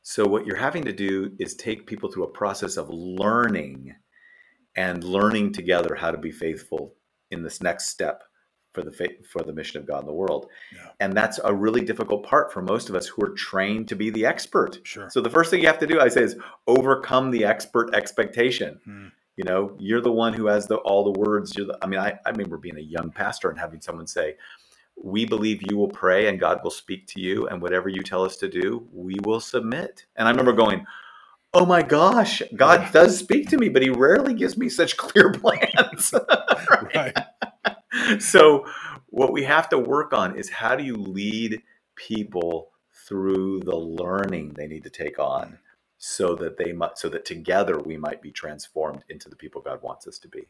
So, 0.02 0.26
what 0.26 0.46
you're 0.46 0.57
having 0.57 0.85
to 0.85 0.92
do 0.92 1.33
is 1.38 1.55
take 1.55 1.87
people 1.87 2.12
through 2.12 2.24
a 2.24 2.29
process 2.29 2.76
of 2.76 2.90
learning 2.90 3.94
and 4.76 5.02
learning 5.02 5.55
together 5.55 5.94
how 5.94 6.11
to 6.11 6.18
be 6.18 6.31
faithful 6.31 6.94
in 7.31 7.42
this 7.42 7.62
next 7.62 7.88
step 7.88 8.24
for 8.76 8.82
the 8.82 9.16
for 9.26 9.42
the 9.42 9.54
mission 9.54 9.80
of 9.80 9.86
God 9.86 10.00
in 10.00 10.06
the 10.06 10.12
world. 10.12 10.50
Yeah. 10.74 10.90
And 11.00 11.14
that's 11.14 11.40
a 11.42 11.52
really 11.52 11.80
difficult 11.80 12.24
part 12.24 12.52
for 12.52 12.60
most 12.60 12.90
of 12.90 12.94
us 12.94 13.06
who 13.06 13.24
are 13.24 13.30
trained 13.30 13.88
to 13.88 13.96
be 13.96 14.10
the 14.10 14.26
expert. 14.26 14.80
Sure. 14.82 15.08
So 15.08 15.22
the 15.22 15.30
first 15.30 15.50
thing 15.50 15.62
you 15.62 15.66
have 15.66 15.78
to 15.78 15.86
do, 15.86 15.98
I 15.98 16.08
say, 16.08 16.22
is 16.22 16.36
overcome 16.66 17.30
the 17.30 17.46
expert 17.46 17.94
expectation. 17.94 18.78
Hmm. 18.84 19.06
You 19.36 19.44
know, 19.44 19.74
you're 19.78 20.02
the 20.02 20.12
one 20.12 20.34
who 20.34 20.46
has 20.46 20.66
the 20.66 20.76
all 20.76 21.10
the 21.10 21.18
words. 21.18 21.56
You're 21.56 21.68
the, 21.68 21.78
I 21.80 21.86
mean, 21.86 22.00
I, 22.00 22.18
I 22.26 22.30
remember 22.30 22.58
being 22.58 22.76
a 22.76 22.82
young 22.82 23.10
pastor 23.10 23.48
and 23.48 23.58
having 23.58 23.80
someone 23.80 24.06
say, 24.06 24.36
"We 25.02 25.24
believe 25.24 25.62
you 25.70 25.78
will 25.78 25.88
pray 25.88 26.28
and 26.28 26.38
God 26.38 26.60
will 26.62 26.70
speak 26.70 27.06
to 27.08 27.20
you, 27.20 27.46
and 27.48 27.62
whatever 27.62 27.88
you 27.88 28.02
tell 28.02 28.24
us 28.24 28.36
to 28.38 28.48
do, 28.48 28.86
we 28.92 29.16
will 29.24 29.40
submit." 29.40 30.04
And 30.16 30.28
I 30.28 30.30
remember 30.30 30.52
going, 30.52 30.86
oh 31.56 31.64
my 31.64 31.80
gosh, 31.80 32.42
God 32.54 32.92
does 32.92 33.18
speak 33.18 33.48
to 33.48 33.56
me, 33.56 33.70
but 33.70 33.80
he 33.80 33.88
rarely 33.88 34.34
gives 34.34 34.58
me 34.58 34.68
such 34.68 34.96
clear 34.98 35.32
plans. 35.32 36.12
right? 36.70 36.94
right. 36.94 37.16
so 38.18 38.66
what 39.06 39.32
we 39.32 39.44
have 39.44 39.68
to 39.70 39.78
work 39.78 40.12
on 40.12 40.37
is 40.37 40.50
how 40.50 40.76
do 40.76 40.85
you 40.85 40.96
lead 40.96 41.62
people 41.94 42.70
through 43.06 43.61
the 43.61 43.76
learning 43.76 44.52
they 44.54 44.66
need 44.66 44.82
to 44.82 44.90
take 44.90 45.18
on 45.18 45.59
so 45.98 46.35
that 46.35 46.59
they 46.59 46.72
might 46.72 46.98
so 46.98 47.09
that 47.09 47.24
together 47.24 47.78
we 47.78 47.96
might 47.96 48.20
be 48.20 48.30
transformed 48.30 49.02
into 49.09 49.28
the 49.28 49.37
people 49.37 49.62
God 49.62 49.82
wants 49.82 50.06
us 50.06 50.18
to 50.18 50.28
be. 50.28 50.46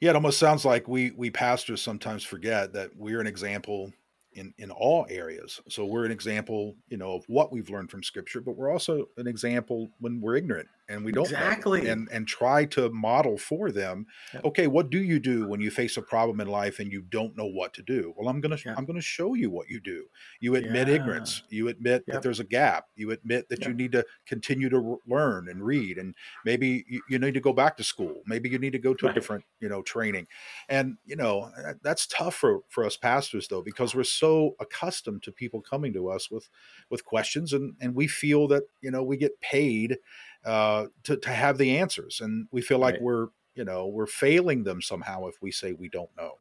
Yeah, 0.00 0.10
it 0.10 0.16
almost 0.16 0.38
sounds 0.38 0.64
like 0.64 0.88
we 0.88 1.10
we 1.10 1.30
pastors 1.30 1.82
sometimes 1.82 2.24
forget 2.24 2.72
that 2.72 2.96
we're 2.96 3.20
an 3.20 3.26
example 3.26 3.92
in 4.32 4.54
in 4.56 4.70
all 4.70 5.06
areas. 5.10 5.60
So 5.68 5.84
we're 5.84 6.06
an 6.06 6.10
example, 6.10 6.76
you 6.88 6.96
know, 6.96 7.14
of 7.14 7.24
what 7.26 7.52
we've 7.52 7.68
learned 7.68 7.90
from 7.90 8.02
scripture, 8.02 8.40
but 8.40 8.56
we're 8.56 8.72
also 8.72 9.08
an 9.18 9.26
example 9.26 9.90
when 9.98 10.20
we're 10.20 10.36
ignorant 10.36 10.68
and 10.88 11.04
we 11.04 11.12
don't 11.12 11.24
exactly 11.24 11.88
and 11.88 12.08
and 12.10 12.26
try 12.26 12.64
to 12.64 12.88
model 12.90 13.36
for 13.36 13.70
them 13.70 14.06
yeah. 14.32 14.40
okay 14.44 14.66
what 14.66 14.90
do 14.90 14.98
you 14.98 15.18
do 15.18 15.46
when 15.46 15.60
you 15.60 15.70
face 15.70 15.96
a 15.96 16.02
problem 16.02 16.40
in 16.40 16.48
life 16.48 16.78
and 16.78 16.90
you 16.90 17.02
don't 17.02 17.36
know 17.36 17.46
what 17.46 17.74
to 17.74 17.82
do 17.82 18.14
well 18.16 18.28
i'm 18.28 18.40
gonna 18.40 18.56
yeah. 18.64 18.74
i'm 18.76 18.84
gonna 18.84 19.00
show 19.00 19.34
you 19.34 19.50
what 19.50 19.68
you 19.68 19.80
do 19.80 20.04
you 20.40 20.54
admit 20.54 20.88
yeah. 20.88 20.94
ignorance 20.94 21.42
you 21.50 21.68
admit 21.68 22.04
yep. 22.06 22.14
that 22.14 22.22
there's 22.22 22.40
a 22.40 22.44
gap 22.44 22.86
you 22.96 23.10
admit 23.10 23.48
that 23.48 23.60
yep. 23.60 23.68
you 23.68 23.74
need 23.74 23.92
to 23.92 24.04
continue 24.26 24.68
to 24.68 24.98
learn 25.06 25.48
and 25.48 25.62
read 25.64 25.98
and 25.98 26.14
maybe 26.44 26.84
you, 26.88 27.02
you, 27.08 27.18
need 27.18 27.34
to 27.34 27.40
go 27.40 27.52
back 27.52 27.76
to 27.76 27.84
school 27.84 28.22
maybe 28.26 28.48
you 28.48 28.58
need 28.58 28.72
to 28.72 28.78
go 28.78 28.94
to 28.94 29.06
right. 29.06 29.12
a 29.12 29.14
different 29.14 29.44
you 29.60 29.68
know 29.68 29.82
training 29.82 30.26
and 30.68 30.96
you 31.04 31.16
know 31.16 31.50
that's 31.82 32.06
tough 32.06 32.34
for 32.34 32.60
for 32.68 32.84
us 32.84 32.96
pastors 32.96 33.48
though 33.48 33.62
because 33.62 33.94
we're 33.94 34.04
so 34.04 34.54
accustomed 34.60 35.22
to 35.22 35.32
people 35.32 35.60
coming 35.60 35.92
to 35.92 36.08
us 36.08 36.30
with 36.30 36.48
with 36.90 37.04
questions 37.04 37.52
and 37.52 37.74
and 37.80 37.94
we 37.94 38.06
feel 38.06 38.48
that 38.48 38.62
you 38.80 38.90
know 38.90 39.02
we 39.02 39.16
get 39.16 39.40
paid 39.40 39.98
uh, 40.44 40.86
to 41.04 41.16
to 41.16 41.30
have 41.30 41.58
the 41.58 41.78
answers, 41.78 42.20
and 42.20 42.48
we 42.50 42.62
feel 42.62 42.78
like 42.78 42.94
right. 42.94 43.02
we're 43.02 43.26
you 43.54 43.64
know 43.64 43.86
we're 43.86 44.06
failing 44.06 44.64
them 44.64 44.80
somehow 44.80 45.26
if 45.26 45.36
we 45.42 45.50
say 45.50 45.72
we 45.72 45.88
don't 45.88 46.10
know. 46.16 46.34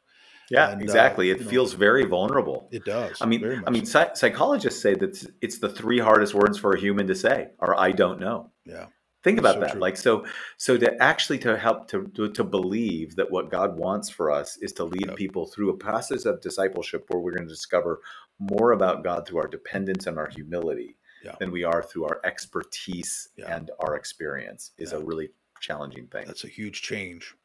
Yeah, 0.50 0.72
and, 0.72 0.82
uh, 0.82 0.84
exactly. 0.84 1.32
Uh, 1.32 1.36
it 1.36 1.46
feels 1.46 1.74
know, 1.74 1.80
very 1.80 2.06
vulnerable. 2.06 2.70
It 2.72 2.86
does. 2.86 3.18
I 3.22 3.26
mean, 3.26 3.64
I 3.66 3.70
mean, 3.70 3.86
so. 3.86 4.10
psychologists 4.14 4.82
say 4.82 4.94
that 4.96 5.26
it's 5.42 5.60
the 5.60 5.70
three 5.70 6.00
hardest 6.00 6.34
words 6.34 6.58
for 6.58 6.74
a 6.74 6.80
human 6.80 7.08
to 7.08 7.16
say 7.16 7.50
are 7.60 7.78
"I 7.78 7.92
don't 7.92 8.20
know." 8.20 8.52
Yeah. 8.66 8.88
Think 9.24 9.40
about 9.40 9.56
so 9.56 9.60
that. 9.62 9.72
True. 9.72 9.82
Like 9.82 9.98
so, 9.98 10.26
so 10.58 10.78
to 10.78 11.04
actually 11.04 11.40
to 11.40 11.58
help 11.58 11.90
to, 11.90 12.10
to, 12.16 12.30
to 12.32 12.44
believe 12.44 13.16
that 13.16 13.30
what 13.30 13.50
God 13.50 13.78
wants 13.78 14.10
for 14.10 14.32
us 14.32 14.58
is 14.62 14.72
to 14.74 14.86
lead 14.86 15.08
yep. 15.08 15.16
people 15.16 15.48
through 15.48 15.72
a 15.72 15.78
process 15.78 16.26
of 16.26 16.40
discipleship 16.40 17.06
where 17.10 17.20
we're 17.20 17.34
going 17.34 17.48
to 17.48 17.54
discover 17.54 18.00
more 18.40 18.72
about 18.72 19.04
God 19.04 19.28
through 19.28 19.40
our 19.40 19.48
dependence 19.48 20.08
and 20.08 20.18
our 20.18 20.30
humility 20.30 20.97
yeah. 21.24 21.36
than 21.40 21.52
we 21.52 21.64
are 21.64 21.84
through 21.84 22.06
our 22.06 22.20
expertise 22.24 23.30
yeah. 23.38 23.56
and 23.56 23.72
our 23.80 23.96
experience 23.96 24.72
is 24.78 24.92
yeah. 24.92 25.00
a 25.00 25.02
really 25.02 25.30
challenging 25.60 26.08
thing. 26.08 26.26
That's 26.28 26.44
a 26.44 26.50
huge 26.50 26.82
change 26.82 27.36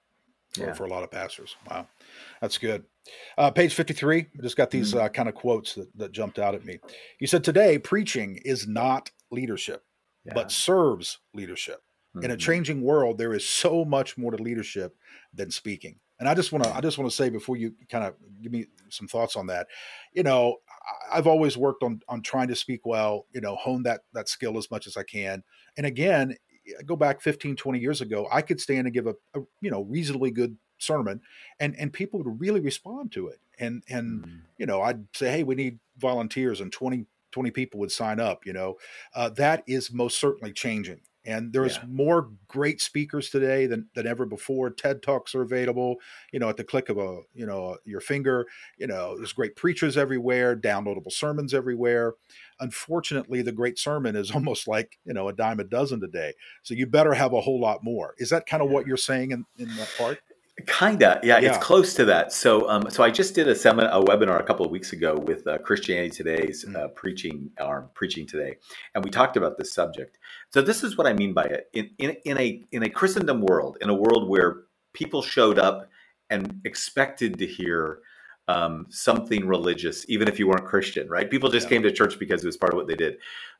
for, 0.50 0.74
for 0.74 0.84
a 0.84 0.88
lot 0.88 1.02
of 1.02 1.10
pastors. 1.10 1.56
Wow, 1.70 1.86
that's 2.40 2.58
good. 2.58 2.84
Uh, 3.36 3.50
page 3.50 3.74
53, 3.74 4.18
I 4.18 4.42
just 4.42 4.56
got 4.56 4.70
these 4.70 4.90
mm-hmm. 4.90 5.06
uh, 5.06 5.08
kind 5.08 5.28
of 5.28 5.34
quotes 5.34 5.74
that, 5.74 5.88
that 5.96 6.12
jumped 6.12 6.38
out 6.38 6.54
at 6.54 6.64
me. 6.64 6.78
You 7.18 7.26
said, 7.26 7.42
Today, 7.42 7.78
preaching 7.78 8.38
is 8.44 8.68
not 8.68 9.10
leadership 9.30 9.84
but 10.34 10.52
serves 10.52 11.18
leadership. 11.34 11.82
Mm-hmm. 12.14 12.24
In 12.24 12.30
a 12.30 12.34
mm-hmm. 12.34 12.40
changing 12.40 12.82
world, 12.82 13.18
there 13.18 13.34
is 13.34 13.46
so 13.46 13.84
much 13.84 14.18
more 14.18 14.30
to 14.30 14.42
leadership 14.42 14.94
than 15.32 15.50
speaking. 15.50 15.98
And 16.20 16.28
I 16.28 16.34
just 16.34 16.52
want 16.52 16.64
to 16.64 16.74
I 16.74 16.80
just 16.80 16.98
want 16.98 17.10
to 17.10 17.16
say 17.16 17.30
before 17.30 17.56
you 17.56 17.74
kind 17.90 18.04
of 18.04 18.14
give 18.40 18.52
me 18.52 18.66
some 18.90 19.08
thoughts 19.08 19.34
on 19.34 19.46
that, 19.48 19.66
you 20.12 20.22
know, 20.22 20.58
I've 21.12 21.26
always 21.26 21.56
worked 21.56 21.82
on 21.82 22.00
on 22.08 22.22
trying 22.22 22.48
to 22.48 22.56
speak 22.56 22.86
well, 22.86 23.26
you 23.32 23.40
know, 23.40 23.56
hone 23.56 23.82
that 23.84 24.02
that 24.12 24.28
skill 24.28 24.58
as 24.58 24.70
much 24.70 24.86
as 24.86 24.96
I 24.96 25.02
can. 25.02 25.42
And 25.76 25.86
again, 25.86 26.36
go 26.86 26.96
back 26.96 27.20
15 27.20 27.56
20 27.56 27.78
years 27.78 28.00
ago, 28.00 28.28
I 28.32 28.42
could 28.42 28.60
stand 28.60 28.86
and 28.86 28.94
give 28.94 29.06
a, 29.06 29.14
a 29.34 29.40
you 29.60 29.70
know, 29.70 29.82
reasonably 29.82 30.30
good 30.30 30.56
sermon 30.78 31.20
and 31.60 31.76
and 31.78 31.92
people 31.92 32.22
would 32.22 32.40
really 32.40 32.60
respond 32.60 33.12
to 33.12 33.28
it. 33.28 33.40
And 33.58 33.82
and 33.88 34.22
mm-hmm. 34.22 34.36
you 34.58 34.66
know, 34.66 34.82
I'd 34.82 35.04
say, 35.14 35.30
"Hey, 35.30 35.42
we 35.42 35.54
need 35.54 35.78
volunteers 35.98 36.60
and 36.60 36.72
20 36.72 37.06
20 37.32 37.50
people 37.50 37.80
would 37.80 37.90
sign 37.90 38.20
up 38.20 38.46
you 38.46 38.52
know 38.52 38.76
uh, 39.14 39.28
that 39.30 39.62
is 39.66 39.92
most 39.92 40.18
certainly 40.18 40.52
changing 40.52 41.00
and 41.24 41.52
there's 41.52 41.76
yeah. 41.76 41.84
more 41.88 42.30
great 42.48 42.80
speakers 42.80 43.30
today 43.30 43.66
than, 43.66 43.88
than 43.94 44.06
ever 44.06 44.26
before. 44.26 44.70
Ted 44.70 45.02
talks 45.02 45.34
are 45.34 45.42
available 45.42 45.96
you 46.32 46.38
know 46.38 46.48
at 46.48 46.56
the 46.56 46.64
click 46.64 46.88
of 46.88 46.98
a 46.98 47.20
you 47.34 47.46
know 47.46 47.76
your 47.84 48.00
finger. 48.00 48.46
You 48.78 48.86
know 48.86 49.16
there's 49.16 49.32
great 49.32 49.56
preachers 49.56 49.96
everywhere 49.96 50.56
downloadable 50.56 51.12
sermons 51.12 51.54
everywhere. 51.54 52.14
Unfortunately 52.60 53.42
the 53.42 53.52
great 53.52 53.78
sermon 53.78 54.16
is 54.16 54.30
almost 54.34 54.66
like 54.68 54.98
you 55.04 55.12
know 55.12 55.28
a 55.28 55.32
dime 55.32 55.60
a 55.60 55.64
dozen 55.64 56.00
today. 56.00 56.34
So 56.62 56.74
you 56.74 56.86
better 56.86 57.14
have 57.14 57.32
a 57.32 57.40
whole 57.40 57.60
lot 57.60 57.84
more. 57.84 58.14
Is 58.18 58.30
that 58.30 58.46
kind 58.46 58.62
of 58.62 58.68
yeah. 58.68 58.74
what 58.74 58.86
you're 58.86 58.96
saying 58.96 59.30
in, 59.30 59.44
in 59.58 59.68
that 59.76 59.90
part 59.96 60.20
Kinda, 60.66 61.20
yeah, 61.22 61.38
yeah, 61.38 61.48
it's 61.48 61.64
close 61.64 61.94
to 61.94 62.04
that. 62.06 62.32
So, 62.32 62.68
um, 62.68 62.90
so 62.90 63.02
I 63.02 63.10
just 63.10 63.34
did 63.34 63.48
a 63.48 63.54
seminar, 63.54 63.90
a 63.92 64.04
webinar 64.04 64.40
a 64.40 64.42
couple 64.42 64.64
of 64.64 64.72
weeks 64.72 64.92
ago 64.92 65.16
with 65.16 65.46
uh, 65.46 65.58
Christianity 65.58 66.10
Today's 66.10 66.64
mm. 66.64 66.76
uh, 66.76 66.88
preaching 66.88 67.50
arm, 67.60 67.90
preaching 67.94 68.26
today, 68.26 68.56
and 68.94 69.04
we 69.04 69.10
talked 69.10 69.36
about 69.36 69.58
this 69.58 69.72
subject. 69.72 70.18
So, 70.50 70.62
this 70.62 70.82
is 70.82 70.96
what 70.96 71.06
I 71.06 71.12
mean 71.12 71.32
by 71.32 71.44
it. 71.44 71.70
In, 71.72 71.90
in 71.98 72.16
in 72.24 72.38
a 72.38 72.62
in 72.72 72.82
a 72.82 72.90
Christendom 72.90 73.40
world, 73.40 73.78
in 73.80 73.88
a 73.88 73.94
world 73.94 74.28
where 74.28 74.62
people 74.92 75.22
showed 75.22 75.58
up 75.58 75.88
and 76.30 76.60
expected 76.64 77.38
to 77.38 77.46
hear 77.46 78.00
um, 78.48 78.86
something 78.90 79.46
religious, 79.46 80.04
even 80.08 80.28
if 80.28 80.38
you 80.38 80.48
weren't 80.48 80.66
Christian, 80.66 81.08
right? 81.08 81.30
People 81.30 81.50
just 81.50 81.66
yeah. 81.66 81.70
came 81.70 81.82
to 81.82 81.92
church 81.92 82.18
because 82.18 82.42
it 82.42 82.46
was 82.46 82.56
part 82.56 82.72
of 82.72 82.76
what 82.76 82.88
they 82.88 82.96
did. 82.96 83.18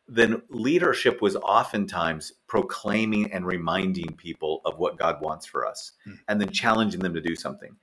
Then 0.08 0.42
leadership 0.48 1.22
was 1.22 1.36
oftentimes 1.36 2.32
proclaiming 2.46 3.32
and 3.32 3.46
reminding 3.46 4.14
people 4.16 4.60
of 4.64 4.78
what 4.78 4.98
God 4.98 5.20
wants 5.20 5.46
for 5.46 5.66
us, 5.66 5.92
hmm. 6.04 6.14
and 6.28 6.40
then 6.40 6.50
challenging 6.50 7.00
them 7.00 7.14
to 7.14 7.20
do 7.20 7.36
something. 7.36 7.76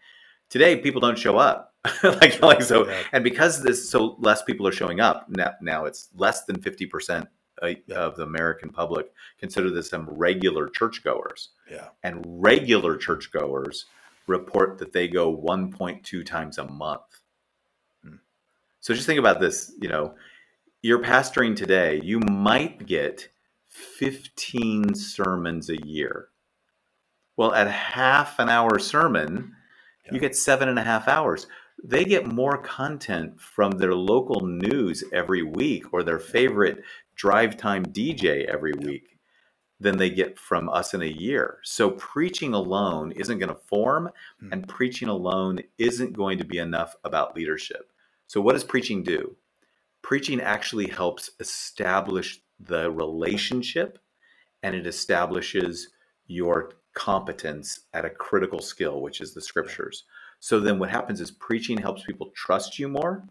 Today, 0.49 0.77
people 0.77 1.01
don't 1.01 1.17
show 1.17 1.37
up, 1.37 1.75
like, 2.03 2.41
like 2.41 2.61
so, 2.61 2.91
and 3.13 3.23
because 3.23 3.63
this 3.63 3.89
so 3.89 4.15
less 4.19 4.43
people 4.43 4.67
are 4.67 4.71
showing 4.71 4.99
up 4.99 5.27
now. 5.29 5.53
Now 5.61 5.85
it's 5.85 6.09
less 6.15 6.45
than 6.45 6.61
fifty 6.61 6.85
percent 6.85 7.27
uh, 7.61 7.73
of 7.93 8.15
the 8.15 8.23
American 8.23 8.69
public 8.69 9.11
consider 9.37 9.69
this 9.69 9.89
some 9.89 10.07
regular 10.09 10.69
churchgoers. 10.69 11.49
Yeah. 11.69 11.89
And 12.03 12.23
regular 12.25 12.95
churchgoers 12.95 13.85
report 14.27 14.77
that 14.77 14.93
they 14.93 15.07
go 15.07 15.35
1.2 15.35 16.25
times 16.25 16.57
a 16.57 16.65
month. 16.65 17.21
Hmm. 18.03 18.15
So 18.79 18.93
just 18.93 19.05
think 19.05 19.19
about 19.19 19.39
this, 19.39 19.73
you 19.81 19.89
know, 19.89 20.15
you're 20.81 21.01
pastoring 21.01 21.55
today, 21.55 21.99
you 22.03 22.19
might 22.19 22.85
get 22.85 23.29
15 23.69 24.95
sermons 24.95 25.69
a 25.69 25.85
year. 25.85 26.29
Well, 27.35 27.53
at 27.53 27.69
half 27.69 28.39
an 28.39 28.49
hour 28.49 28.79
sermon, 28.79 29.55
yeah. 30.05 30.13
you 30.13 30.19
get 30.19 30.35
seven 30.35 30.69
and 30.69 30.79
a 30.79 30.83
half 30.83 31.07
hours. 31.07 31.47
They 31.81 32.03
get 32.03 32.25
more 32.25 32.57
content 32.57 33.39
from 33.39 33.71
their 33.71 33.95
local 33.95 34.45
news 34.45 35.03
every 35.13 35.43
week 35.43 35.93
or 35.93 36.03
their 36.03 36.19
favorite 36.19 36.83
drive 37.15 37.55
time 37.57 37.85
DJ 37.85 38.45
every 38.45 38.73
week 38.73 39.17
than 39.79 39.97
they 39.97 40.09
get 40.09 40.37
from 40.37 40.67
us 40.69 40.93
in 40.93 41.01
a 41.01 41.05
year. 41.05 41.59
So 41.63 41.91
preaching 41.91 42.53
alone 42.53 43.13
isn't 43.13 43.39
going 43.39 43.49
to 43.49 43.55
form, 43.55 44.09
mm. 44.43 44.51
and 44.51 44.67
preaching 44.67 45.07
alone 45.07 45.59
isn't 45.77 46.13
going 46.13 46.37
to 46.39 46.45
be 46.45 46.57
enough 46.57 46.95
about 47.03 47.35
leadership. 47.35 47.91
So, 48.27 48.41
what 48.41 48.53
does 48.53 48.63
preaching 48.63 49.03
do? 49.03 49.37
Preaching 50.09 50.41
actually 50.41 50.87
helps 50.87 51.29
establish 51.39 52.41
the 52.59 52.89
relationship 52.89 53.99
and 54.63 54.73
it 54.73 54.87
establishes 54.87 55.89
your 56.25 56.71
competence 56.95 57.81
at 57.93 58.05
a 58.05 58.09
critical 58.09 58.59
skill, 58.59 59.03
which 59.03 59.21
is 59.21 59.35
the 59.35 59.41
scriptures. 59.41 60.05
So, 60.39 60.59
then 60.59 60.79
what 60.79 60.89
happens 60.89 61.21
is 61.21 61.29
preaching 61.29 61.77
helps 61.77 62.01
people 62.05 62.31
trust 62.35 62.79
you 62.79 62.87
more 62.87 63.23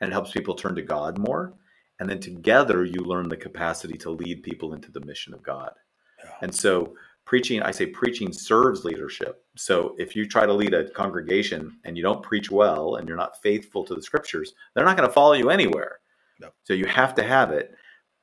and 0.00 0.08
it 0.08 0.14
helps 0.14 0.30
people 0.30 0.54
turn 0.54 0.74
to 0.76 0.80
God 0.80 1.18
more. 1.18 1.52
And 2.00 2.08
then 2.08 2.20
together 2.20 2.86
you 2.86 3.02
learn 3.02 3.28
the 3.28 3.36
capacity 3.36 3.98
to 3.98 4.10
lead 4.10 4.42
people 4.42 4.72
into 4.72 4.90
the 4.90 5.04
mission 5.04 5.34
of 5.34 5.42
God. 5.42 5.72
And 6.40 6.54
so 6.54 6.94
preaching, 7.26 7.60
I 7.60 7.70
say 7.70 7.84
preaching 7.84 8.32
serves 8.32 8.82
leadership. 8.82 9.44
So 9.56 9.94
if 9.98 10.16
you 10.16 10.26
try 10.26 10.46
to 10.46 10.54
lead 10.54 10.72
a 10.72 10.88
congregation 10.88 11.80
and 11.84 11.98
you 11.98 12.02
don't 12.02 12.22
preach 12.22 12.50
well 12.50 12.96
and 12.96 13.06
you're 13.06 13.18
not 13.18 13.42
faithful 13.42 13.84
to 13.84 13.94
the 13.94 14.02
scriptures, 14.02 14.54
they're 14.72 14.86
not 14.86 14.96
going 14.96 15.06
to 15.06 15.12
follow 15.12 15.34
you 15.34 15.50
anywhere. 15.50 15.98
No. 16.40 16.50
So 16.64 16.74
you 16.74 16.86
have 16.86 17.14
to 17.16 17.22
have 17.22 17.50
it. 17.50 17.74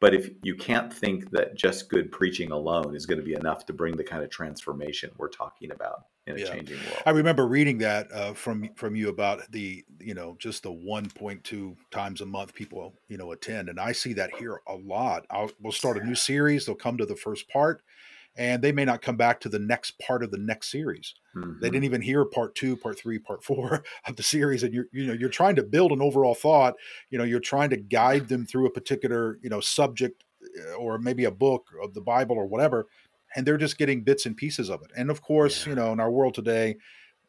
But 0.02 0.16
if 0.16 0.32
you 0.42 0.56
can't 0.56 0.92
think 0.92 1.30
that 1.30 1.56
just 1.56 1.88
good 1.88 2.12
preaching 2.12 2.52
alone 2.52 2.96
is 2.96 3.06
going 3.06 3.20
to 3.20 3.24
be 3.24 3.36
enough 3.36 3.68
to 3.68 3.74
bring 3.74 3.96
the 3.96 4.04
kind 4.04 4.24
of 4.24 4.32
transformation 4.32 5.12
we're 5.18 5.30
talking 5.30 5.72
about 5.72 6.06
in 6.26 6.38
a 6.38 6.40
yeah. 6.40 6.54
changing 6.54 6.78
world. 6.78 7.04
I 7.06 7.12
remember 7.12 7.48
reading 7.48 7.78
that 7.80 8.12
uh, 8.12 8.34
from 8.34 8.70
from 8.76 8.96
you 8.96 9.10
about 9.10 9.52
the 9.52 9.84
you 10.00 10.16
know 10.16 10.36
just 10.40 10.64
the 10.64 10.72
1.2 10.72 11.76
times 11.92 12.22
a 12.22 12.26
month 12.26 12.56
people 12.56 12.96
you 13.10 13.18
know 13.18 13.32
attend, 13.32 13.70
and 13.70 13.80
I 13.80 13.92
see 13.92 14.14
that 14.14 14.36
here 14.36 14.62
a 14.68 14.76
lot. 14.76 15.28
I'll, 15.30 15.52
we'll 15.60 15.72
start 15.72 15.98
a 15.98 16.04
new 16.04 16.16
series. 16.16 16.66
They'll 16.66 16.76
come 16.76 16.98
to 16.98 17.06
the 17.06 17.16
first 17.16 17.48
part, 17.48 17.84
and 18.38 18.62
they 18.62 18.72
may 18.72 18.86
not 18.86 19.02
come 19.02 19.18
back 19.18 19.40
to 19.42 19.50
the 19.50 19.60
next 19.60 20.00
part 20.00 20.24
of 20.24 20.32
the 20.32 20.38
next 20.38 20.72
series. 20.72 21.14
Mm-hmm. 21.36 21.60
They 21.60 21.70
didn't 21.70 21.84
even 21.84 22.02
hear 22.02 22.26
part 22.26 22.56
two, 22.56 22.78
part 22.78 22.98
three, 22.98 23.20
part 23.20 23.44
four 23.44 23.84
of 24.08 24.16
the 24.16 24.24
series, 24.24 24.64
and 24.64 24.74
you're 24.74 24.88
you 24.92 25.08
know 25.08 25.14
you're 25.14 25.30
trying 25.30 25.56
to 25.56 25.64
build 25.64 25.92
an 25.92 26.02
overall 26.02 26.36
thought. 26.36 26.76
You 27.10 27.18
know, 27.18 27.24
you're 27.24 27.40
trying 27.40 27.70
to 27.72 27.78
guide 27.78 28.30
them 28.30 28.46
through 28.46 28.68
a 28.68 28.72
particular 28.72 29.38
you 29.42 29.50
know 29.50 29.60
subject 29.60 30.24
uh, 30.60 30.74
or 30.76 30.98
maybe 30.98 31.26
a 31.26 31.32
book 31.32 31.68
of 31.84 31.94
the 31.94 32.02
Bible 32.02 32.38
or 32.38 32.48
whatever, 32.48 32.88
and 33.36 33.46
they're 33.46 33.58
just 33.58 33.78
getting 33.78 34.04
bits 34.04 34.26
and 34.26 34.38
pieces 34.38 34.70
of 34.70 34.82
it. 34.82 34.92
And 34.96 35.10
of 35.10 35.22
course, 35.22 35.66
yeah. 35.66 35.70
you 35.70 35.76
know, 35.76 35.94
in 35.94 36.00
our 36.00 36.12
world 36.12 36.34
today, 36.34 36.78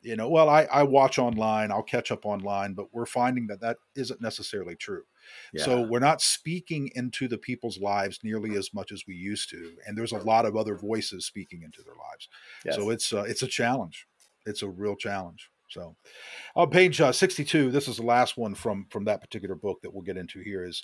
you 0.03 0.17
know, 0.17 0.29
well, 0.29 0.49
I, 0.49 0.65
I 0.65 0.83
watch 0.83 1.19
online, 1.19 1.71
I'll 1.71 1.83
catch 1.83 2.11
up 2.11 2.27
online, 2.27 2.75
but 2.75 2.87
we're 2.93 3.07
finding 3.07 3.47
that 3.49 3.61
that 3.61 3.79
isn't 3.95 4.21
necessarily 4.21 4.77
true. 4.77 5.05
Yeah. 5.53 5.65
So 5.65 5.83
we're 5.83 5.99
not 5.99 6.21
speaking 6.21 6.91
into 6.95 7.29
the 7.29 7.39
people's 7.39 7.79
lives 7.79 8.21
nearly 8.23 8.57
as 8.57 8.73
much 8.75 8.93
as 8.93 9.05
we 9.07 9.15
used 9.15 9.51
to, 9.51 9.73
and 9.87 9.97
there's 9.97 10.13
a 10.13 10.19
lot 10.19 10.47
of 10.47 10.57
other 10.57 10.77
voices 10.77 11.27
speaking 11.27 11.63
into 11.63 11.83
their 11.83 11.95
lives. 11.95 12.29
Yes. 12.65 12.77
So 12.77 12.91
it's 12.91 13.13
uh, 13.13 13.25
it's 13.27 13.43
a 13.43 13.49
challenge. 13.49 14.07
It's 14.47 14.63
a 14.63 14.69
real 14.69 14.97
challenge. 14.97 15.51
So, 15.69 15.97
on 16.55 16.69
page 16.69 17.01
uh, 17.01 17.13
62, 17.13 17.71
this 17.71 17.89
is 17.89 17.97
the 17.97 18.03
last 18.03 18.37
one 18.37 18.55
from 18.55 18.87
from 18.91 19.05
that 19.05 19.21
particular 19.21 19.55
book 19.55 19.81
that 19.83 19.93
we'll 19.93 20.03
get 20.03 20.19
into 20.19 20.41
here. 20.41 20.65
Is 20.65 20.83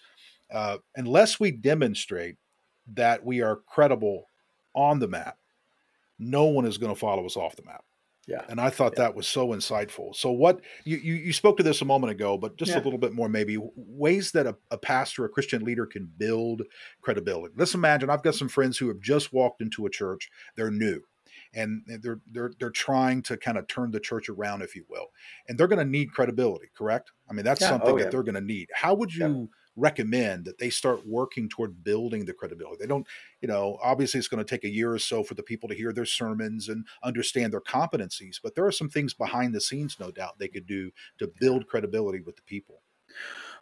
uh, 0.51 0.79
unless 0.97 1.39
we 1.39 1.51
demonstrate 1.51 2.37
that 2.95 3.25
we 3.25 3.43
are 3.43 3.57
credible 3.67 4.29
on 4.75 4.99
the 4.99 5.09
map, 5.09 5.37
no 6.19 6.45
one 6.45 6.65
is 6.65 6.79
going 6.79 6.93
to 6.93 6.99
follow 6.99 7.27
us 7.27 7.37
off 7.37 7.57
the 7.57 7.65
map. 7.65 7.85
Yeah. 8.29 8.43
And 8.49 8.61
I 8.61 8.69
thought 8.69 8.93
yeah. 8.97 9.05
that 9.05 9.15
was 9.15 9.27
so 9.27 9.49
insightful. 9.49 10.15
So 10.15 10.31
what 10.31 10.61
you, 10.85 10.99
you, 10.99 11.15
you 11.15 11.33
spoke 11.33 11.57
to 11.57 11.63
this 11.63 11.81
a 11.81 11.87
moment 11.87 12.11
ago, 12.11 12.37
but 12.37 12.59
just 12.59 12.73
yeah. 12.73 12.79
a 12.79 12.85
little 12.85 12.99
bit 12.99 13.15
more 13.15 13.29
maybe 13.29 13.57
ways 13.75 14.33
that 14.33 14.47
a, 14.47 14.55
a, 14.71 14.77
pastor, 14.77 15.25
a 15.25 15.31
Christian 15.31 15.65
leader 15.65 15.87
can 15.87 16.13
build 16.19 16.63
credibility. 17.01 17.55
Let's 17.57 17.75
imagine 17.75 18.11
I've 18.11 18.23
got 18.23 18.35
some 18.35 18.49
friends 18.49 18.77
who 18.77 18.89
have 18.89 19.01
just 19.01 19.33
walked 19.33 19.63
into 19.63 19.87
a 19.87 19.91
church. 19.91 20.31
They're 20.57 20.71
new 20.71 21.01
and 21.55 21.83
they're 21.87 22.21
they're 22.31 22.53
they're 22.59 22.71
trying 22.71 23.23
to 23.23 23.37
kind 23.39 23.57
of 23.57 23.67
turn 23.67 23.91
the 23.91 24.01
church 24.01 24.29
around, 24.29 24.61
if 24.61 24.77
you 24.77 24.85
will. 24.91 25.07
And 25.49 25.57
they're 25.57 25.67
going 25.67 25.85
to 25.85 25.91
need 25.91 26.13
credibility, 26.13 26.67
correct? 26.77 27.11
I 27.31 27.33
mean, 27.33 27.45
that's 27.45 27.63
yeah. 27.63 27.69
Oh, 27.69 27.71
something 27.71 27.95
oh, 27.95 27.99
that 27.99 28.11
they're 28.11 28.23
going 28.23 28.35
to 28.35 28.41
need. 28.43 28.69
How 28.75 28.95
would 28.95 29.15
you 29.15 29.49
recommend 29.79 30.45
that 30.45 30.59
they 30.59 30.71
start 30.71 31.07
working 31.07 31.49
toward 31.49 31.85
building 31.85 32.25
the 32.25 32.33
credibility. 32.33 32.79
They 32.81 32.87
don't, 32.87 33.07
you 33.41 33.49
know, 33.49 33.79
obviously 33.83 34.19
it's 34.19 34.29
going 34.29 34.45
to 34.45 34.49
take 34.49 34.65
a 34.65 34.73
year 34.73 34.93
or 34.93 34.99
so 34.99 35.23
for 35.23 35.35
the 35.35 35.43
people 35.43 35.69
to 35.69 35.75
hear 35.75 35.93
their 35.93 36.05
sermons 36.05 36.69
and 36.69 36.85
understand 37.03 37.53
their 37.53 37.61
competencies, 37.61 38.41
but 38.43 38.55
there 38.55 38.67
are 38.67 38.73
some 38.73 38.89
things 38.89 39.15
behind 39.15 39.55
the 39.55 39.61
scenes, 39.61 39.97
no 40.01 40.11
doubt, 40.11 40.39
they 40.39 40.49
could 40.49 40.67
do 40.67 40.91
to 41.19 41.31
build 41.41 41.67
credibility 41.67 42.21
with 42.21 42.37
the 42.37 42.43
people. 42.43 42.83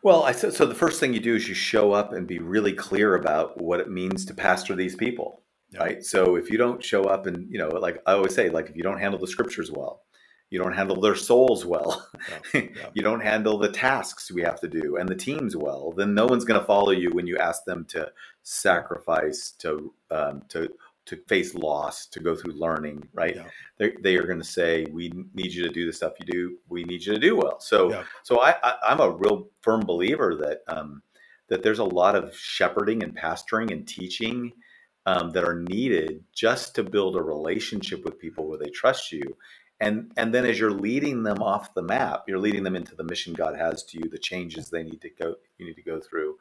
Well, 0.03 0.23
I 0.25 0.33
said 0.33 0.53
so 0.53 0.67
the 0.67 0.75
first 0.75 1.01
thing 1.01 1.15
you 1.15 1.21
do 1.21 1.35
is 1.35 1.49
you 1.49 1.55
show 1.55 1.93
up 1.93 2.13
and 2.13 2.27
be 2.27 2.39
really 2.39 2.73
clear 2.73 3.15
about 3.17 3.61
what 3.61 3.81
it 3.81 3.91
means 3.91 4.25
to 4.27 4.35
pastor 4.35 4.75
these 4.75 4.95
people. 4.95 5.43
yeah. 5.71 5.81
right? 5.81 6.05
So 6.05 6.37
if 6.37 6.51
you 6.51 6.59
don't 6.59 6.83
show 6.83 7.05
up 7.05 7.27
and 7.27 7.51
you 7.51 7.59
know, 7.59 7.69
like 7.69 8.03
I 8.07 8.13
always 8.13 8.35
say, 8.35 8.49
like 8.49 8.69
if 8.69 8.77
you 8.77 8.83
don't 8.83 8.99
handle 8.99 9.19
the 9.19 9.27
scriptures 9.27 9.71
well, 9.71 10.03
you 10.51 10.59
don't 10.59 10.75
handle 10.75 11.01
their 11.01 11.17
souls 11.17 11.65
well, 11.65 12.09
yeah. 12.55 12.61
Yeah. 12.77 12.89
you 12.95 13.03
don't 13.03 13.23
handle 13.23 13.59
the 13.59 13.69
tasks 13.69 14.31
we 14.31 14.43
have 14.43 14.61
to 14.61 14.69
do 14.69 14.97
and 14.97 15.09
the 15.09 15.15
teams 15.15 15.57
well, 15.57 15.93
then 15.93 16.15
no 16.15 16.27
one's 16.27 16.45
going 16.45 16.61
to 16.61 16.67
follow 16.67 16.93
you 16.93 17.11
when 17.11 17.27
you 17.27 17.37
ask 17.39 17.65
them 17.65 17.85
to 17.87 18.11
sacrifice, 18.43 19.51
to 19.59 19.93
um, 20.11 20.43
to 20.49 20.69
to 21.07 21.17
face 21.29 21.55
loss, 21.55 22.07
to 22.07 22.21
go 22.21 22.35
through 22.35 22.55
learning, 22.55 23.09
right? 23.15 23.37
Yeah. 23.37 23.45
They, 23.79 23.93
they 24.03 24.17
are 24.17 24.27
going 24.27 24.41
to 24.41 24.45
say, 24.45 24.87
"We 24.91 25.13
need 25.35 25.53
you 25.53 25.63
to 25.63 25.73
do 25.73 25.87
the 25.87 25.93
stuff 25.93 26.15
you 26.19 26.27
do. 26.27 26.59
We 26.69 26.85
need 26.85 27.05
you 27.05 27.15
to 27.15 27.21
do 27.21 27.37
well." 27.37 27.61
So, 27.61 27.91
so 28.25 28.41
I, 28.41 28.57
I 28.63 28.93
am 28.93 29.01
a 29.01 29.11
real 29.11 29.49
firm 29.63 29.81
believer 29.81 30.35
that 30.41 30.63
um, 30.69 31.03
that 31.49 31.63
there's 31.63 31.79
a 31.79 31.85
lot 31.85 32.17
of 32.17 32.37
shepherding 32.37 33.03
and 33.03 33.17
pastoring 33.17 33.71
and 33.71 33.87
teaching 33.87 34.53
um, 35.07 35.31
that 35.31 35.45
are 35.45 35.61
needed 35.61 36.25
just 36.35 36.75
to 36.75 36.83
build 36.83 37.17
a 37.17 37.23
relationship 37.23 38.05
with 38.05 38.19
people 38.19 38.49
where 38.49 38.59
they 38.59 38.71
trust 38.71 39.13
you. 39.13 39.37
And 39.79 40.12
and 40.17 40.33
then 40.33 40.47
as 40.47 40.59
you're 40.59 40.71
leading 40.71 41.23
them 41.23 41.43
off 41.43 41.75
the 41.75 41.83
map, 41.83 42.25
you're 42.27 42.39
leading 42.39 42.62
them 42.62 42.77
into 42.77 42.95
the 42.95 43.05
mission 43.05 43.35
God 43.35 43.57
has 43.57 43.83
to 43.85 43.99
you, 43.99 44.09
the 44.09 44.19
changes 44.19 44.71
they 44.71 44.83
need 44.83 45.01
to 45.03 45.11
go 45.11 45.35
you 45.59 45.67
need 45.67 45.75
to 45.75 45.83
go 45.83 46.01
through 46.01 46.37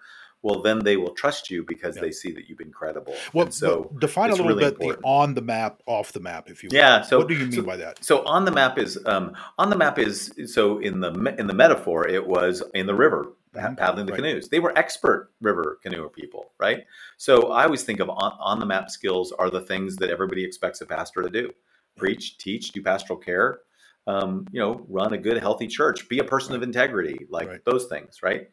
well 0.46 0.62
then 0.62 0.80
they 0.80 0.96
will 0.96 1.14
trust 1.14 1.50
you 1.50 1.64
because 1.64 1.96
yeah. 1.96 2.04
they 2.04 2.12
see 2.12 2.32
that 2.32 2.48
you've 2.48 2.58
been 2.58 2.72
credible 2.72 3.14
well 3.34 3.46
and 3.46 3.54
so 3.54 3.92
define 4.00 4.30
a 4.30 4.34
little 4.34 4.48
really 4.48 4.64
bit 4.64 4.74
important. 4.74 5.02
the 5.02 5.08
on 5.08 5.34
the 5.34 5.42
map 5.42 5.82
off 5.88 6.14
the 6.14 6.20
map 6.20 6.50
if 6.50 6.64
you 6.64 6.70
will. 6.72 6.78
yeah 6.78 7.02
so 7.02 7.18
what 7.18 7.28
do 7.28 7.34
you 7.34 7.42
mean 7.42 7.52
so, 7.52 7.62
by 7.64 7.76
that 7.76 8.04
so 8.04 8.24
on 8.26 8.46
the 8.46 8.52
map 8.52 8.78
is 8.78 8.98
um, 9.06 9.34
on 9.58 9.70
the 9.70 9.76
map 9.76 9.98
is 9.98 10.34
so 10.46 10.78
in 10.80 11.00
the 11.02 11.12
in 11.40 11.48
the 11.48 11.54
metaphor 11.54 12.08
it 12.08 12.26
was 12.26 12.64
in 12.74 12.86
the 12.86 12.96
river 12.96 13.34
mm-hmm. 13.56 13.74
paddling 13.76 14.06
the 14.06 14.12
right. 14.12 14.22
canoes 14.22 14.48
they 14.50 14.60
were 14.60 14.78
expert 14.78 15.32
river 15.42 15.80
canoe 15.82 16.08
people 16.10 16.52
right 16.60 16.86
so 17.18 17.52
i 17.52 17.64
always 17.64 17.84
think 17.84 18.00
of 18.00 18.10
on, 18.10 18.38
on 18.40 18.60
the 18.60 18.66
map 18.66 18.90
skills 18.90 19.32
are 19.32 19.50
the 19.50 19.62
things 19.62 19.96
that 19.98 20.10
everybody 20.10 20.44
expects 20.44 20.80
a 20.80 20.86
pastor 20.86 21.24
to 21.24 21.30
do 21.30 21.52
preach 21.96 22.38
teach 22.38 22.72
do 22.72 22.82
pastoral 22.82 23.18
care 23.18 23.60
um, 24.08 24.46
you 24.52 24.60
know 24.60 24.86
run 24.88 25.14
a 25.14 25.18
good 25.18 25.38
healthy 25.38 25.68
church 25.68 26.08
be 26.10 26.20
a 26.20 26.24
person 26.24 26.56
of 26.56 26.64
integrity 26.64 27.26
like 27.30 27.48
right. 27.48 27.66
those 27.66 27.86
things 27.86 28.22
right 28.22 28.50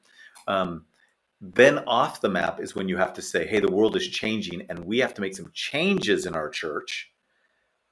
um, 0.49 0.85
then 1.43 1.81
off 1.89 2.21
the 2.21 2.29
map 2.29 2.61
is 2.61 2.77
when 2.77 2.89
you 2.89 2.97
have 2.97 3.13
to 3.15 3.21
say, 3.21 3.45
hey, 3.47 3.59
the 3.59 3.71
world 3.71 3.97
is 3.97 4.07
changing 4.07 4.65
and 4.69 4.79
we 4.85 5.01
have 5.01 5.13
to 5.15 5.21
make 5.21 5.35
some 5.35 5.51
changes 5.53 6.25
in 6.25 6.37
our 6.37 6.49
church. 6.49 7.11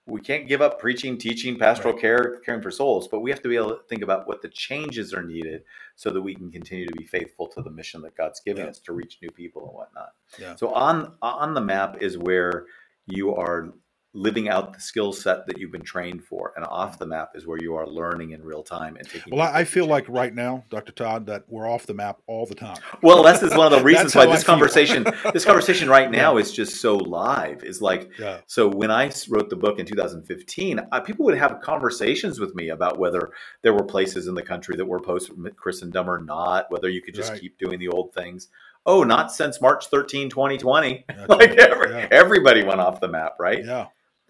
We 0.06 0.20
can't 0.20 0.46
give 0.46 0.62
up 0.62 0.78
preaching, 0.78 1.18
teaching, 1.18 1.58
pastoral 1.58 1.94
right. 1.94 2.00
care, 2.00 2.40
caring 2.44 2.62
for 2.62 2.70
souls, 2.70 3.08
but 3.08 3.20
we 3.20 3.30
have 3.30 3.42
to 3.42 3.48
be 3.48 3.56
able 3.56 3.70
to 3.70 3.82
think 3.88 4.02
about 4.02 4.28
what 4.28 4.40
the 4.40 4.48
changes 4.48 5.12
are 5.12 5.24
needed 5.24 5.64
so 5.96 6.10
that 6.10 6.22
we 6.22 6.34
can 6.34 6.50
continue 6.50 6.86
to 6.86 6.94
be 6.94 7.04
faithful 7.04 7.48
to 7.48 7.60
the 7.60 7.70
mission 7.70 8.00
that 8.02 8.16
God's 8.16 8.40
given 8.40 8.64
yeah. 8.64 8.70
us 8.70 8.78
to 8.80 8.92
reach 8.92 9.18
new 9.20 9.30
people 9.30 9.66
and 9.66 9.74
whatnot. 9.74 10.12
Yeah. 10.38 10.54
So 10.54 10.72
on 10.72 11.14
on 11.20 11.54
the 11.54 11.60
map 11.60 12.00
is 12.00 12.16
where 12.18 12.66
you 13.06 13.34
are 13.34 13.72
living 14.12 14.48
out 14.48 14.74
the 14.74 14.80
skill 14.80 15.12
set 15.12 15.46
that 15.46 15.56
you've 15.58 15.70
been 15.70 15.82
trained 15.82 16.22
for 16.24 16.52
and 16.56 16.64
off 16.66 16.98
the 16.98 17.06
map 17.06 17.30
is 17.36 17.46
where 17.46 17.58
you 17.62 17.76
are 17.76 17.86
learning 17.86 18.32
in 18.32 18.42
real 18.42 18.62
time 18.62 18.96
and 18.96 19.08
taking 19.08 19.36
well 19.36 19.48
i, 19.54 19.62
feel 19.62 19.86
like 19.86 20.04
right 20.08 20.34
now 20.34 20.64
dr 20.68 20.90
tod 20.92 21.26
that 21.26 21.44
we're 21.46 21.68
off 21.68 21.86
the 21.86 21.94
map 21.94 22.18
all 22.26 22.44
the 22.44 22.54
time 22.54 22.76
well 23.02 23.22
that's 23.22 23.40
is 23.40 23.54
one 23.54 23.72
of 23.72 23.78
the 23.78 23.84
reasons 23.84 24.16
why 24.16 24.26
this 24.26 24.42
conversation 24.42 25.06
this 25.32 25.44
conversation 25.44 25.88
right 25.88 26.10
now 26.10 26.34
yeah. 26.34 26.42
is 26.42 26.50
just 26.50 26.80
so 26.80 26.96
live 26.96 27.62
is 27.62 27.80
like 27.80 28.10
yeah. 28.18 28.40
so 28.48 28.68
when 28.68 28.90
i 28.90 29.08
wrote 29.28 29.48
the 29.48 29.56
book 29.56 29.78
in 29.78 29.86
2015 29.86 30.80
I, 30.90 31.00
people 31.00 31.24
would 31.26 31.38
have 31.38 31.60
conversations 31.60 32.40
with 32.40 32.52
me 32.56 32.70
about 32.70 32.98
whether 32.98 33.30
there 33.62 33.72
were 33.72 33.84
places 33.84 34.26
in 34.26 34.34
the 34.34 34.42
country 34.42 34.76
that 34.76 34.86
were 34.86 34.98
post 34.98 35.30
christendom 35.56 36.10
or 36.10 36.20
not 36.20 36.66
whether 36.70 36.88
you 36.88 37.00
could 37.00 37.14
just 37.14 37.30
right. 37.30 37.40
keep 37.40 37.58
doing 37.58 37.78
the 37.78 37.88
old 37.88 38.12
things 38.12 38.48
oh 38.86 39.04
not 39.04 39.30
since 39.30 39.60
march 39.60 39.86
13 39.86 40.30
2020 40.30 41.04
like 41.28 41.28
right. 41.28 41.58
every, 41.60 41.90
yeah. 41.90 42.08
everybody 42.10 42.64
went 42.64 42.80
off 42.80 43.00
the 43.00 43.06
map 43.06 43.36
right 43.38 43.64
yeah 43.64 43.86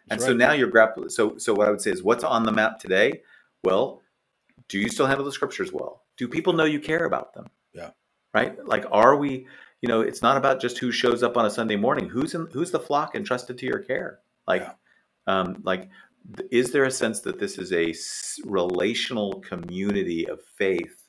and 0.08 0.20
right. 0.20 0.26
so 0.26 0.32
now 0.32 0.52
you're 0.52 0.70
grappling. 0.70 1.10
So, 1.10 1.36
so 1.38 1.54
what 1.54 1.68
I 1.68 1.70
would 1.70 1.80
say 1.80 1.90
is, 1.90 2.02
what's 2.02 2.24
on 2.24 2.44
the 2.44 2.52
map 2.52 2.78
today? 2.78 3.22
Well, 3.62 4.02
do 4.68 4.78
you 4.78 4.88
still 4.88 5.06
handle 5.06 5.24
the 5.24 5.32
scriptures 5.32 5.72
well? 5.72 6.02
Do 6.16 6.28
people 6.28 6.52
know 6.52 6.64
you 6.64 6.80
care 6.80 7.04
about 7.04 7.34
them? 7.34 7.46
Yeah. 7.72 7.90
Right. 8.32 8.56
Like, 8.64 8.86
are 8.90 9.16
we? 9.16 9.46
You 9.82 9.88
know, 9.88 10.02
it's 10.02 10.22
not 10.22 10.36
about 10.36 10.60
just 10.60 10.78
who 10.78 10.92
shows 10.92 11.22
up 11.22 11.36
on 11.36 11.46
a 11.46 11.50
Sunday 11.50 11.76
morning. 11.76 12.08
Who's 12.08 12.34
in? 12.34 12.48
Who's 12.52 12.70
the 12.70 12.80
flock 12.80 13.14
entrusted 13.14 13.58
to 13.58 13.66
your 13.66 13.78
care? 13.78 14.20
Like, 14.46 14.62
yeah. 14.62 14.72
um, 15.26 15.62
like, 15.64 15.88
is 16.50 16.70
there 16.70 16.84
a 16.84 16.90
sense 16.90 17.20
that 17.20 17.38
this 17.38 17.58
is 17.58 17.72
a 17.72 17.94
relational 18.48 19.40
community 19.40 20.28
of 20.28 20.42
faith 20.42 21.02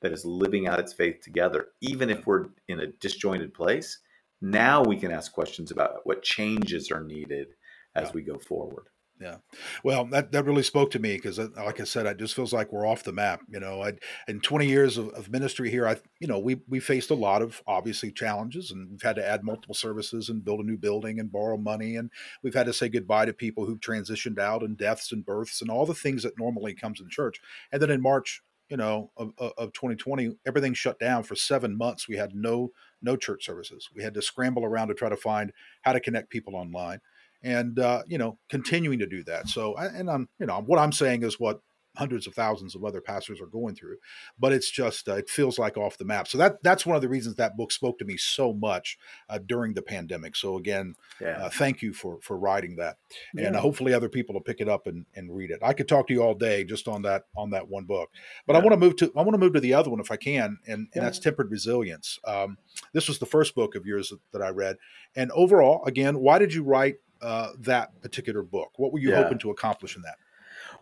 that 0.00 0.12
is 0.12 0.24
living 0.24 0.66
out 0.66 0.80
its 0.80 0.92
faith 0.92 1.20
together, 1.20 1.68
even 1.80 2.10
if 2.10 2.26
we're 2.26 2.46
in 2.68 2.80
a 2.80 2.86
disjointed 2.86 3.54
place? 3.54 3.98
Now 4.40 4.82
we 4.82 4.96
can 4.96 5.12
ask 5.12 5.32
questions 5.32 5.70
about 5.70 6.00
what 6.04 6.22
changes 6.22 6.90
are 6.90 7.02
needed 7.02 7.48
as 7.94 8.08
yeah. 8.08 8.12
we 8.14 8.22
go 8.22 8.38
forward. 8.38 8.88
Yeah. 9.22 9.36
Well, 9.84 10.06
that, 10.06 10.32
that 10.32 10.46
really 10.46 10.64
spoke 10.64 10.90
to 10.92 10.98
me 10.98 11.14
because, 11.14 11.38
uh, 11.38 11.46
like 11.56 11.80
I 11.80 11.84
said, 11.84 12.06
it 12.06 12.18
just 12.18 12.34
feels 12.34 12.52
like 12.52 12.72
we're 12.72 12.86
off 12.86 13.04
the 13.04 13.12
map. 13.12 13.42
You 13.48 13.60
know, 13.60 13.80
I 13.80 13.92
in 14.26 14.40
20 14.40 14.66
years 14.66 14.98
of, 14.98 15.10
of, 15.10 15.30
ministry 15.30 15.70
here, 15.70 15.86
I, 15.86 15.96
you 16.18 16.26
know, 16.26 16.40
we 16.40 16.60
we 16.66 16.80
faced 16.80 17.10
a 17.10 17.14
lot 17.14 17.40
of 17.40 17.62
obviously 17.64 18.10
challenges, 18.10 18.72
and 18.72 18.90
we've 18.90 19.02
had 19.02 19.14
to 19.16 19.26
add 19.26 19.44
multiple 19.44 19.76
services 19.76 20.28
and 20.28 20.44
build 20.44 20.58
a 20.58 20.64
new 20.64 20.76
building 20.76 21.20
and 21.20 21.30
borrow 21.30 21.56
money, 21.56 21.94
and 21.94 22.10
we've 22.42 22.54
had 22.54 22.66
to 22.66 22.72
say 22.72 22.88
goodbye 22.88 23.26
to 23.26 23.32
people 23.32 23.64
who've 23.64 23.78
transitioned 23.78 24.40
out 24.40 24.64
and 24.64 24.76
deaths 24.76 25.12
and 25.12 25.24
births 25.24 25.62
and 25.62 25.70
all 25.70 25.86
the 25.86 25.94
things 25.94 26.24
that 26.24 26.38
normally 26.38 26.74
comes 26.74 27.00
in 27.00 27.08
church. 27.08 27.40
And 27.70 27.80
then 27.80 27.90
in 27.90 28.02
March, 28.02 28.42
you 28.68 28.76
know, 28.76 29.12
of, 29.16 29.32
of 29.38 29.72
2020, 29.72 30.32
everything 30.46 30.74
shut 30.74 30.98
down 30.98 31.22
for 31.22 31.36
seven 31.36 31.78
months. 31.78 32.08
We 32.08 32.16
had 32.16 32.34
no 32.34 32.72
no 33.00 33.16
church 33.16 33.44
services. 33.46 33.88
We 33.94 34.02
had 34.02 34.14
to 34.14 34.22
scramble 34.22 34.64
around 34.64 34.88
to 34.88 34.94
try 34.94 35.10
to 35.10 35.16
find 35.16 35.52
how 35.82 35.92
to 35.92 36.00
connect 36.00 36.30
people 36.30 36.56
online 36.56 37.00
and 37.42 37.78
uh, 37.78 38.02
you 38.06 38.18
know 38.18 38.38
continuing 38.48 38.98
to 38.98 39.06
do 39.06 39.22
that 39.24 39.48
so 39.48 39.76
and 39.76 40.10
i'm 40.10 40.28
you 40.38 40.46
know 40.46 40.62
what 40.66 40.78
i'm 40.78 40.92
saying 40.92 41.22
is 41.22 41.38
what 41.38 41.60
hundreds 41.96 42.26
of 42.26 42.34
thousands 42.34 42.74
of 42.74 42.84
other 42.84 43.00
pastors 43.00 43.40
are 43.40 43.46
going 43.46 43.74
through 43.74 43.96
but 44.38 44.52
it's 44.52 44.70
just 44.70 45.08
uh, 45.08 45.14
it 45.14 45.28
feels 45.28 45.58
like 45.58 45.76
off 45.76 45.98
the 45.98 46.04
map 46.04 46.26
so 46.26 46.38
that 46.38 46.62
that's 46.62 46.86
one 46.86 46.96
of 46.96 47.02
the 47.02 47.08
reasons 47.08 47.36
that 47.36 47.56
book 47.56 47.70
spoke 47.70 47.98
to 47.98 48.04
me 48.04 48.16
so 48.16 48.54
much 48.54 48.96
uh, 49.28 49.38
during 49.46 49.74
the 49.74 49.82
pandemic 49.82 50.34
so 50.34 50.56
again 50.56 50.94
yeah. 51.20 51.32
Uh, 51.32 51.50
thank 51.50 51.82
you 51.82 51.92
for 51.92 52.18
for 52.22 52.38
writing 52.38 52.76
that 52.76 52.96
and 53.36 53.54
yeah. 53.54 53.60
hopefully 53.60 53.92
other 53.92 54.08
people 54.08 54.32
will 54.32 54.40
pick 54.40 54.60
it 54.60 54.68
up 54.68 54.86
and, 54.86 55.04
and 55.14 55.34
read 55.34 55.50
it 55.50 55.58
i 55.62 55.72
could 55.72 55.88
talk 55.88 56.06
to 56.06 56.14
you 56.14 56.22
all 56.22 56.34
day 56.34 56.64
just 56.64 56.88
on 56.88 57.02
that 57.02 57.24
on 57.36 57.50
that 57.50 57.68
one 57.68 57.84
book 57.84 58.10
but 58.46 58.54
yeah. 58.54 58.58
i 58.58 58.62
want 58.62 58.72
to 58.72 58.80
move 58.80 58.96
to 58.96 59.12
i 59.14 59.20
want 59.20 59.34
to 59.34 59.38
move 59.38 59.52
to 59.52 59.60
the 59.60 59.74
other 59.74 59.90
one 59.90 60.00
if 60.00 60.10
i 60.10 60.16
can 60.16 60.58
and, 60.66 60.88
and 60.94 61.04
that's 61.04 61.18
tempered 61.18 61.50
resilience 61.50 62.18
um, 62.26 62.56
this 62.94 63.06
was 63.06 63.18
the 63.18 63.26
first 63.26 63.54
book 63.54 63.74
of 63.74 63.84
yours 63.84 64.08
that, 64.08 64.20
that 64.32 64.42
i 64.42 64.48
read 64.48 64.76
and 65.14 65.30
overall 65.32 65.84
again 65.84 66.20
why 66.20 66.38
did 66.38 66.54
you 66.54 66.62
write 66.62 66.96
uh, 67.22 67.52
that 67.60 68.00
particular 68.02 68.42
book? 68.42 68.72
What 68.76 68.92
were 68.92 68.98
you 68.98 69.10
yeah. 69.10 69.22
hoping 69.22 69.38
to 69.38 69.50
accomplish 69.50 69.96
in 69.96 70.02
that? 70.02 70.16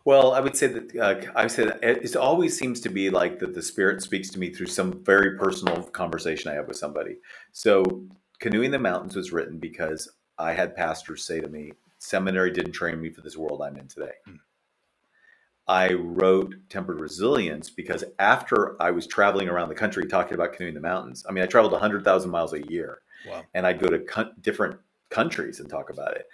Well, 0.04 0.32
I 0.32 0.40
would 0.40 0.56
say 0.56 0.66
that 0.68 0.96
uh, 0.96 1.30
I 1.36 1.42
would 1.42 1.50
say 1.50 1.64
that 1.64 1.82
it 1.82 2.16
always 2.16 2.56
seems 2.56 2.80
to 2.80 2.88
be 2.88 3.10
like 3.10 3.38
that 3.40 3.54
the 3.54 3.62
spirit 3.62 4.02
speaks 4.02 4.30
to 4.30 4.38
me 4.38 4.50
through 4.50 4.66
some 4.66 5.04
very 5.04 5.36
personal 5.36 5.82
conversation 5.82 6.50
I 6.50 6.54
have 6.54 6.68
with 6.68 6.78
somebody. 6.78 7.16
So, 7.52 7.84
canoeing 8.38 8.70
the 8.70 8.78
mountains 8.78 9.14
was 9.14 9.32
written 9.32 9.58
because 9.58 10.10
I 10.38 10.52
had 10.52 10.74
pastors 10.74 11.24
say 11.24 11.40
to 11.40 11.48
me, 11.48 11.72
"Seminary 11.98 12.50
didn't 12.50 12.72
train 12.72 13.00
me 13.00 13.10
for 13.10 13.20
this 13.20 13.36
world 13.36 13.60
I'm 13.62 13.76
in 13.76 13.88
today." 13.88 14.12
Hmm. 14.24 14.36
I 15.68 15.92
wrote 15.92 16.54
Tempered 16.68 17.00
Resilience 17.00 17.70
because 17.70 18.02
after 18.18 18.80
I 18.82 18.90
was 18.90 19.06
traveling 19.06 19.48
around 19.48 19.68
the 19.68 19.74
country 19.76 20.04
talking 20.06 20.34
about 20.34 20.54
canoeing 20.54 20.74
the 20.74 20.80
mountains, 20.80 21.24
I 21.28 21.32
mean, 21.32 21.44
I 21.44 21.46
traveled 21.46 21.72
100,000 21.72 22.28
miles 22.28 22.54
a 22.54 22.66
year. 22.66 23.02
Wow. 23.28 23.44
And 23.54 23.64
I'd 23.64 23.78
go 23.78 23.86
to 23.86 24.32
different 24.40 24.80
countries 25.10 25.60
and 25.60 25.68
talk 25.68 25.90
about 25.90 26.16
it. 26.16 26.26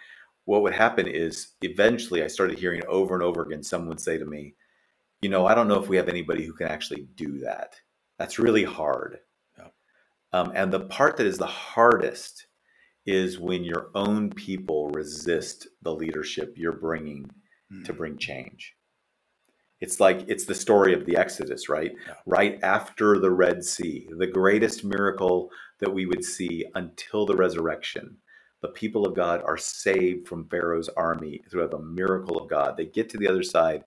What 0.44 0.62
would 0.62 0.74
happen 0.74 1.06
is 1.06 1.48
eventually 1.62 2.22
I 2.22 2.28
started 2.28 2.58
hearing 2.58 2.82
over 2.88 3.14
and 3.14 3.22
over 3.22 3.42
again 3.42 3.62
someone 3.62 3.98
say 3.98 4.16
to 4.18 4.24
me, 4.24 4.54
you 5.20 5.28
know, 5.28 5.46
I 5.46 5.54
don't 5.54 5.68
know 5.68 5.82
if 5.82 5.88
we 5.88 5.96
have 5.96 6.08
anybody 6.08 6.44
who 6.44 6.52
can 6.52 6.68
actually 6.68 7.08
do 7.16 7.38
that. 7.40 7.74
That's 8.18 8.38
really 8.38 8.64
hard. 8.64 9.18
Yeah. 9.58 9.68
Um, 10.32 10.52
and 10.54 10.72
the 10.72 10.80
part 10.80 11.16
that 11.16 11.26
is 11.26 11.38
the 11.38 11.46
hardest 11.46 12.46
is 13.06 13.38
when 13.38 13.64
your 13.64 13.90
own 13.94 14.30
people 14.30 14.88
resist 14.90 15.68
the 15.82 15.94
leadership 15.94 16.54
you're 16.56 16.72
bringing 16.72 17.24
mm-hmm. 17.24 17.84
to 17.84 17.92
bring 17.92 18.18
change. 18.18 18.74
It's 19.80 20.00
like 20.00 20.24
it's 20.26 20.46
the 20.46 20.54
story 20.54 20.94
of 20.94 21.04
the 21.04 21.16
Exodus, 21.16 21.68
right? 21.68 21.92
Yeah. 22.06 22.14
Right 22.24 22.58
after 22.62 23.18
the 23.18 23.30
Red 23.30 23.64
Sea, 23.64 24.08
the 24.16 24.26
greatest 24.26 24.84
miracle 24.84 25.50
that 25.80 25.92
we 25.92 26.06
would 26.06 26.24
see 26.24 26.64
until 26.74 27.26
the 27.26 27.36
resurrection 27.36 28.16
the 28.62 28.68
people 28.68 29.06
of 29.06 29.14
God 29.14 29.42
are 29.44 29.58
saved 29.58 30.26
from 30.26 30.48
Pharaoh's 30.48 30.88
army 30.90 31.42
through 31.50 31.68
the 31.68 31.78
miracle 31.78 32.38
of 32.38 32.48
God. 32.48 32.76
They 32.76 32.86
get 32.86 33.08
to 33.10 33.18
the 33.18 33.28
other 33.28 33.42
side. 33.42 33.84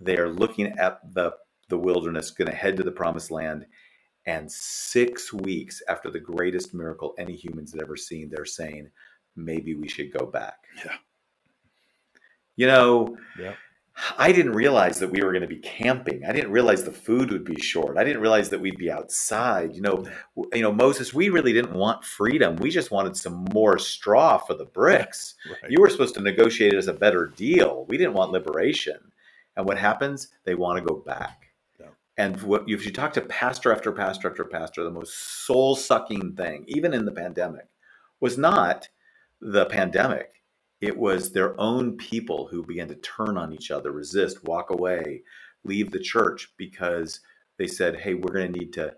They 0.00 0.16
are 0.18 0.28
looking 0.28 0.66
at 0.78 1.00
the, 1.14 1.32
the 1.68 1.78
wilderness, 1.78 2.30
going 2.30 2.50
to 2.50 2.56
head 2.56 2.76
to 2.76 2.82
the 2.82 2.92
promised 2.92 3.30
land. 3.30 3.66
And 4.26 4.50
six 4.50 5.32
weeks 5.32 5.82
after 5.88 6.10
the 6.10 6.20
greatest 6.20 6.74
miracle 6.74 7.14
any 7.18 7.34
humans 7.34 7.72
had 7.72 7.82
ever 7.82 7.96
seen, 7.96 8.30
they're 8.30 8.44
saying, 8.44 8.90
maybe 9.36 9.74
we 9.74 9.88
should 9.88 10.12
go 10.12 10.26
back. 10.26 10.58
Yeah. 10.84 10.96
You 12.56 12.66
know, 12.66 13.16
yeah. 13.38 13.54
I 14.16 14.32
didn't 14.32 14.52
realize 14.52 14.98
that 15.00 15.10
we 15.10 15.22
were 15.22 15.32
going 15.32 15.42
to 15.42 15.48
be 15.48 15.58
camping. 15.58 16.24
I 16.24 16.32
didn't 16.32 16.52
realize 16.52 16.84
the 16.84 16.92
food 16.92 17.30
would 17.30 17.44
be 17.44 17.60
short. 17.60 17.98
I 17.98 18.04
didn't 18.04 18.22
realize 18.22 18.48
that 18.50 18.60
we'd 18.60 18.78
be 18.78 18.90
outside. 18.90 19.74
You 19.74 19.82
know, 19.82 20.06
mm. 20.36 20.54
you 20.54 20.62
know, 20.62 20.72
Moses, 20.72 21.12
we 21.12 21.28
really 21.30 21.52
didn't 21.52 21.74
want 21.74 22.04
freedom. 22.04 22.56
We 22.56 22.70
just 22.70 22.90
wanted 22.90 23.16
some 23.16 23.46
more 23.52 23.78
straw 23.78 24.38
for 24.38 24.54
the 24.54 24.66
bricks. 24.66 25.34
Right. 25.48 25.70
You 25.70 25.80
were 25.80 25.88
supposed 25.88 26.14
to 26.16 26.20
negotiate 26.20 26.74
it 26.74 26.76
as 26.76 26.88
a 26.88 26.92
better 26.92 27.26
deal. 27.26 27.86
We 27.88 27.96
didn't 27.96 28.12
want 28.12 28.32
liberation. 28.32 28.98
And 29.56 29.64
what 29.64 29.78
happens? 29.78 30.28
They 30.44 30.54
want 30.54 30.78
to 30.78 30.84
go 30.84 30.96
back. 30.96 31.48
And 32.18 32.42
what, 32.42 32.64
if 32.66 32.84
you 32.84 32.92
talk 32.92 33.12
to 33.14 33.20
pastor 33.20 33.72
after 33.72 33.92
pastor 33.92 34.28
after 34.28 34.44
pastor, 34.44 34.82
the 34.82 34.90
most 34.90 35.46
soul 35.46 35.76
sucking 35.76 36.34
thing, 36.34 36.64
even 36.66 36.92
in 36.92 37.04
the 37.04 37.12
pandemic, 37.12 37.68
was 38.20 38.36
not 38.36 38.88
the 39.40 39.66
pandemic 39.66 40.37
it 40.80 40.96
was 40.96 41.32
their 41.32 41.58
own 41.60 41.96
people 41.96 42.46
who 42.46 42.64
began 42.64 42.88
to 42.88 42.94
turn 42.96 43.36
on 43.36 43.52
each 43.52 43.70
other, 43.70 43.90
resist, 43.90 44.44
walk 44.44 44.70
away, 44.70 45.22
leave 45.64 45.90
the 45.90 45.98
church 45.98 46.52
because 46.56 47.20
they 47.58 47.66
said, 47.66 47.96
hey, 47.96 48.14
we're 48.14 48.32
going 48.32 48.52
to 48.52 48.58
need 48.58 48.72
to 48.74 48.94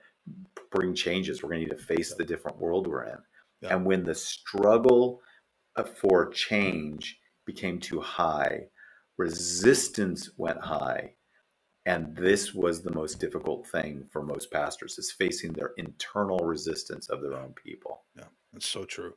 bring 0.71 0.95
changes. 0.95 1.43
We're 1.43 1.51
going 1.51 1.64
to 1.66 1.66
need 1.69 1.79
to 1.79 1.85
face 1.85 2.14
the 2.14 2.25
different 2.25 2.59
world 2.59 2.87
we're 2.87 3.05
in. 3.05 3.19
Yeah. 3.62 3.77
And 3.77 3.87
when 3.87 4.05
the 4.05 4.14
struggle 4.14 5.21
uh, 5.77 5.85
for 5.85 6.29
change 6.29 7.19
became 7.47 7.81
too 7.81 8.01
high, 8.01 8.66
resistance 9.16 10.31
went 10.37 10.61
high. 10.61 11.14
And 11.87 12.14
this 12.14 12.55
was 12.55 12.83
the 12.83 12.95
most 12.95 13.19
difficult 13.19 13.66
thing 13.66 14.05
for 14.11 14.23
most 14.23 14.53
pastors 14.53 14.99
is 14.99 15.12
facing 15.12 15.53
their 15.53 15.73
internal 15.79 16.38
resistance 16.38 17.09
of 17.09 17.23
their 17.23 17.35
own 17.35 17.55
people. 17.55 18.03
Yeah. 18.16 18.25
That's 18.53 18.67
so 18.67 18.85
true. 18.85 19.15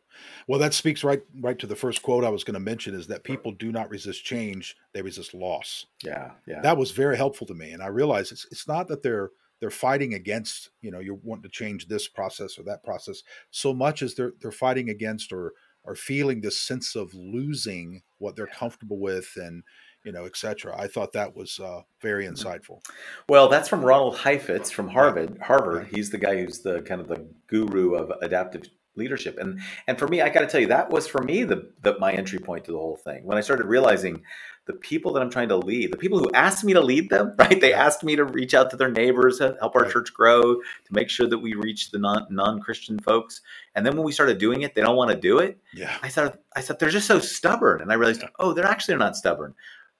Well, 0.47 0.59
that 0.59 0.73
speaks 0.73 1.03
right 1.03 1.21
right 1.39 1.57
to 1.57 1.67
the 1.67 1.75
first 1.75 2.03
quote 2.03 2.23
I 2.23 2.29
was 2.29 2.43
going 2.43 2.53
to 2.53 2.59
mention 2.59 2.93
is 2.93 3.07
that 3.07 3.23
people 3.23 3.51
do 3.51 3.71
not 3.71 3.89
resist 3.89 4.23
change; 4.23 4.75
they 4.93 5.01
resist 5.01 5.33
loss. 5.33 5.87
Yeah, 6.03 6.31
yeah. 6.45 6.61
That 6.61 6.77
was 6.77 6.91
very 6.91 7.17
helpful 7.17 7.47
to 7.47 7.55
me, 7.55 7.71
and 7.71 7.81
I 7.81 7.87
realized 7.87 8.31
it's 8.31 8.45
it's 8.51 8.67
not 8.67 8.87
that 8.89 9.01
they're 9.01 9.31
they're 9.59 9.71
fighting 9.71 10.13
against 10.13 10.69
you 10.81 10.91
know 10.91 10.99
you're 10.99 11.19
wanting 11.23 11.43
to 11.43 11.49
change 11.49 11.87
this 11.87 12.07
process 12.07 12.59
or 12.59 12.63
that 12.63 12.83
process 12.83 13.23
so 13.49 13.73
much 13.73 14.03
as 14.03 14.13
they're 14.13 14.33
they're 14.39 14.51
fighting 14.51 14.89
against 14.89 15.33
or 15.33 15.53
are 15.85 15.95
feeling 15.95 16.39
this 16.39 16.59
sense 16.59 16.95
of 16.95 17.13
losing 17.13 18.03
what 18.19 18.35
they're 18.35 18.47
comfortable 18.47 18.99
with 18.99 19.31
and 19.35 19.63
you 20.03 20.11
know, 20.11 20.25
etc. 20.25 20.75
I 20.77 20.87
thought 20.87 21.13
that 21.13 21.35
was 21.35 21.59
uh, 21.59 21.81
very 22.01 22.25
mm-hmm. 22.25 22.35
insightful. 22.35 22.85
Well, 23.29 23.47
that's 23.47 23.69
from 23.69 23.83
Ronald 23.83 24.17
Heifetz 24.17 24.69
from 24.69 24.89
Harvard. 24.89 25.39
Harvard. 25.41 25.87
He's 25.87 26.09
the 26.09 26.17
guy 26.17 26.35
who's 26.35 26.59
the 26.59 26.81
kind 26.81 26.99
of 26.99 27.07
the 27.07 27.25
guru 27.47 27.95
of 27.95 28.11
adaptive 28.21 28.63
leadership. 28.95 29.37
And 29.39 29.59
and 29.87 29.97
for 29.97 30.07
me 30.07 30.21
i 30.21 30.29
got 30.29 30.41
to 30.41 30.47
tell 30.47 30.61
you 30.61 30.67
that 30.67 30.89
was 30.89 31.07
for 31.07 31.21
me 31.21 31.43
the, 31.43 31.69
the 31.81 31.97
my 31.99 32.13
entry 32.13 32.39
point 32.39 32.65
to 32.65 32.71
the 32.71 32.77
whole 32.77 32.97
thing. 32.97 33.23
When 33.23 33.37
i 33.37 33.41
started 33.41 33.65
realizing 33.65 34.21
the 34.65 34.73
people 34.73 35.11
that 35.13 35.21
i'm 35.21 35.29
trying 35.29 35.49
to 35.49 35.57
lead 35.57 35.91
the 35.91 35.97
people 35.97 36.19
who 36.19 36.31
asked 36.33 36.63
me 36.63 36.73
to 36.73 36.81
lead 36.81 37.09
them 37.09 37.33
right? 37.39 37.59
They 37.59 37.73
asked 37.73 38.03
me 38.03 38.15
to 38.15 38.23
reach 38.23 38.53
out 38.53 38.69
to 38.71 38.77
their 38.77 38.91
neighbors 38.91 39.39
help 39.39 39.75
our 39.75 39.89
church 39.89 40.13
grow 40.13 40.55
to 40.55 40.91
make 40.91 41.09
sure 41.09 41.27
that 41.27 41.39
we 41.39 41.53
reach 41.53 41.91
the 41.91 41.99
non 41.99 42.27
non-christian 42.29 42.99
folks. 42.99 43.41
And 43.75 43.85
then 43.85 43.95
when 43.95 44.05
we 44.05 44.11
started 44.11 44.37
doing 44.37 44.61
it 44.61 44.75
they 44.75 44.81
don't 44.81 44.95
want 44.95 45.11
to 45.11 45.17
do 45.17 45.39
it. 45.39 45.57
Yeah. 45.73 45.95
I 46.01 46.09
thought 46.09 46.39
i 46.55 46.61
thought 46.61 46.79
they're 46.79 46.89
just 46.89 47.07
so 47.07 47.19
stubborn. 47.19 47.81
And 47.81 47.91
i 47.91 47.95
realized 47.95 48.23
oh 48.39 48.53
they're 48.53 48.65
actually 48.65 48.97
not 48.97 49.15
stubborn. 49.15 49.55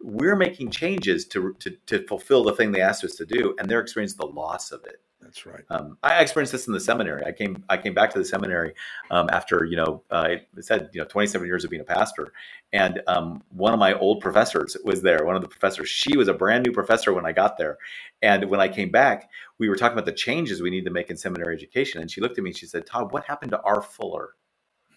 We're 0.05 0.35
making 0.35 0.71
changes 0.71 1.25
to, 1.27 1.55
to 1.59 1.71
to 1.87 2.05
fulfill 2.07 2.43
the 2.43 2.53
thing 2.53 2.71
they 2.71 2.81
asked 2.81 3.03
us 3.03 3.15
to 3.15 3.25
do 3.25 3.55
and 3.57 3.69
they're 3.69 3.79
experiencing 3.79 4.17
the 4.19 4.27
loss 4.27 4.71
of 4.71 4.83
it 4.85 5.01
that's 5.33 5.47
right. 5.47 5.63
Um, 5.71 5.97
I 6.03 6.21
experienced 6.21 6.51
this 6.51 6.67
in 6.67 6.73
the 6.73 6.79
seminary. 6.79 7.25
I 7.25 7.31
came 7.31 7.63
I 7.67 7.77
came 7.77 7.95
back 7.95 8.11
to 8.13 8.19
the 8.19 8.25
seminary 8.25 8.73
um, 9.09 9.29
after 9.31 9.65
you 9.65 9.75
know 9.75 10.03
uh, 10.11 10.27
I 10.57 10.61
said 10.61 10.91
you 10.93 11.01
know 11.01 11.07
27 11.07 11.47
years 11.47 11.63
of 11.63 11.71
being 11.71 11.81
a 11.81 11.85
pastor, 11.85 12.33
and 12.71 13.01
um, 13.07 13.41
one 13.49 13.73
of 13.73 13.79
my 13.79 13.95
old 13.95 14.21
professors 14.21 14.77
was 14.83 15.01
there. 15.01 15.25
One 15.25 15.35
of 15.35 15.41
the 15.41 15.47
professors, 15.47 15.89
she 15.89 16.15
was 16.15 16.27
a 16.27 16.35
brand 16.35 16.63
new 16.63 16.71
professor 16.71 17.13
when 17.13 17.25
I 17.25 17.31
got 17.31 17.57
there, 17.57 17.79
and 18.21 18.47
when 18.47 18.59
I 18.59 18.67
came 18.67 18.91
back, 18.91 19.27
we 19.57 19.69
were 19.69 19.75
talking 19.75 19.93
about 19.93 20.05
the 20.05 20.11
changes 20.11 20.61
we 20.61 20.69
need 20.69 20.85
to 20.85 20.91
make 20.91 21.09
in 21.09 21.17
seminary 21.17 21.55
education. 21.55 21.99
And 21.99 22.11
she 22.11 22.21
looked 22.21 22.37
at 22.37 22.43
me 22.43 22.51
and 22.51 22.57
she 22.57 22.67
said, 22.67 22.85
"Tod, 22.85 23.11
what 23.11 23.25
happened 23.25 23.53
to 23.53 23.61
R. 23.61 23.81
Fuller?" 23.81 24.35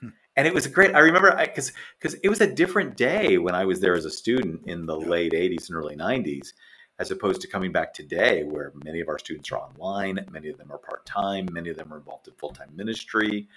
Hmm. 0.01 0.09
And 0.37 0.47
it 0.47 0.53
was 0.53 0.67
great. 0.67 0.95
I 0.95 0.99
remember 0.99 1.35
because 1.35 1.73
because 1.99 2.13
it 2.23 2.29
was 2.29 2.43
a 2.43 2.53
different 2.53 2.99
day 2.99 3.39
when 3.39 3.55
I 3.55 3.65
was 3.65 3.81
there 3.81 3.95
as 3.95 4.05
a 4.05 4.11
student 4.11 4.67
in 4.67 4.85
the 4.85 4.99
yeah. 4.99 5.09
late 5.09 5.33
80s 5.33 5.71
and 5.71 5.79
early 5.79 5.97
90s 5.97 6.53
as 6.99 7.11
opposed 7.11 7.41
to 7.43 7.47
coming 7.47 7.73
back 7.73 7.93
today 7.93 8.43
where 8.45 8.73
many 8.85 9.01
of 9.01 9.09
our 9.09 9.19
students 9.19 9.53
are 9.53 9.59
online, 9.59 10.25
many 10.31 10.49
of 10.49 10.57
them 10.57 10.73
are 10.73 10.79
part 10.79 11.05
time, 11.05 11.49
many 11.53 11.69
of 11.69 11.77
them 11.77 11.93
are 11.93 11.99
involved 11.99 12.29
in 12.29 12.35
full 12.35 12.51
time 12.51 12.71
ministry. 12.75 13.49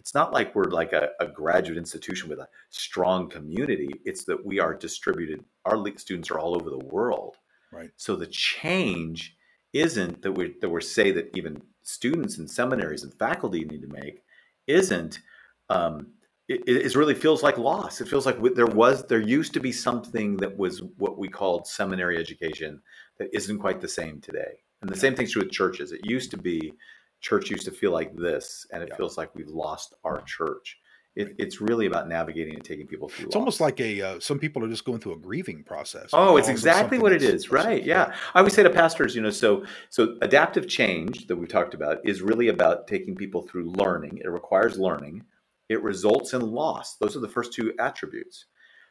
It's 0.00 0.14
not 0.14 0.32
like 0.32 0.54
we're 0.54 0.64
like 0.64 0.92
a, 0.92 1.10
a, 1.20 1.26
graduate 1.26 1.76
institution 1.76 2.28
with 2.28 2.38
a 2.38 2.48
strong 2.70 3.28
community. 3.28 3.90
It's 4.04 4.24
that 4.24 4.46
we 4.46 4.58
are 4.60 4.72
distributed, 4.72 5.44
our 5.64 5.84
students 5.98 6.30
are 6.30 6.38
all 6.38 6.54
over 6.54 6.70
the 6.70 6.78
world. 6.78 7.36
Right. 7.72 7.90
So 7.96 8.16
the 8.16 8.26
change 8.26 9.36
isn't 9.72 10.22
that 10.22 10.32
we 10.32 10.54
that 10.60 10.68
we 10.68 10.80
say 10.80 11.10
that 11.10 11.36
even 11.36 11.60
students 11.82 12.38
and 12.38 12.50
seminaries 12.50 13.02
and 13.02 13.12
faculty 13.14 13.64
need 13.64 13.82
to 13.82 13.88
make 13.88 14.22
isn't 14.66 15.20
um, 15.68 16.06
it, 16.48 16.66
it, 16.66 16.94
really 16.94 17.14
feels 17.14 17.42
like 17.42 17.58
loss. 17.58 18.00
It 18.00 18.08
feels 18.08 18.24
like 18.24 18.36
there 18.54 18.66
was 18.66 19.04
there 19.06 19.20
used 19.20 19.52
to 19.52 19.60
be 19.60 19.70
something 19.70 20.38
that 20.38 20.56
was 20.56 20.82
what 20.96 21.18
we 21.18 21.28
called 21.28 21.66
seminary 21.66 22.16
education 22.16 22.80
that 23.18 23.28
isn't 23.34 23.58
quite 23.58 23.80
the 23.80 23.88
same 23.88 24.20
today. 24.20 24.62
And 24.80 24.88
the 24.88 24.94
yeah. 24.94 25.00
same 25.00 25.14
thing's 25.14 25.32
true 25.32 25.42
with 25.42 25.52
churches. 25.52 25.92
It 25.92 26.00
used 26.04 26.30
to 26.30 26.38
be 26.38 26.72
church 27.20 27.50
used 27.50 27.64
to 27.66 27.70
feel 27.70 27.90
like 27.90 28.16
this, 28.16 28.66
and 28.72 28.82
it 28.82 28.88
yeah. 28.90 28.96
feels 28.96 29.18
like 29.18 29.34
we've 29.34 29.48
lost 29.48 29.94
our 30.04 30.22
church. 30.22 30.78
It, 31.16 31.34
it's 31.36 31.60
really 31.60 31.86
about 31.86 32.08
navigating 32.08 32.54
and 32.54 32.64
taking 32.64 32.86
people 32.86 33.08
through. 33.08 33.26
It's 33.26 33.36
almost 33.36 33.60
like 33.60 33.80
a 33.80 34.00
uh, 34.00 34.20
some 34.20 34.38
people 34.38 34.64
are 34.64 34.68
just 34.68 34.86
going 34.86 35.00
through 35.00 35.14
a 35.14 35.18
grieving 35.18 35.64
process. 35.64 36.10
Oh, 36.14 36.38
it's 36.38 36.48
exactly 36.48 36.98
what 36.98 37.12
it 37.12 37.22
is, 37.22 37.50
right? 37.50 37.84
Yeah. 37.84 38.14
I 38.34 38.38
always 38.38 38.54
say 38.54 38.62
to 38.62 38.70
pastors, 38.70 39.14
you 39.14 39.20
know, 39.20 39.30
so 39.30 39.64
so 39.90 40.16
adaptive 40.22 40.66
change 40.66 41.26
that 41.26 41.36
we 41.36 41.46
talked 41.46 41.74
about 41.74 41.98
is 42.08 42.22
really 42.22 42.48
about 42.48 42.86
taking 42.86 43.16
people 43.16 43.42
through 43.42 43.70
learning. 43.72 44.20
It 44.24 44.30
requires 44.30 44.78
learning 44.78 45.24
it 45.68 45.82
results 45.82 46.32
in 46.32 46.40
loss. 46.40 46.96
Those 46.96 47.16
are 47.16 47.20
the 47.20 47.28
first 47.28 47.52
two 47.52 47.72
attributes. 47.78 48.46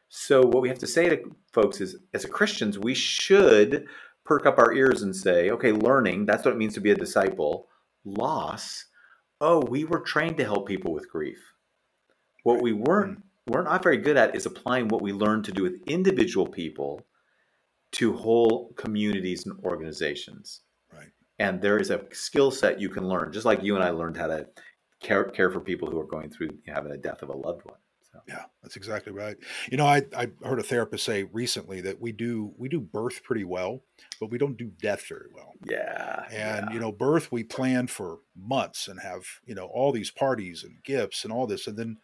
So, 0.10 0.42
what 0.42 0.62
we 0.62 0.70
have 0.70 0.80
to 0.80 0.88
say 0.88 1.10
to 1.10 1.36
folks 1.52 1.82
is, 1.82 1.98
as 2.14 2.26
Christians, 2.26 2.80
we 2.80 2.94
should 2.94 3.88
perk 4.24 4.46
up 4.46 4.58
our 4.58 4.74
ears 4.74 5.02
and 5.02 5.16
say, 5.16 5.50
okay, 5.50 5.72
learning, 5.72 6.26
that's 6.26 6.46
what 6.46 6.54
it 6.54 6.58
means 6.58 6.74
to 6.76 6.82
be 6.82 6.92
a 6.92 6.96
disciple. 6.96 7.68
Loss, 8.06 8.86
oh, 9.42 9.62
we 9.62 9.84
were 9.84 10.00
trained 10.00 10.38
to 10.38 10.46
help 10.46 10.68
people 10.68 10.94
with 10.94 11.10
grief. 11.10 11.54
What 12.44 12.62
we 12.62 12.74
weren't, 12.74 13.20
mm-hmm. 13.20 13.54
we're 13.54 13.64
not 13.64 13.84
very 13.84 13.98
good 13.98 14.18
at 14.18 14.36
is 14.36 14.46
applying 14.46 14.88
what 14.88 15.02
we 15.02 15.12
learned 15.12 15.46
to 15.46 15.52
do 15.52 15.64
with 15.64 15.82
individual 15.88 16.48
people 16.48 17.02
to 17.94 18.14
whole 18.14 18.74
communities 18.78 19.46
and 19.46 19.60
organizations. 19.66 20.62
Right. 20.94 21.10
And 21.40 21.62
there 21.62 21.78
is 21.78 21.90
a 21.90 22.04
skill 22.12 22.52
set 22.52 22.80
you 22.80 22.90
can 22.90 23.08
learn, 23.08 23.32
just 23.32 23.46
like 23.46 23.64
you 23.64 23.76
and 23.76 23.84
I 23.84 23.90
learned 23.90 24.18
how 24.18 24.28
to 24.28 24.48
care 25.02 25.26
care 25.26 25.52
for 25.52 25.60
people 25.60 25.90
who 25.90 26.00
are 26.00 26.08
going 26.08 26.30
through 26.30 26.50
having 26.68 26.92
a 26.92 26.98
death 26.98 27.22
of 27.22 27.30
a 27.30 27.36
loved 27.36 27.66
one. 27.66 27.78
So. 28.12 28.20
Yeah, 28.28 28.46
that's 28.64 28.78
exactly 28.78 29.12
right. 29.12 29.36
You 29.70 29.78
know, 29.78 29.86
I, 29.86 30.04
I 30.16 30.30
heard 30.44 30.60
a 30.60 30.64
therapist 30.64 31.04
say 31.04 31.24
recently 31.24 31.82
that 31.82 32.00
we 32.00 32.12
do 32.12 32.54
we 32.58 32.70
do 32.70 32.80
birth 32.80 33.22
pretty 33.24 33.44
well, 33.44 33.84
but 34.20 34.32
we 34.32 34.38
don't 34.38 34.58
do 34.58 34.72
death 34.82 35.06
very 35.08 35.28
well. 35.34 35.54
Yeah. 35.66 36.24
And 36.32 36.68
yeah. 36.68 36.74
you 36.74 36.80
know, 36.80 36.92
birth 36.92 37.32
we 37.32 37.44
plan 37.44 37.88
for 37.88 38.20
months 38.36 38.88
and 38.88 39.02
have, 39.02 39.24
you 39.46 39.56
know, 39.56 39.66
all 39.66 39.92
these 39.92 40.10
parties 40.10 40.64
and 40.64 40.84
gifts 40.84 41.24
and 41.24 41.34
all 41.34 41.48
this. 41.48 41.68
And 41.68 41.78
then 41.78 41.98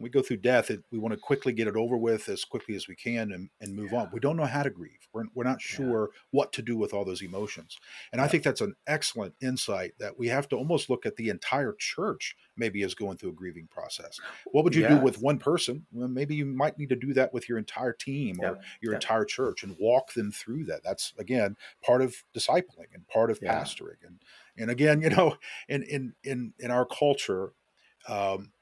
when 0.00 0.04
we 0.04 0.10
go 0.10 0.22
through 0.22 0.38
death, 0.38 0.70
it, 0.70 0.82
we 0.90 0.98
want 0.98 1.12
to 1.12 1.20
quickly 1.20 1.52
get 1.52 1.68
it 1.68 1.76
over 1.76 1.94
with 1.94 2.30
as 2.30 2.42
quickly 2.42 2.74
as 2.74 2.88
we 2.88 2.96
can 2.96 3.32
and, 3.32 3.50
and 3.60 3.76
move 3.76 3.92
yeah. 3.92 4.00
on. 4.00 4.10
We 4.14 4.18
don't 4.18 4.38
know 4.38 4.46
how 4.46 4.62
to 4.62 4.70
grieve. 4.70 5.06
We're, 5.12 5.24
we're 5.34 5.44
not 5.44 5.60
sure 5.60 6.08
yeah. 6.10 6.20
what 6.30 6.54
to 6.54 6.62
do 6.62 6.78
with 6.78 6.94
all 6.94 7.04
those 7.04 7.20
emotions. 7.20 7.76
And 8.10 8.18
I 8.18 8.26
think 8.26 8.42
that's 8.42 8.62
an 8.62 8.76
excellent 8.86 9.34
insight 9.42 9.92
that 9.98 10.18
we 10.18 10.28
have 10.28 10.48
to 10.48 10.56
almost 10.56 10.88
look 10.88 11.04
at 11.04 11.16
the 11.16 11.28
entire 11.28 11.74
church 11.78 12.34
maybe 12.56 12.82
as 12.82 12.94
going 12.94 13.18
through 13.18 13.30
a 13.30 13.34
grieving 13.34 13.68
process. 13.70 14.18
What 14.46 14.64
would 14.64 14.74
you 14.74 14.82
yes. 14.82 14.92
do 14.92 15.04
with 15.04 15.20
one 15.20 15.38
person? 15.38 15.84
Well, 15.92 16.08
maybe 16.08 16.34
you 16.34 16.46
might 16.46 16.78
need 16.78 16.88
to 16.88 16.96
do 16.96 17.12
that 17.14 17.34
with 17.34 17.46
your 17.46 17.58
entire 17.58 17.92
team 17.92 18.38
or 18.40 18.58
your 18.80 18.94
entire 18.94 19.26
church 19.26 19.62
and 19.64 19.76
walk 19.78 20.14
them 20.14 20.32
through 20.32 20.64
that. 20.64 20.82
That's 20.82 21.12
again 21.18 21.56
part 21.84 22.00
of 22.00 22.14
discipling 22.34 22.94
and 22.94 23.06
part 23.08 23.30
of 23.30 23.40
pastoring. 23.40 24.06
And 24.06 24.20
and 24.56 24.70
again, 24.70 25.02
you 25.02 25.10
know, 25.10 25.36
in 25.68 25.82
in 25.82 26.14
in 26.22 26.54
in 26.58 26.70
our 26.70 26.86
culture, 26.86 27.52
um, 28.08 28.52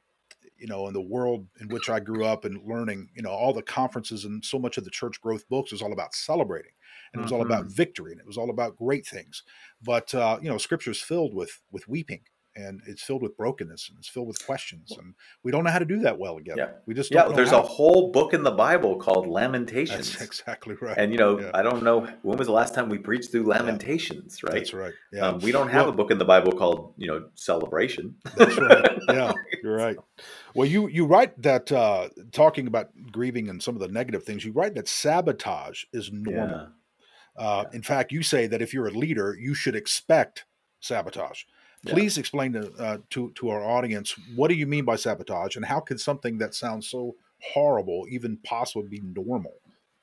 you 0.58 0.66
know, 0.66 0.86
in 0.88 0.92
the 0.92 1.00
world 1.00 1.46
in 1.60 1.68
which 1.68 1.88
I 1.88 2.00
grew 2.00 2.24
up 2.24 2.44
and 2.44 2.60
learning, 2.66 3.08
you 3.14 3.22
know, 3.22 3.30
all 3.30 3.52
the 3.52 3.62
conferences 3.62 4.24
and 4.24 4.44
so 4.44 4.58
much 4.58 4.76
of 4.76 4.84
the 4.84 4.90
church 4.90 5.20
growth 5.20 5.48
books 5.48 5.72
was 5.72 5.82
all 5.82 5.92
about 5.92 6.14
celebrating 6.14 6.72
and 7.12 7.20
it 7.20 7.22
was 7.22 7.30
mm-hmm. 7.30 7.40
all 7.40 7.46
about 7.46 7.64
mm-hmm. 7.64 7.74
victory 7.74 8.12
and 8.12 8.20
it 8.20 8.26
was 8.26 8.36
all 8.36 8.50
about 8.50 8.76
great 8.76 9.06
things. 9.06 9.42
But, 9.82 10.14
uh, 10.14 10.38
you 10.42 10.48
know, 10.48 10.58
scripture 10.58 10.90
is 10.90 11.00
filled 11.00 11.34
with, 11.34 11.60
with 11.70 11.88
weeping 11.88 12.22
and 12.56 12.80
it's 12.86 13.02
filled 13.02 13.22
with 13.22 13.36
brokenness 13.36 13.88
and 13.88 13.98
it's 13.98 14.08
filled 14.08 14.26
with 14.26 14.44
questions 14.44 14.90
and 14.98 15.14
we 15.44 15.52
don't 15.52 15.64
know 15.64 15.70
how 15.70 15.78
to 15.78 15.84
do 15.84 16.00
that 16.00 16.18
well 16.18 16.36
together 16.36 16.60
Yeah. 16.60 16.78
we 16.86 16.94
just 16.94 17.10
Yeah, 17.10 17.22
don't 17.22 17.30
know 17.30 17.36
there's 17.36 17.50
how. 17.50 17.60
a 17.60 17.66
whole 17.66 18.10
book 18.10 18.34
in 18.34 18.42
the 18.42 18.50
Bible 18.50 18.96
called 18.96 19.26
Lamentations. 19.28 20.12
that's 20.12 20.22
exactly 20.28 20.74
right 20.80 20.96
And 20.98 21.12
you 21.12 21.18
know, 21.18 21.38
Yeah. 21.40 21.50
I 21.54 21.62
don't 21.62 21.82
know 21.82 22.00
when 22.22 22.38
was 22.38 22.46
the 22.46 22.52
last 22.52 22.74
time 22.74 22.88
we 22.88 22.98
preached 22.98 23.30
through 23.30 23.44
Lamentations, 23.44 24.42
right? 24.42 24.54
that's 24.54 24.72
right 24.74 24.92
yeah 25.12 25.26
Um, 25.28 25.38
we 25.40 25.52
don't 25.52 25.68
have 25.68 25.84
Well- 25.86 25.94
a 25.94 25.96
book 25.96 26.10
in 26.10 26.18
the 26.18 26.24
Bible 26.24 26.52
called, 26.52 26.94
you 26.96 27.06
know, 27.06 27.28
Celebration. 27.34 28.16
That's 28.36 28.56
right. 28.58 28.98
Yeah, 29.08 29.32
you're 29.62 29.76
right. 29.76 29.96
Well, 30.54 30.66
you 30.68 30.86
you 30.88 31.06
write 31.06 31.40
that 31.42 31.72
uh, 31.72 32.08
talking 32.32 32.66
about 32.66 32.90
grieving 33.10 33.48
and 33.48 33.62
some 33.62 33.74
of 33.74 33.80
the 33.80 33.88
negative 33.88 34.22
things. 34.24 34.44
You 34.44 34.52
write 34.52 34.74
that 34.74 34.86
sabotage 34.86 35.84
is 35.94 36.10
normal. 36.12 36.68
Uh, 37.36 37.64
In 37.72 37.82
fact, 37.82 38.12
you 38.12 38.22
say 38.22 38.46
that 38.48 38.60
if 38.60 38.74
you're 38.74 38.88
a 38.88 38.90
leader, 38.90 39.34
you 39.40 39.54
should 39.54 39.74
expect 39.74 40.44
sabotage. 40.80 41.44
Yeah. 41.84 41.94
Please 41.94 42.18
explain 42.18 42.52
to, 42.54 42.72
uh, 42.78 42.98
to 43.10 43.30
to 43.36 43.50
our 43.50 43.62
audience 43.64 44.14
what 44.34 44.48
do 44.48 44.54
you 44.54 44.66
mean 44.66 44.84
by 44.84 44.96
sabotage, 44.96 45.56
and 45.56 45.64
how 45.64 45.80
could 45.80 46.00
something 46.00 46.38
that 46.38 46.54
sounds 46.54 46.88
so 46.88 47.14
horrible 47.40 48.06
even 48.08 48.36
possibly 48.38 48.88
be 48.88 49.00
normal? 49.00 49.54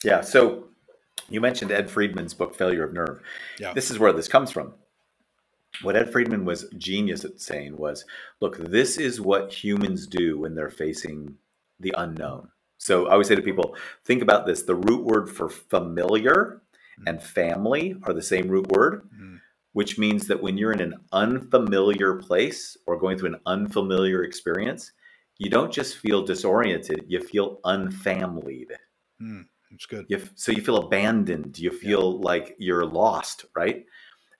Yeah. 0.03 0.21
So 0.21 0.69
you 1.29 1.41
mentioned 1.41 1.71
Ed 1.71 1.89
Friedman's 1.89 2.33
book, 2.33 2.55
Failure 2.55 2.83
of 2.83 2.93
Nerve. 2.93 3.21
Yeah. 3.59 3.73
This 3.73 3.91
is 3.91 3.99
where 3.99 4.13
this 4.13 4.27
comes 4.27 4.51
from. 4.51 4.73
What 5.81 5.97
Ed 5.97 6.11
Friedman 6.11 6.45
was 6.45 6.69
genius 6.77 7.25
at 7.25 7.41
saying 7.41 7.75
was 7.75 8.05
look, 8.39 8.57
this 8.57 8.97
is 8.97 9.19
what 9.19 9.51
humans 9.51 10.07
do 10.07 10.39
when 10.39 10.55
they're 10.55 10.69
facing 10.69 11.35
the 11.79 11.93
unknown. 11.97 12.49
So 12.77 13.07
I 13.07 13.13
always 13.13 13.27
say 13.27 13.35
to 13.35 13.41
people, 13.41 13.75
think 14.05 14.21
about 14.21 14.45
this 14.45 14.63
the 14.63 14.75
root 14.75 15.03
word 15.03 15.29
for 15.29 15.49
familiar 15.49 16.61
and 17.05 17.21
family 17.21 17.97
are 18.03 18.13
the 18.13 18.21
same 18.21 18.47
root 18.47 18.67
word, 18.71 19.01
Mm. 19.19 19.41
Which 19.75 19.97
means 19.97 20.25
that 20.27 20.41
when 20.41 20.57
you're 20.57 20.71
in 20.71 20.79
an 20.79 20.95
unfamiliar 21.11 22.15
place 22.15 22.77
or 22.87 22.97
going 22.97 23.17
through 23.17 23.33
an 23.33 23.41
unfamiliar 23.45 24.23
experience, 24.23 24.93
you 25.37 25.49
don't 25.49 25.73
just 25.73 25.97
feel 25.97 26.23
disoriented, 26.23 27.03
you 27.09 27.19
feel 27.19 27.59
unfamilied. 27.65 28.71
Mm, 29.21 29.43
it's 29.71 29.85
good. 29.85 30.05
You 30.07 30.19
f- 30.19 30.31
so 30.35 30.53
you 30.53 30.61
feel 30.61 30.77
abandoned. 30.77 31.59
You 31.59 31.71
feel 31.71 32.21
like 32.21 32.55
you're 32.57 32.85
lost, 32.85 33.47
right? 33.53 33.83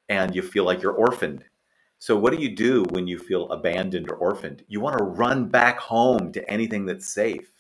And 0.08 0.34
you 0.34 0.42
feel 0.42 0.64
like 0.64 0.82
you're 0.82 0.94
orphaned. 0.94 1.44
So 2.00 2.16
what 2.16 2.32
do 2.32 2.42
you 2.42 2.56
do 2.56 2.86
when 2.92 3.06
you 3.06 3.20
feel 3.20 3.52
abandoned 3.52 4.10
or 4.10 4.16
orphaned? 4.16 4.64
You 4.70 4.80
want 4.80 4.98
to 5.00 5.04
run 5.04 5.50
back 5.50 5.80
home 5.80 6.32
to 6.32 6.50
anything 6.50 6.86
that's 6.86 7.14
safe. 7.14 7.52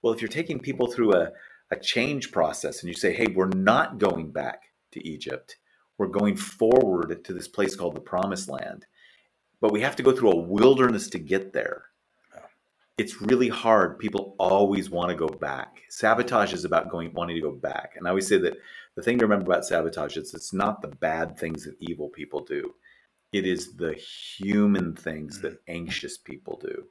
Well, 0.00 0.12
if 0.12 0.22
you're 0.22 0.28
taking 0.28 0.60
people 0.60 0.86
through 0.86 1.14
a, 1.14 1.32
a 1.72 1.76
change 1.76 2.30
process 2.30 2.82
and 2.82 2.88
you 2.88 2.94
say, 2.94 3.12
hey, 3.12 3.26
we're 3.34 3.48
not 3.48 3.98
going 3.98 4.30
back 4.30 4.62
to 4.92 5.04
Egypt, 5.04 5.56
we're 6.00 6.06
going 6.06 6.34
forward 6.34 7.22
to 7.22 7.32
this 7.34 7.46
place 7.46 7.76
called 7.76 7.94
the 7.94 8.00
Promised 8.00 8.48
Land, 8.48 8.86
but 9.60 9.70
we 9.70 9.82
have 9.82 9.96
to 9.96 10.02
go 10.02 10.12
through 10.12 10.30
a 10.30 10.40
wilderness 10.40 11.10
to 11.10 11.18
get 11.18 11.52
there. 11.52 11.84
It's 12.96 13.20
really 13.20 13.48
hard. 13.48 13.98
People 13.98 14.34
always 14.38 14.88
want 14.88 15.10
to 15.10 15.14
go 15.14 15.28
back. 15.28 15.82
Sabotage 15.90 16.54
is 16.54 16.64
about 16.64 16.88
going 16.88 17.12
wanting 17.12 17.36
to 17.36 17.42
go 17.42 17.50
back. 17.50 17.96
And 17.96 18.06
I 18.06 18.10
always 18.10 18.26
say 18.26 18.38
that 18.38 18.56
the 18.96 19.02
thing 19.02 19.18
to 19.18 19.26
remember 19.26 19.44
about 19.44 19.66
sabotage 19.66 20.16
is 20.16 20.32
it's 20.32 20.54
not 20.54 20.80
the 20.80 20.88
bad 20.88 21.38
things 21.38 21.66
that 21.66 21.76
evil 21.80 22.08
people 22.08 22.46
do. 22.46 22.74
It 23.34 23.46
is 23.46 23.76
the 23.76 23.92
human 23.92 24.96
things 24.96 25.42
that 25.42 25.52
mm-hmm. 25.52 25.82
anxious 25.82 26.16
people 26.16 26.58
do. 26.62 26.84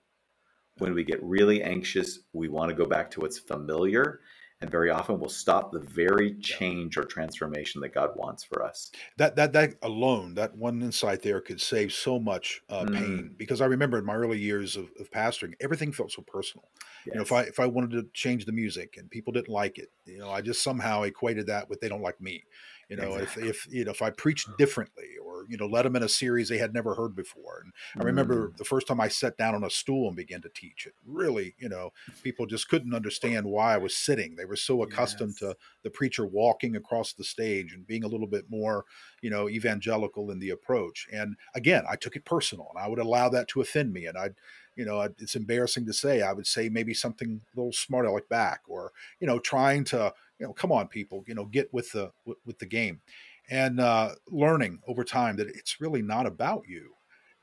When 0.77 0.93
we 0.93 1.03
get 1.03 1.23
really 1.23 1.63
anxious, 1.63 2.19
we 2.33 2.47
want 2.47 2.69
to 2.69 2.75
go 2.75 2.85
back 2.85 3.09
to 3.11 3.21
what's 3.21 3.39
familiar, 3.39 4.19
and 4.61 4.69
very 4.69 4.89
often 4.89 5.19
we'll 5.19 5.29
stop 5.29 5.71
the 5.71 5.79
very 5.79 6.33
change 6.39 6.97
or 6.97 7.03
transformation 7.03 7.79
that 7.81 7.93
God 7.93 8.09
wants 8.15 8.43
for 8.43 8.63
us. 8.63 8.91
that 9.17 9.35
that 9.37 9.53
that 9.53 9.75
alone, 9.81 10.33
that 10.35 10.55
one 10.57 10.81
insight 10.81 11.21
there 11.21 11.39
could 11.39 11.61
save 11.61 11.93
so 11.93 12.19
much 12.19 12.61
uh, 12.69 12.83
Mm. 12.83 12.93
pain. 12.93 13.35
Because 13.37 13.61
I 13.61 13.65
remember 13.65 13.97
in 13.97 14.05
my 14.05 14.15
early 14.15 14.39
years 14.39 14.75
of, 14.75 14.89
of 14.99 15.09
pastoring, 15.11 15.53
everything 15.61 15.91
felt 15.91 16.11
so 16.11 16.21
personal. 16.23 16.69
You 17.05 17.13
know, 17.15 17.21
if 17.21 17.31
I 17.31 17.43
if 17.43 17.59
I 17.59 17.67
wanted 17.67 17.91
to 17.91 18.09
change 18.13 18.45
the 18.45 18.51
music 18.51 18.95
and 18.97 19.09
people 19.09 19.31
didn't 19.31 19.49
like 19.49 19.77
it, 19.77 19.91
you 20.05 20.17
know, 20.19 20.29
I 20.29 20.41
just 20.41 20.61
somehow 20.61 21.03
equated 21.03 21.47
that 21.47 21.69
with 21.69 21.79
they 21.79 21.89
don't 21.89 22.01
like 22.01 22.19
me. 22.19 22.43
You 22.89 22.97
know, 22.97 23.17
Exactly. 23.17 23.19
if 23.19 23.37
if 23.37 23.67
you 23.71 23.85
know 23.85 23.91
if 23.91 24.01
I 24.01 24.09
preached 24.09 24.57
differently 24.57 25.09
or 25.23 25.45
you 25.47 25.57
know 25.57 25.67
let 25.67 25.83
them 25.83 25.95
in 25.95 26.03
a 26.03 26.09
series 26.09 26.49
they 26.49 26.57
had 26.57 26.73
never 26.73 26.95
heard 26.95 27.15
before. 27.15 27.61
And 27.63 27.71
I 27.99 28.03
remember 28.03 28.51
Mm. 28.51 28.57
the 28.57 28.65
first 28.65 28.87
time 28.87 28.99
I 28.99 29.07
sat 29.09 29.37
down 29.37 29.53
on 29.55 29.63
a 29.63 29.69
stool 29.69 30.07
and 30.07 30.15
began 30.17 30.41
to 30.41 30.49
teach 30.49 30.87
it. 30.87 30.95
Really, 31.05 31.55
you 31.59 31.69
know, 31.69 31.91
people 32.23 32.47
just 32.47 32.67
couldn't 32.67 32.95
understand 32.95 33.45
why 33.45 33.75
I 33.75 33.77
was 33.77 33.95
sitting. 33.95 34.35
They 34.35 34.45
were 34.45 34.55
so 34.55 34.81
accustomed 34.81 35.37
Yes. 35.37 35.39
to 35.39 35.55
the 35.83 35.91
preacher 35.91 36.25
walking 36.25 36.75
across 36.75 37.13
the 37.13 37.23
stage 37.23 37.73
and 37.73 37.85
being 37.85 38.03
a 38.03 38.07
little 38.07 38.27
bit 38.27 38.49
more, 38.49 38.85
you 39.21 39.29
know, 39.29 39.47
evangelical 39.49 40.31
in 40.31 40.39
the 40.39 40.49
approach. 40.49 41.07
And 41.11 41.35
again, 41.55 41.83
I 41.89 41.95
took 41.95 42.15
it 42.15 42.25
personal, 42.25 42.67
and 42.73 42.83
I 42.83 42.87
would 42.87 42.99
allow 42.99 43.29
that 43.29 43.47
to 43.49 43.61
offend 43.61 43.93
me. 43.93 44.05
And 44.07 44.17
I'd, 44.17 44.35
you 44.75 44.85
know, 44.85 45.01
it's 45.01 45.35
embarrassing 45.35 45.85
to 45.85 45.93
say. 45.93 46.21
I 46.21 46.33
would 46.33 46.47
say 46.47 46.69
maybe 46.69 46.93
something 46.93 47.41
a 47.53 47.57
little 47.59 47.73
smart 47.73 48.05
aleck 48.05 48.29
back, 48.29 48.61
or 48.67 48.93
you 49.19 49.27
know, 49.27 49.39
trying 49.39 49.83
to, 49.85 50.13
you 50.39 50.47
know, 50.47 50.53
come 50.53 50.71
on, 50.71 50.87
people, 50.87 51.23
you 51.27 51.35
know, 51.35 51.45
get 51.45 51.73
with 51.73 51.91
the 51.91 52.11
with, 52.25 52.37
with 52.45 52.59
the 52.59 52.65
game, 52.65 53.01
and 53.49 53.79
uh, 53.79 54.15
learning 54.27 54.81
over 54.87 55.03
time 55.03 55.35
that 55.37 55.47
it's 55.47 55.81
really 55.81 56.01
not 56.01 56.25
about 56.25 56.63
you. 56.67 56.95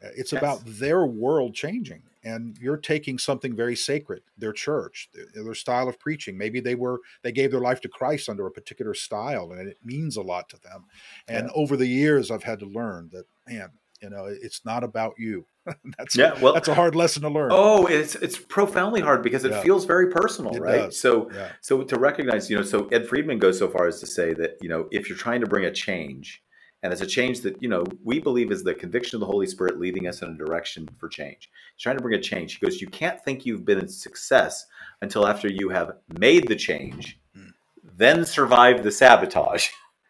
Uh, 0.03 0.09
It's 0.14 0.32
Yes. 0.32 0.34
about 0.34 0.62
their 0.66 1.07
world 1.07 1.55
changing, 1.55 2.03
and 2.22 2.57
you're 2.59 2.76
taking 2.76 3.18
something 3.18 3.57
very 3.57 3.74
sacred, 3.76 4.22
their 4.36 4.53
church, 4.53 5.09
their, 5.14 5.26
their 5.44 5.55
style 5.55 5.88
of 5.88 5.99
preaching. 5.99 6.36
Maybe 6.36 6.61
they 6.61 6.74
were 6.74 7.01
they 7.22 7.32
gave 7.32 7.51
their 7.51 7.61
life 7.61 7.80
to 7.82 7.88
Christ 7.88 8.28
under 8.28 8.47
a 8.47 8.51
particular 8.51 8.94
style, 8.94 9.53
and 9.53 9.68
it 9.68 9.78
means 9.84 10.16
a 10.16 10.22
lot 10.22 10.49
to 10.51 10.59
them. 10.61 10.86
And 11.28 11.49
Yeah. 11.49 11.55
over 11.55 11.76
the 11.76 11.86
years, 11.86 12.30
I've 12.30 12.42
had 12.44 12.59
to 12.61 12.66
learn 12.66 13.09
that, 13.12 13.26
man, 13.47 13.70
you 14.03 14.11
know, 14.11 14.26
it's 14.26 14.64
not 14.64 14.84
about 14.84 15.14
you. 15.18 15.47
that's 15.99 16.16
Yeah, 16.16 16.38
well- 16.40 16.55
that's 16.55 16.68
a 16.68 16.74
hard 16.74 16.94
lesson 16.94 17.22
to 17.22 17.28
learn. 17.28 17.51
Oh, 17.53 17.86
it's 17.86 18.14
it's 18.16 18.38
profoundly 18.38 19.01
hard 19.01 19.22
because 19.22 19.44
it 19.44 19.51
Yeah. 19.53 19.62
feels 19.62 19.84
very 19.84 20.11
personal, 20.11 20.55
It 20.55 20.61
right? 20.61 20.76
does. 20.86 20.99
So 20.99 21.30
Yeah. 21.32 21.53
so 21.61 21.82
to 21.82 21.99
recognize, 21.99 22.49
you 22.51 22.57
know, 22.57 22.62
so 22.62 22.86
Ed 22.88 23.07
Friedman 23.09 23.38
goes 23.38 23.59
so 23.59 23.68
far 23.68 23.86
as 23.86 24.01
to 24.01 24.07
say 24.07 24.32
that, 24.34 24.59
you 24.62 24.68
know, 24.68 24.88
if 24.90 25.09
you're 25.09 25.18
trying 25.18 25.40
to 25.40 25.47
bring 25.47 25.64
a 25.64 25.72
change, 25.72 26.42
and 26.82 26.92
it's 26.92 27.03
a 27.03 27.07
change 27.07 27.40
that, 27.40 27.61
you 27.61 27.68
know, 27.68 27.84
we 28.05 28.20
believe 28.20 28.53
is 28.53 28.62
the 28.62 28.74
conviction 28.74 29.16
of 29.16 29.20
the 29.20 29.26
Holy 29.26 29.47
Spirit 29.47 29.80
leading 29.80 30.07
us 30.07 30.22
in 30.22 30.28
a 30.30 30.34
direction 30.36 30.88
for 30.99 31.09
change. 31.09 31.51
He's 31.74 31.82
trying 31.82 31.97
to 31.97 32.03
bring 32.03 32.16
a 32.18 32.22
change. 32.22 32.59
He 32.59 32.64
goes, 32.64 32.80
you 32.80 32.86
can't 32.86 33.20
think 33.24 33.44
you've 33.44 33.64
been 33.64 33.78
a 33.78 33.88
success 33.88 34.66
until 35.03 35.26
after 35.26 35.49
you 35.49 35.70
have 35.70 35.92
made 36.18 36.47
the 36.47 36.55
change, 36.55 37.18
Mm. 37.36 37.53
then 37.82 38.24
survive 38.24 38.84
the 38.84 38.90
sabotage. 38.92 39.68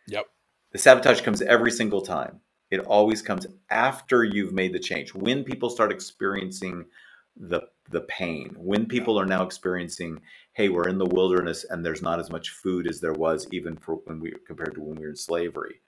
Yep. 0.08 0.26
The 0.72 0.78
sabotage 0.78 1.20
comes 1.22 1.40
every 1.40 1.70
single 1.70 2.02
time. 2.02 2.40
It 2.70 2.80
always 2.80 3.22
comes 3.22 3.46
after 3.70 4.24
you've 4.24 4.52
made 4.52 4.72
the 4.72 4.78
change. 4.78 5.14
When 5.14 5.44
people 5.44 5.70
start 5.70 5.92
experiencing 5.92 6.84
the 7.36 7.62
the 7.90 8.00
pain, 8.02 8.52
when 8.58 8.86
people 8.86 9.18
are 9.20 9.26
now 9.26 9.44
experiencing, 9.44 10.20
hey, 10.54 10.68
we're 10.68 10.88
in 10.88 10.98
the 10.98 11.06
wilderness 11.06 11.64
and 11.70 11.84
there's 11.84 12.02
not 12.02 12.18
as 12.18 12.30
much 12.30 12.50
food 12.50 12.88
as 12.88 13.00
there 13.00 13.12
was 13.12 13.46
even 13.52 13.76
for 13.76 13.96
when 14.06 14.18
we 14.18 14.32
compared 14.46 14.74
to 14.74 14.80
when 14.80 14.96
we 14.96 15.04
were 15.04 15.10
in 15.10 15.16
slavery. 15.16 15.80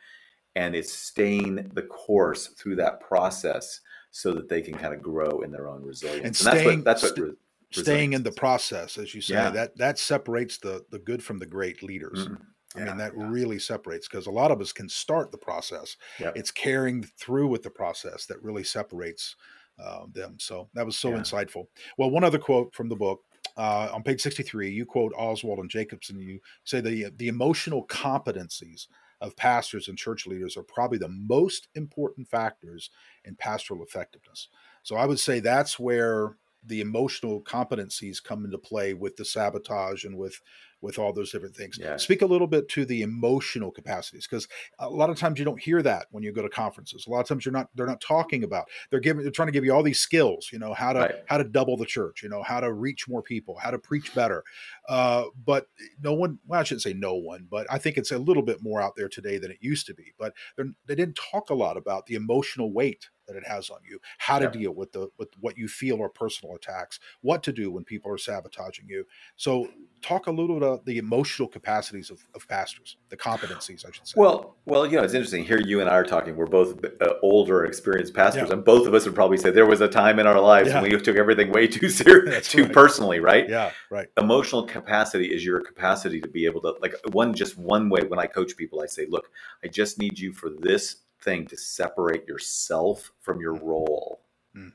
And 0.55 0.76
it's 0.76 0.93
staying 0.93 1.70
the 1.74 1.83
course 1.83 2.49
through 2.49 2.76
that 2.76 3.01
process 3.01 3.81
so 4.12 4.33
that 4.33 4.49
they 4.49 4.62
can 4.62 4.74
kind 4.74 4.95
of 4.95 5.03
grow 5.03 5.41
in 5.41 5.51
their 5.51 5.68
own 5.68 5.83
resilience. 5.83 6.41
And 6.41 6.47
that's 6.47 6.61
staying- 6.61 6.79
what 6.79 6.85
that's 6.85 7.03
what 7.03 7.16
st- 7.16 7.29
re- 7.29 7.35
Staying 7.70 8.12
in 8.14 8.22
the 8.22 8.33
process, 8.33 8.97
as 8.97 9.14
you 9.14 9.20
say, 9.20 9.35
Yeah. 9.35 9.51
that 9.51 9.76
that 9.79 9.99
separates 9.99 10.59
the 10.59 10.85
the 10.91 10.99
good 11.01 11.22
from 11.24 11.39
the 11.39 11.47
great 11.47 11.83
leaders. 11.83 12.29
Mhm. 12.29 12.41
I 12.76 12.78
Yeah, 12.78 12.84
mean, 12.84 12.96
that 12.98 13.12
yeah. 13.16 13.30
really 13.30 13.58
separates 13.58 14.08
because 14.08 14.26
a 14.26 14.30
lot 14.30 14.50
of 14.50 14.60
us 14.60 14.72
can 14.72 14.88
start 14.88 15.32
the 15.32 15.38
process. 15.38 15.96
Yep. 16.18 16.34
It's 16.34 16.50
carrying 16.50 17.02
through 17.02 17.48
with 17.48 17.62
the 17.62 17.70
process 17.70 18.26
that 18.26 18.42
really 18.42 18.64
separates 18.64 19.36
uh, 19.78 20.06
them. 20.12 20.38
So 20.38 20.68
that 20.74 20.86
was 20.86 20.98
so 20.98 21.12
Yeah. 21.12 21.14
insightful. 21.14 21.66
Well, 21.96 22.10
one 22.10 22.24
other 22.24 22.38
quote 22.38 22.74
from 22.74 22.88
the 22.88 22.96
book 22.96 23.24
uh, 23.56 23.90
on 23.92 24.02
page 24.02 24.20
63, 24.20 24.70
you 24.70 24.84
quote 24.84 25.12
Oswald 25.16 25.60
and 25.60 25.70
Jacobson. 25.70 26.18
You 26.18 26.40
say 26.64 26.80
the 26.80 27.10
the 27.16 27.28
emotional 27.28 27.86
competencies 27.86 28.86
of 29.20 29.36
pastors 29.36 29.88
and 29.88 29.98
church 29.98 30.26
leaders 30.26 30.56
are 30.56 30.62
probably 30.62 30.98
the 30.98 31.08
most 31.08 31.68
important 31.74 32.28
factors 32.28 32.90
in 33.24 33.34
pastoral 33.34 33.82
effectiveness. 33.82 34.48
So 34.82 34.96
I 34.96 35.06
would 35.06 35.18
say 35.18 35.40
that's 35.40 35.78
where 35.78 36.36
the 36.62 36.80
emotional 36.80 37.42
competencies 37.42 38.22
come 38.22 38.44
into 38.44 38.58
play 38.58 38.94
with 38.94 39.16
the 39.16 39.24
sabotage 39.24 40.04
and 40.04 40.16
with 40.16 40.40
with 40.81 40.99
all 40.99 41.12
those 41.12 41.33
different 41.33 41.57
things. 41.57 41.79
Yes. 41.79 42.05
Speak 42.05 42.22
a 42.22 42.26
little 42.26 42.47
bit 42.47 42.68
to 42.70 42.85
the 42.85 43.03
emotional 43.03 43.70
capacities 43.70 44.26
because 44.26 44.47
a 44.79 44.89
lot 44.89 45.11
of 45.11 45.18
times 45.18 45.39
you 45.39 45.45
don't 45.45 45.61
hear 45.61 45.83
that 45.83 46.07
when 46.11 46.22
you 46.22 46.33
go 46.33 46.43
to 46.43 46.49
conferences. 46.49 47.07
A 47.07 47.11
lot 47.11 47.20
of 47.20 47.26
times 47.26 47.45
you're 47.45 47.53
not 47.53 47.68
they're 47.74 47.87
not 47.87 48.01
talking 48.01 48.45
about. 48.45 48.68
They're 48.91 49.01
giving 49.01 49.22
they're 49.22 49.33
trying 49.33 49.49
to 49.49 49.53
give 49.53 49.64
you 49.64 49.74
all 49.74 49.83
these 49.83 50.01
skills, 50.01 50.51
you 50.53 50.59
know, 50.59 50.74
how 50.74 50.93
to 50.93 50.99
Right. 51.01 51.14
how 51.26 51.39
to 51.39 51.45
double 51.45 51.76
the 51.76 51.87
church, 51.87 52.22
you 52.22 52.29
know, 52.29 52.43
how 52.43 52.61
to 52.61 52.72
reach 52.72 53.09
more 53.09 53.22
people, 53.22 53.57
how 53.57 53.70
to 53.70 53.79
preach 53.79 54.14
better. 54.14 54.43
Uh, 54.89 55.24
but 55.45 55.66
no 56.03 56.12
one, 56.12 56.39
well, 56.47 56.61
I 56.61 56.64
shouldn't 56.64 56.83
say 56.83 56.93
no 56.93 57.14
one, 57.14 57.47
but 57.51 57.66
I 57.70 57.79
think 57.79 57.97
it's 57.97 58.11
a 58.11 58.18
little 58.18 58.43
bit 58.43 58.62
more 58.62 58.81
out 58.81 58.95
there 58.97 59.09
today 59.09 59.39
than 59.39 59.51
it 59.51 59.59
used 59.61 59.87
to 59.87 59.95
be. 59.95 60.12
But 60.18 60.35
they're, 60.57 60.66
they 60.87 60.95
didn't 60.95 61.16
talk 61.31 61.51
a 61.51 61.55
lot 61.55 61.76
about 61.76 62.07
the 62.07 62.14
emotional 62.14 62.72
weight 62.72 63.09
that 63.29 63.37
it 63.37 63.47
has 63.47 63.70
on 63.70 63.79
you, 63.89 64.01
how 64.18 64.39
to 64.39 64.51
deal 64.51 64.72
with 64.72 64.93
the 64.93 65.09
with 65.18 65.29
what 65.41 65.57
you 65.57 65.68
feel 65.68 66.03
are 66.03 66.09
personal 66.09 66.57
attacks, 66.57 66.99
what 67.20 67.43
to 67.45 67.53
do 67.53 67.70
when 67.70 67.85
people 67.85 68.11
are 68.11 68.18
sabotaging 68.18 68.87
you. 68.89 69.05
So, 69.37 69.68
talk 70.03 70.26
a 70.26 70.31
little 70.31 70.57
about 70.57 70.85
the 70.87 70.99
emotional 70.99 71.47
capacities 71.49 72.11
of, 72.11 72.20
of 72.35 72.47
pastors, 72.49 72.97
the 73.11 73.16
competencies, 73.16 73.87
I 73.87 73.91
should 73.91 74.07
say. 74.07 74.14
Well, 74.16 74.57
well, 74.64 74.87
you 74.87 74.97
know, 74.97 75.03
it's 75.05 75.14
interesting. 75.14 75.45
Here, 75.45 75.61
you 75.61 75.81
and 75.81 75.89
I 75.89 75.95
are 75.95 76.05
talking. 76.05 76.37
We're 76.37 76.47
both 76.47 76.83
uh, 77.01 77.14
older, 77.22 77.64
experienced 77.64 78.14
pastors, 78.14 78.49
Yeah. 78.49 78.55
and 78.55 78.64
both 78.64 78.87
of 78.87 78.95
us 78.95 79.05
would 79.05 79.14
probably 79.14 79.37
say 79.37 79.51
there 79.51 79.66
was 79.66 79.81
a 79.81 79.89
time 79.89 80.18
in 80.18 80.26
our 80.26 80.41
lives 80.41 80.68
Yeah. 80.70 80.81
when 80.83 80.91
we 80.91 80.99
took 81.01 81.16
everything 81.16 81.53
way 81.53 81.66
too 81.66 81.89
serious, 81.89 82.49
too 82.51 82.64
right. 82.64 82.72
personally, 82.72 83.20
right? 83.20 83.49
yeah, 83.49 83.72
right. 83.91 84.09
Emotional 84.18 84.62
capacity 84.64 85.26
is 85.26 85.45
your 85.45 85.61
capacity 85.61 86.20
to 86.20 86.29
be 86.29 86.47
able 86.47 86.61
to, 86.62 86.74
like, 86.81 86.95
one 87.12 87.35
just 87.35 87.59
one 87.59 87.89
way. 87.91 88.01
When 88.03 88.18
I 88.18 88.26
coach 88.26 88.57
people, 88.57 88.81
I 88.81 88.87
say, 88.87 89.07
"Look, 89.09 89.31
I 89.64 89.68
just 89.68 89.99
need 89.99 90.18
you 90.18 90.33
for 90.33 90.49
this 90.51 90.97
thing 91.20 91.46
to 91.46 91.56
separate 91.56 92.26
yourself 92.26 93.12
from 93.20 93.40
your 93.40 93.54
role." 93.54 94.20
Mm. 94.56 94.72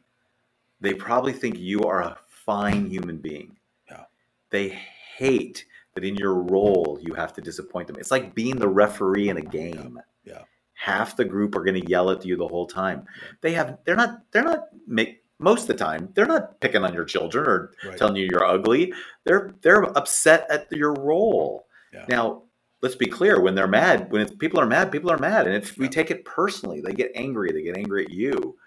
They 0.81 0.93
probably 0.93 1.33
think 1.33 1.57
you 1.57 1.81
are 1.83 2.01
a 2.01 2.17
fine 2.27 2.89
human 2.89 3.17
being. 3.17 3.57
Yeah. 3.89 4.03
They 4.49 4.69
hate 5.17 5.65
that 5.95 6.03
in 6.03 6.15
your 6.15 6.35
role 6.35 6.99
you 7.01 7.13
have 7.13 7.33
to 7.33 7.41
disappoint 7.41 7.87
them. 7.87 7.97
It's 7.99 8.11
like 8.11 8.33
being 8.35 8.57
the 8.57 8.67
referee 8.67 9.29
in 9.29 9.37
a 9.37 9.41
game. 9.41 9.99
Yeah. 10.25 10.41
Half 10.73 11.15
the 11.15 11.25
group 11.25 11.55
are 11.55 11.63
going 11.63 11.79
to 11.81 11.87
yell 11.87 12.09
at 12.09 12.25
you 12.25 12.35
the 12.35 12.47
whole 12.47 12.65
time. 12.67 13.05
Yeah. 13.21 13.27
They 13.41 13.53
have 13.53 13.77
they're 13.85 13.95
not 13.95 14.23
they're 14.31 14.43
not 14.43 14.65
make 14.87 15.23
most 15.39 15.61
of 15.63 15.67
the 15.67 15.73
time 15.75 16.09
they're 16.13 16.25
not 16.25 16.59
picking 16.59 16.83
on 16.83 16.93
your 16.93 17.05
children 17.05 17.45
or 17.47 17.71
Right. 17.85 17.97
telling 17.97 18.15
you 18.15 18.27
you're 18.29 18.43
ugly. 18.45 18.93
They're 19.23 19.53
they're 19.61 19.83
upset 19.97 20.45
at 20.49 20.71
your 20.71 20.93
role. 20.93 21.67
Yeah. 21.93 22.05
Now, 22.09 22.43
let's 22.83 22.95
be 22.95 23.05
clear, 23.07 23.39
when 23.39 23.55
they're 23.55 23.65
mad, 23.65 24.11
when 24.11 24.21
it's, 24.21 24.35
people 24.35 24.59
are 24.59 24.65
mad, 24.65 24.91
people 24.91 25.09
are 25.09 25.17
mad 25.17 25.47
and 25.47 25.55
if 25.55 25.77
we 25.77 25.87
take 25.87 26.11
it 26.11 26.25
personally, 26.25 26.81
they 26.81 26.91
get 26.91 27.13
angry, 27.15 27.51
they 27.51 27.63
get 27.63 27.77
angry 27.77 28.03
at 28.03 28.11
you. 28.11 28.57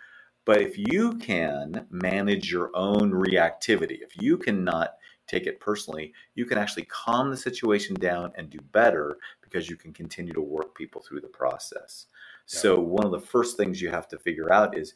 But 0.46 0.62
if 0.62 0.78
you 0.78 1.18
can 1.18 1.86
manage 1.90 2.50
your 2.50 2.70
own 2.74 3.12
reactivity, 3.12 3.98
if 4.00 4.16
you 4.20 4.38
cannot 4.38 4.94
take 5.26 5.46
it 5.46 5.60
personally, 5.60 6.14
you 6.34 6.46
can 6.46 6.56
actually 6.56 6.84
calm 6.84 7.30
the 7.30 7.36
situation 7.36 7.94
down 7.94 8.32
and 8.36 8.48
do 8.48 8.58
better 8.72 9.18
because 9.42 9.68
you 9.68 9.76
can 9.76 9.92
continue 9.92 10.32
to 10.32 10.40
work 10.40 10.74
people 10.74 11.02
through 11.02 11.20
the 11.20 11.28
process. 11.28 12.06
Yeah. 12.48 12.60
So, 12.60 12.80
one 12.80 13.04
of 13.04 13.10
the 13.10 13.20
first 13.20 13.56
things 13.56 13.82
you 13.82 13.90
have 13.90 14.08
to 14.08 14.18
figure 14.18 14.52
out 14.52 14.78
is 14.78 14.94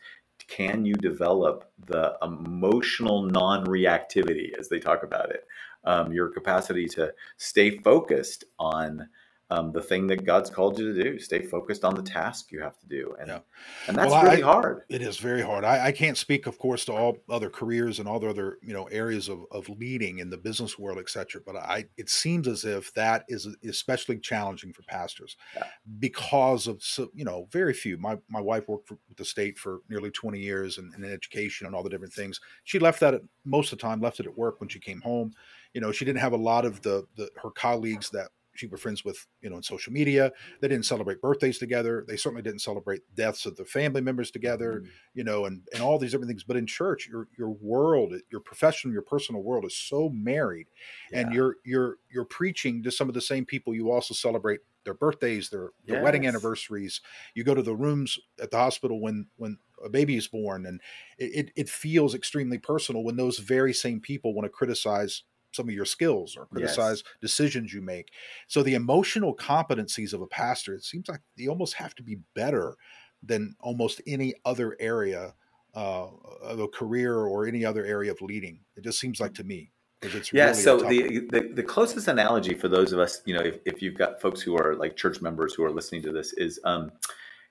can 0.49 0.85
you 0.85 0.95
develop 0.95 1.71
the 1.87 2.17
emotional 2.23 3.23
non 3.23 3.67
reactivity, 3.67 4.57
as 4.59 4.69
they 4.69 4.79
talk 4.79 5.03
about 5.03 5.31
it? 5.31 5.47
Um, 5.85 6.13
your 6.13 6.29
capacity 6.29 6.87
to 6.89 7.13
stay 7.39 7.79
focused 7.79 8.45
on 8.59 9.09
um, 9.53 9.73
the 9.73 9.83
thing 9.83 10.07
that 10.07 10.25
God's 10.25 10.49
called 10.49 10.79
you 10.79 10.95
to 10.95 11.03
do, 11.03 11.19
stay 11.19 11.43
focused 11.43 11.85
on 11.85 11.97
the 11.97 12.03
task 12.03 12.53
you 12.53 12.61
have 12.61 12.79
to 12.79 12.87
do. 12.87 13.17
And, 13.19 13.27
Yeah. 13.29 13.41
and 13.89 13.97
that's 13.97 14.09
Well, 14.13 14.23
really 14.23 14.45
I- 14.45 14.47
hard. 14.47 14.83
It 14.89 15.03
is 15.03 15.17
very 15.19 15.43
hard. 15.43 15.65
I, 15.65 15.87
I 15.87 15.91
can't 15.93 16.17
speak, 16.17 16.47
of 16.47 16.57
course, 16.57 16.85
to 16.85 16.93
all 16.93 17.17
other 17.29 17.51
careers 17.51 17.99
and 17.99 18.07
all 18.09 18.21
the 18.21 18.29
other 18.29 18.59
you 18.63 18.73
know 18.73 18.85
areas 18.93 19.29
of, 19.29 19.41
of 19.51 19.69
leading 19.69 20.19
in 20.21 20.31
the 20.31 20.37
business 20.37 20.79
world, 20.79 20.99
et 21.01 21.11
cetera. 21.11 21.41
But 21.45 21.57
I, 21.57 21.87
it 21.97 22.09
seems 22.09 22.47
as 22.47 22.65
if 22.65 22.93
that 22.95 23.25
is 23.27 23.49
especially 23.69 24.21
challenging 24.21 24.73
for 24.73 24.83
pastors 24.85 25.37
Yeah. 25.57 25.65
because 25.99 26.69
of 26.69 26.81
so, 26.81 27.09
you 27.13 27.25
know 27.25 27.49
very 27.51 27.75
few. 27.75 27.99
My 27.99 28.19
my 28.29 28.41
wife 28.41 28.69
worked 28.69 28.87
for, 28.87 28.99
with 29.09 29.17
the 29.17 29.25
state 29.25 29.59
for 29.59 29.81
nearly 29.89 30.13
twenty 30.13 30.39
years 30.39 30.79
and 30.79 30.95
in, 30.95 31.03
education 31.05 31.67
and 31.67 31.75
all 31.75 31.83
the 31.83 31.91
different 31.91 32.13
things. 32.15 32.39
She 32.63 32.79
left 32.79 33.01
that 33.01 33.15
at, 33.15 33.23
most 33.45 33.73
of 33.73 33.79
the 33.81 33.83
time, 33.83 34.01
left 34.01 34.21
it 34.21 34.27
at 34.27 34.39
work 34.39 34.61
when 34.61 34.69
she 34.69 34.79
came 34.79 35.01
home. 35.01 35.33
You 35.75 35.81
know, 35.81 35.93
she 35.93 36.05
didn't 36.05 36.21
have 36.21 36.33
a 36.33 36.39
lot 36.39 36.65
of 36.65 36.83
the 36.83 37.07
the 37.17 37.31
her 37.43 37.51
colleagues 37.51 38.11
that 38.11 38.29
she 38.55 38.67
was 38.67 38.81
friends 38.81 39.05
with, 39.05 39.27
you 39.41 39.49
know, 39.49 39.57
in 39.57 39.63
social 39.63 39.93
media. 39.93 40.33
They 40.61 40.69
didn't 40.69 40.85
celebrate 40.85 41.21
birthdays 41.21 41.59
together. 41.59 42.05
They 42.07 42.17
certainly 42.17 42.43
didn't 42.43 42.61
celebrate 42.61 43.01
deaths 43.15 43.47
of 43.47 43.57
their 43.57 43.65
family 43.65 44.01
members 44.01 44.31
together 44.31 44.81
mm-hmm. 44.81 44.91
you 45.15 45.25
know, 45.25 45.47
and 45.47 45.63
and 45.73 45.83
all 45.83 45.99
these 45.99 46.11
different 46.11 46.29
things. 46.29 46.45
But 46.45 46.57
in 46.57 46.67
church, 46.67 47.09
your 47.09 47.29
your 47.39 47.51
world, 47.51 48.13
your 48.31 48.41
professional, 48.41 48.93
your 48.93 49.03
personal 49.03 49.43
world 49.43 49.65
is 49.65 49.77
so 49.77 50.11
married, 50.11 50.67
and 51.13 51.33
you're 51.33 51.57
you're 51.65 51.97
you're 52.11 52.25
preaching 52.25 52.83
to 52.83 52.91
some 52.91 53.09
of 53.09 53.15
the 53.15 53.21
same 53.21 53.45
people 53.45 53.75
you 53.75 53.91
also 53.91 54.15
celebrate 54.15 54.61
their 54.85 54.95
birthdays, 54.95 55.51
their 55.51 55.71
their 55.87 56.03
wedding 56.03 56.27
anniversaries. 56.27 57.01
You 57.35 57.45
go 57.45 57.55
to 57.55 57.63
the 57.63 57.75
rooms 57.75 58.19
at 58.41 58.51
the 58.51 58.59
hospital 58.59 59.01
when 59.01 59.27
when 59.37 59.59
a 59.83 59.89
baby 59.89 60.17
is 60.17 60.29
born, 60.29 60.67
and 60.67 60.81
it, 61.19 61.51
it 61.57 61.69
feels 61.69 62.15
extremely 62.15 62.59
personal 62.59 63.03
when 63.03 63.17
those 63.17 63.39
very 63.39 63.73
same 63.73 64.01
people 64.01 64.35
want 64.35 64.45
to 64.45 64.51
criticize 64.51 65.23
some 65.53 65.69
of 65.69 65.75
your 65.75 65.85
skills 65.85 66.37
or 66.37 66.47
criticize 66.47 67.03
decisions 67.21 67.73
you 67.73 67.83
make. 67.83 68.13
So 68.49 68.63
the 68.63 68.75
emotional 68.75 69.35
competencies 69.35 70.13
of 70.13 70.23
a 70.23 70.27
pastor, 70.27 70.75
it 70.75 70.85
seems 70.85 71.09
like 71.09 71.21
they 71.37 71.49
almost 71.49 71.75
have 71.75 71.95
to 71.97 72.03
be 72.03 72.19
better 72.35 72.77
than 73.23 73.55
almost 73.61 74.01
any 74.07 74.35
other 74.45 74.77
area 74.81 75.35
uh, 75.75 76.09
of 76.43 76.61
a 76.61 76.69
career 76.69 77.15
or 77.17 77.47
any 77.47 77.65
other 77.65 77.85
area 77.85 78.11
of 78.11 78.21
leading. 78.23 78.61
It 78.77 78.85
just 78.85 78.99
seems 78.99 79.21
like 79.21 79.35
to 79.35 79.45
me 79.45 79.73
because 80.01 80.15
it's 80.15 80.33
Yeah. 80.33 80.49
really 80.49 80.63
so 80.63 80.79
the, 80.79 81.21
the 81.31 81.53
the 81.55 81.63
closest 81.63 82.09
analogy 82.09 82.55
for 82.55 82.69
those 82.69 82.93
of 82.93 82.99
us, 82.99 83.23
you 83.27 83.35
know, 83.35 83.43
if, 83.43 83.59
if 83.67 83.83
you've 83.83 83.97
got 83.97 84.21
folks 84.21 84.41
who 84.41 84.57
are 84.57 84.75
like 84.75 84.97
church 84.97 85.21
members 85.21 85.55
who 85.55 85.65
are 85.65 85.71
listening 85.71 86.03
to 86.03 86.13
this, 86.13 86.33
is 86.35 86.59
um, 86.65 86.91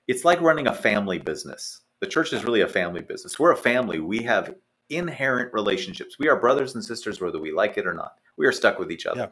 it's 0.08 0.24
like 0.24 0.40
running 0.40 0.66
a 0.66 0.74
family 0.74 1.18
business. 1.18 1.80
The 2.00 2.06
church 2.06 2.32
is 2.32 2.44
really 2.44 2.62
a 2.62 2.68
family 2.68 3.02
business. 3.02 3.38
We're 3.38 3.52
a 3.52 3.56
family. 3.56 4.00
We 4.00 4.22
have 4.24 4.54
inherent 4.90 5.52
relationships. 5.52 6.18
We 6.18 6.28
are 6.28 6.40
brothers 6.40 6.74
and 6.74 6.84
sisters, 6.84 7.20
whether 7.20 7.38
we 7.38 7.52
like 7.52 7.78
it 7.78 7.86
or 7.86 7.94
not. 7.94 8.18
We 8.36 8.46
are 8.46 8.52
stuck 8.52 8.78
with 8.78 8.90
each 8.92 9.06
other. 9.06 9.20
Yeah. 9.20 9.28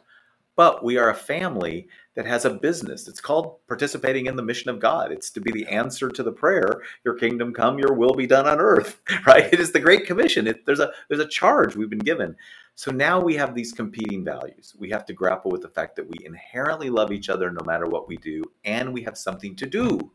But 0.56 0.82
we 0.82 0.98
are 0.98 1.10
a 1.10 1.14
family 1.14 1.86
that 2.16 2.26
has 2.26 2.44
a 2.44 2.50
business. 2.50 3.06
It's 3.06 3.20
called 3.20 3.64
participating 3.68 4.26
in 4.26 4.34
the 4.34 4.42
mission 4.42 4.70
of 4.70 4.80
God. 4.80 5.12
It's 5.12 5.30
to 5.30 5.40
be 5.40 5.52
the 5.52 5.66
answer 5.68 6.08
to 6.08 6.22
the 6.24 6.32
prayer, 6.32 6.82
"Your 7.04 7.14
kingdom 7.14 7.54
come, 7.54 7.78
Your 7.78 7.92
will 7.92 8.14
be 8.14 8.26
done 8.26 8.48
on 8.48 8.58
earth." 8.58 9.00
Right? 9.26 9.52
It 9.52 9.60
is 9.60 9.70
the 9.70 9.78
Great 9.78 10.04
Commission. 10.04 10.48
It, 10.48 10.66
there's 10.66 10.80
a 10.80 10.90
there's 11.08 11.20
a 11.20 11.28
charge 11.28 11.76
we've 11.76 11.88
been 11.88 11.98
given. 12.00 12.34
So 12.74 12.90
now 12.90 13.20
we 13.20 13.34
have 13.34 13.54
these 13.54 13.72
competing 13.72 14.24
values. 14.24 14.74
We 14.78 14.90
have 14.90 15.04
to 15.06 15.12
grapple 15.12 15.50
with 15.50 15.62
the 15.62 15.68
fact 15.68 15.96
that 15.96 16.08
we 16.08 16.24
inherently 16.24 16.90
love 16.90 17.12
each 17.12 17.28
other 17.28 17.50
no 17.50 17.64
matter 17.64 17.86
what 17.86 18.08
we 18.08 18.16
do, 18.16 18.42
and 18.64 18.92
we 18.92 19.02
have 19.02 19.18
something 19.18 19.54
to 19.56 19.66
do. 19.66 20.10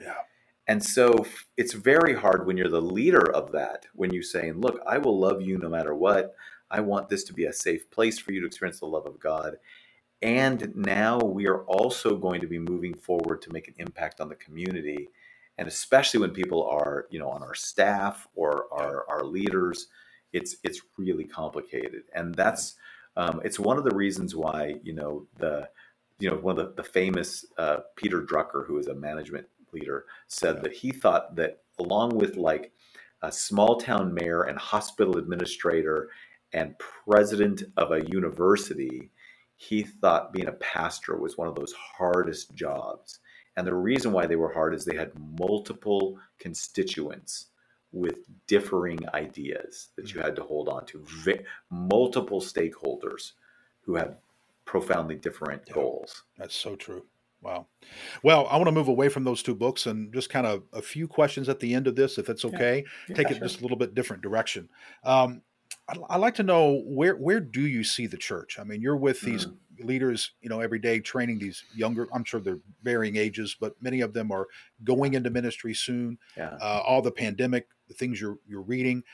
yeah, 0.00 0.14
And 0.68 0.84
so 0.84 1.24
it's 1.56 1.72
very 1.72 2.14
hard 2.14 2.46
when 2.46 2.58
you're 2.58 2.68
the 2.68 2.80
leader 2.80 3.32
of 3.34 3.52
that, 3.52 3.86
when 3.94 4.12
you're 4.12 4.22
saying, 4.22 4.60
look, 4.60 4.80
I 4.86 4.98
will 4.98 5.18
love 5.18 5.40
you 5.40 5.56
no 5.56 5.70
matter 5.70 5.94
what. 5.94 6.34
I 6.70 6.80
want 6.80 7.08
this 7.08 7.24
to 7.24 7.32
be 7.32 7.46
a 7.46 7.52
safe 7.52 7.90
place 7.90 8.18
for 8.18 8.32
you 8.32 8.40
to 8.40 8.46
experience 8.46 8.80
the 8.80 8.86
love 8.86 9.06
of 9.06 9.18
God. 9.18 9.56
And 10.20 10.74
now 10.76 11.18
we 11.18 11.46
are 11.48 11.62
also 11.64 12.16
going 12.16 12.42
to 12.42 12.46
be 12.46 12.58
moving 12.58 12.92
forward 12.92 13.40
to 13.42 13.52
make 13.52 13.68
an 13.68 13.74
impact 13.78 14.20
on 14.20 14.28
the 14.28 14.34
community. 14.34 15.08
And 15.56 15.66
especially 15.66 16.20
when 16.20 16.30
people 16.32 16.68
are, 16.68 17.06
you 17.10 17.18
know, 17.18 17.30
on 17.30 17.42
our 17.42 17.54
staff 17.54 18.28
or 18.34 18.66
our, 18.70 19.08
our 19.08 19.24
leaders, 19.24 19.86
it's 20.34 20.56
it's 20.62 20.82
really 20.98 21.24
complicated. 21.24 22.02
And 22.14 22.34
that's 22.34 22.74
um, 23.16 23.40
it's 23.42 23.58
one 23.58 23.78
of 23.78 23.84
the 23.84 23.94
reasons 23.94 24.36
why, 24.36 24.74
you 24.82 24.92
know, 24.92 25.26
the 25.38 25.70
you 26.18 26.28
know, 26.28 26.36
one 26.36 26.58
of 26.58 26.76
the, 26.76 26.82
the 26.82 26.88
famous 26.88 27.46
uh, 27.56 27.78
Peter 27.96 28.22
Drucker, 28.22 28.66
who 28.66 28.78
is 28.78 28.88
a 28.88 28.94
management 28.94 29.46
leader, 29.72 30.06
said 30.26 30.62
that 30.62 30.72
he 30.72 30.90
thought 30.90 31.36
that 31.36 31.60
along 31.78 32.16
with 32.16 32.36
like 32.36 32.72
a 33.22 33.32
small 33.32 33.76
town 33.76 34.14
mayor 34.14 34.42
and 34.42 34.58
hospital 34.58 35.16
administrator 35.16 36.08
and 36.52 36.78
president 36.78 37.62
of 37.76 37.92
a 37.92 38.04
university, 38.08 39.10
he 39.56 39.82
thought 39.82 40.32
being 40.32 40.48
a 40.48 40.52
pastor 40.52 41.16
was 41.16 41.36
one 41.36 41.48
of 41.48 41.54
those 41.54 41.72
hardest 41.72 42.54
jobs. 42.54 43.18
And 43.56 43.66
the 43.66 43.74
reason 43.74 44.12
why 44.12 44.26
they 44.26 44.36
were 44.36 44.52
hard 44.52 44.72
is 44.72 44.84
they 44.84 44.96
had 44.96 45.18
multiple 45.18 46.18
constituents 46.38 47.46
with 47.90 48.16
differing 48.46 49.00
ideas 49.14 49.88
that 49.96 50.08
you 50.08 50.14
mm-hmm. 50.14 50.26
had 50.26 50.36
to 50.36 50.42
hold 50.42 50.68
on 50.68 50.86
to, 50.86 51.04
multiple 51.70 52.40
stakeholders 52.40 53.32
who 53.82 53.96
had 53.96 54.16
profoundly 54.64 55.16
different 55.16 55.62
Yeah. 55.66 55.74
goals. 55.74 56.22
that's 56.36 56.54
so 56.54 56.76
true. 56.76 57.06
Wow. 57.40 57.66
Well, 58.22 58.46
I 58.50 58.56
want 58.56 58.66
to 58.66 58.72
move 58.72 58.88
away 58.88 59.08
from 59.08 59.24
those 59.24 59.42
two 59.42 59.54
books 59.54 59.86
and 59.86 60.12
just 60.12 60.28
kind 60.28 60.46
of 60.46 60.64
a 60.72 60.82
few 60.82 61.06
questions 61.06 61.48
at 61.48 61.60
the 61.60 61.72
end 61.74 61.86
of 61.86 61.94
this, 61.94 62.18
if 62.18 62.28
it's 62.28 62.42
Yeah. 62.44 62.50
okay. 62.50 62.84
Take 63.14 63.30
it 63.30 63.34
sure. 63.36 63.46
just 63.46 63.60
a 63.60 63.62
little 63.62 63.76
bit 63.76 63.94
different 63.94 64.22
direction. 64.22 64.68
Um, 65.04 65.42
I'd, 65.88 65.98
I'd 66.10 66.16
like 66.20 66.34
to 66.36 66.42
know 66.42 66.82
where 66.84 67.14
where 67.16 67.40
do 67.40 67.60
you 67.66 67.84
see 67.84 68.06
the 68.06 68.16
church? 68.16 68.58
I 68.58 68.64
mean, 68.64 68.80
you're 68.82 68.96
with 68.96 69.20
these 69.20 69.46
Mm. 69.46 69.56
leaders, 69.84 70.32
you 70.40 70.48
know, 70.48 70.60
every 70.60 70.80
day 70.80 70.98
training 70.98 71.38
these 71.38 71.62
younger. 71.74 72.08
I'm 72.12 72.24
sure 72.24 72.40
they're 72.40 72.58
varying 72.82 73.16
ages, 73.16 73.56
but 73.58 73.80
many 73.80 74.00
of 74.00 74.12
them 74.12 74.32
are 74.32 74.48
going 74.82 75.14
into 75.14 75.30
ministry 75.30 75.74
soon. 75.74 76.18
Yeah. 76.36 76.58
Uh, 76.60 76.82
all 76.84 77.00
the 77.02 77.12
pandemic, 77.12 77.68
the 77.86 77.94
things 77.94 78.20
you're 78.20 78.38
you're 78.48 78.62
reading, 78.62 79.04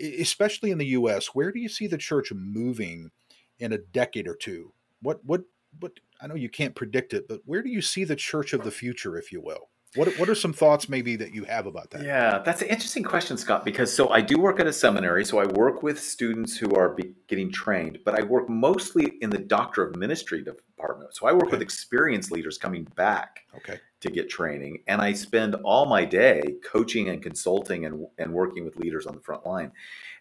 e- 0.00 0.20
especially 0.20 0.70
in 0.70 0.78
the 0.78 0.86
U.S. 0.86 1.26
Where 1.34 1.50
do 1.50 1.58
you 1.58 1.68
see 1.68 1.88
the 1.88 1.98
church 1.98 2.32
moving 2.32 3.10
in 3.58 3.72
a 3.72 3.78
decade 3.78 4.28
or 4.28 4.36
two? 4.36 4.72
What 5.02 5.24
what 5.24 5.42
what? 5.80 5.92
I 6.22 6.28
know 6.28 6.34
you 6.36 6.48
can't 6.48 6.74
predict 6.74 7.12
it, 7.14 7.26
but 7.28 7.40
where 7.44 7.62
do 7.62 7.68
you 7.68 7.82
see 7.82 8.04
the 8.04 8.14
church 8.14 8.52
of 8.52 8.62
the 8.62 8.70
future, 8.70 9.16
if 9.18 9.32
you 9.32 9.40
will? 9.40 9.70
What 9.94 10.16
what 10.16 10.30
are 10.30 10.34
some 10.34 10.54
thoughts 10.54 10.88
maybe 10.88 11.16
that 11.16 11.34
you 11.34 11.44
have 11.44 11.66
about 11.66 11.90
that? 11.90 12.02
Yeah, 12.02 12.38
that's 12.38 12.62
an 12.62 12.68
interesting 12.68 13.02
question, 13.02 13.36
Scott, 13.36 13.62
because 13.62 13.92
so 13.94 14.08
I 14.08 14.22
do 14.22 14.40
work 14.40 14.58
at 14.58 14.66
a 14.66 14.72
seminary, 14.72 15.22
so 15.22 15.38
I 15.38 15.44
work 15.46 15.82
with 15.82 16.00
students 16.00 16.56
who 16.56 16.74
are 16.74 16.94
be, 16.94 17.12
getting 17.28 17.52
trained, 17.52 17.98
but 18.04 18.18
I 18.18 18.22
work 18.22 18.48
mostly 18.48 19.14
in 19.20 19.28
the 19.28 19.36
doctor 19.38 19.82
of 19.86 19.96
ministry 19.96 20.42
department. 20.42 21.14
So 21.14 21.26
I 21.26 21.32
work 21.32 21.46
with 21.46 21.54
Okay. 21.54 21.62
experienced 21.62 22.32
leaders 22.32 22.56
coming 22.56 22.84
back 22.96 23.40
Okay. 23.54 23.80
to 24.00 24.10
get 24.10 24.30
training, 24.30 24.82
and 24.86 25.02
I 25.02 25.12
spend 25.12 25.56
all 25.56 25.84
my 25.84 26.06
day 26.06 26.40
coaching 26.64 27.10
and 27.10 27.22
consulting 27.22 27.84
and, 27.84 28.06
and 28.16 28.32
working 28.32 28.64
with 28.64 28.76
leaders 28.76 29.06
on 29.06 29.14
the 29.14 29.20
front 29.20 29.44
line. 29.44 29.72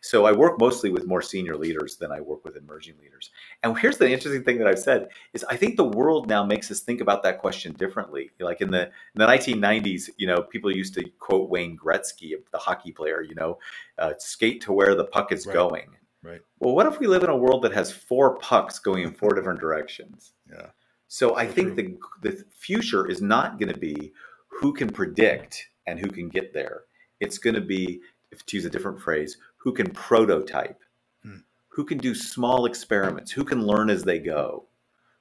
So 0.02 0.26
I 0.26 0.32
work 0.32 0.60
mostly 0.60 0.89
with 0.89 1.06
more 1.06 1.22
senior 1.22 1.56
leaders 1.56 1.97
than 1.97 2.12
I 2.12 2.22
work 2.22 2.43
with 2.43 2.58
emerging 2.58 2.95
leaders. 2.99 3.30
And 3.62 3.78
here's 3.78 3.97
the 3.97 4.10
interesting 4.12 4.43
thing 4.43 4.58
that 4.58 4.68
I've 4.68 4.80
said 4.80 5.10
is 5.34 5.43
I 5.43 5.56
think 5.56 5.78
the 5.78 5.84
world 5.86 6.28
now 6.28 6.43
makes 6.43 6.72
us 6.72 6.80
think 6.80 7.02
about 7.02 7.22
that 7.24 7.39
question 7.39 7.74
differently. 7.74 8.32
Like 8.39 8.62
in 8.62 8.72
the 8.72 8.88
in 8.88 8.91
the 9.16 9.28
1990s, 9.28 10.10
you 10.18 10.26
know, 10.28 10.41
people 10.41 10.76
used 10.76 10.95
to 10.95 11.04
quote 11.20 11.49
Wayne 11.49 11.78
Gretzky, 11.78 12.34
the 12.52 12.58
hockey 12.58 12.91
player, 12.91 13.22
you 13.22 13.36
know, 13.36 13.60
uh, 13.99 14.14
skate 14.18 14.62
to 14.62 14.74
where 14.74 14.95
the 14.95 15.06
puck 15.06 15.32
is 15.32 15.45
Right. 15.45 15.54
going. 15.54 15.89
Right. 16.24 16.41
Well, 16.60 16.76
what 16.76 16.86
if 16.88 16.99
we 16.99 17.08
live 17.08 17.24
in 17.24 17.30
a 17.30 17.38
world 17.38 17.64
that 17.64 17.74
has 17.74 17.91
four 17.91 18.38
pucks 18.38 18.80
going 18.80 19.04
in 19.04 19.12
four 19.14 19.30
different 19.34 19.60
directions? 19.60 20.34
Yeah. 20.52 20.68
So 21.08 21.36
I 21.36 21.45
So 21.47 21.54
think 21.54 21.76
the 21.76 21.97
the 22.22 22.43
future 22.52 23.08
is 23.08 23.22
not 23.22 23.60
going 23.60 23.72
to 23.74 23.80
be 23.80 24.14
who 24.47 24.74
can 24.74 24.89
predict 24.89 25.68
and 25.88 25.99
who 25.99 26.10
can 26.10 26.30
get 26.30 26.54
there. 26.54 26.84
It's 27.20 27.38
going 27.38 27.56
to 27.56 27.62
be, 27.62 28.02
if 28.32 28.46
to 28.46 28.58
use 28.58 28.66
a 28.66 28.70
different 28.70 29.00
phrase, 29.00 29.38
who 29.58 29.74
can 29.74 29.92
prototype, 29.92 30.82
Hmm. 31.24 31.38
who 31.70 31.86
can 31.86 31.98
do 31.98 32.16
small 32.16 32.66
experiments, 32.66 33.32
who 33.32 33.44
can 33.44 33.66
learn 33.66 33.90
as 33.90 34.04
they 34.04 34.20
go, 34.20 34.66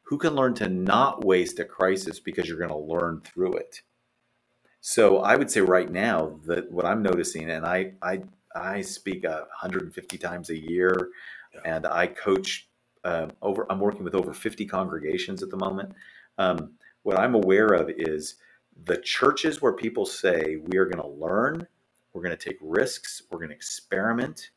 who 0.03 0.19
can 0.19 0.35
learn 0.35 0.55
to 0.55 0.69
not 0.69 1.25
waste 1.25 1.59
a 1.61 1.65
crisis 1.65 2.19
because 2.21 2.49
you're 2.49 2.59
going 2.59 2.71
to 2.71 2.77
learn 2.77 3.21
through 3.21 3.53
it. 3.55 3.83
So 4.81 5.19
I 5.19 5.37
would 5.37 5.51
say 5.51 5.61
right 5.61 5.91
now 5.91 6.41
that 6.47 6.71
what 6.73 6.87
I'm 6.87 7.03
noticing, 7.03 7.51
and 7.51 7.67
I 7.67 7.93
I 8.03 8.23
I 8.55 8.81
speak 8.81 9.25
uh, 9.25 9.43
150 9.63 10.19
times 10.19 10.51
a 10.51 10.59
year, 10.59 11.11
Yeah. 11.55 11.61
and 11.65 11.87
I 11.87 12.07
coach 12.09 12.69
um, 13.05 13.31
over. 13.43 13.67
I'm 13.71 13.79
working 13.81 14.05
with 14.05 14.15
over 14.15 14.33
50 14.35 14.67
congregations 14.67 15.43
at 15.43 15.51
the 15.51 15.57
moment. 15.57 15.95
Um, 16.39 16.73
what 17.03 17.19
I'm 17.19 17.35
aware 17.35 17.69
of 17.69 17.89
is 17.91 18.37
the 18.85 18.97
churches 18.99 19.61
where 19.63 19.73
people 19.73 20.05
say 20.07 20.57
we 20.57 20.77
are 20.79 20.85
going 20.87 21.03
to 21.03 21.09
learn, 21.09 21.67
we're 22.13 22.23
going 22.23 22.37
to 22.37 22.49
take 22.49 22.59
risks, 22.61 23.23
we're 23.31 23.39
going 23.39 23.51
to 23.51 23.55
experiment, 23.55 24.51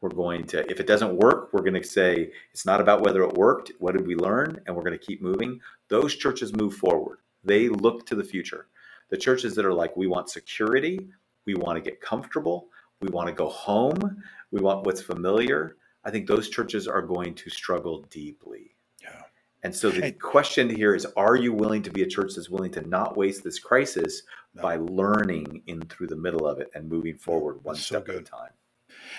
we're 0.00 0.10
going 0.10 0.44
to. 0.44 0.70
If 0.70 0.80
it 0.80 0.86
doesn't 0.86 1.16
work, 1.16 1.50
we're 1.52 1.62
going 1.62 1.80
to 1.80 1.84
say 1.84 2.30
it's 2.52 2.66
not 2.66 2.80
about 2.80 3.02
whether 3.02 3.22
it 3.22 3.34
worked. 3.34 3.72
What 3.78 3.96
did 3.96 4.06
we 4.06 4.14
learn? 4.14 4.60
And 4.66 4.76
we're 4.76 4.82
going 4.82 4.98
to 4.98 5.04
keep 5.04 5.22
moving. 5.22 5.60
Those 5.88 6.14
churches 6.14 6.54
move 6.54 6.74
forward. 6.74 7.18
They 7.44 7.68
look 7.68 8.06
to 8.06 8.14
the 8.14 8.24
future. 8.24 8.66
The 9.10 9.16
churches 9.16 9.54
that 9.54 9.64
are 9.64 9.72
like, 9.72 9.96
we 9.96 10.06
want 10.06 10.28
security, 10.28 10.98
we 11.46 11.54
want 11.54 11.76
to 11.76 11.90
get 11.90 12.00
comfortable, 12.00 12.68
we 13.00 13.08
want 13.08 13.28
to 13.28 13.34
go 13.34 13.48
home, 13.48 14.22
we 14.50 14.60
want 14.60 14.84
what's 14.84 15.02
familiar. 15.02 15.76
I 16.04 16.10
think 16.10 16.26
those 16.26 16.48
churches 16.48 16.86
are 16.86 17.02
going 17.02 17.34
to 17.34 17.50
struggle 17.50 18.02
deeply. 18.10 18.75
And 19.66 19.74
so 19.74 19.90
the 19.90 20.12
question 20.12 20.70
here 20.70 20.94
is 20.94 21.04
are 21.16 21.34
you 21.34 21.52
willing 21.52 21.82
to 21.82 21.90
be 21.90 22.02
a 22.02 22.06
church 22.06 22.34
that's 22.36 22.48
willing 22.48 22.70
to 22.70 22.88
not 22.88 23.16
waste 23.16 23.42
this 23.42 23.58
crisis 23.58 24.22
No. 24.54 24.62
by 24.62 24.76
learning 24.76 25.62
in 25.66 25.80
through 25.82 26.06
the 26.06 26.14
middle 26.16 26.46
of 26.46 26.60
it 26.60 26.70
and 26.76 26.88
moving 26.88 27.18
forward 27.18 27.64
one 27.64 27.74
so 27.74 27.80
step 27.80 28.08
at 28.08 28.14
a 28.14 28.18
good. 28.18 28.26
time? 28.26 28.50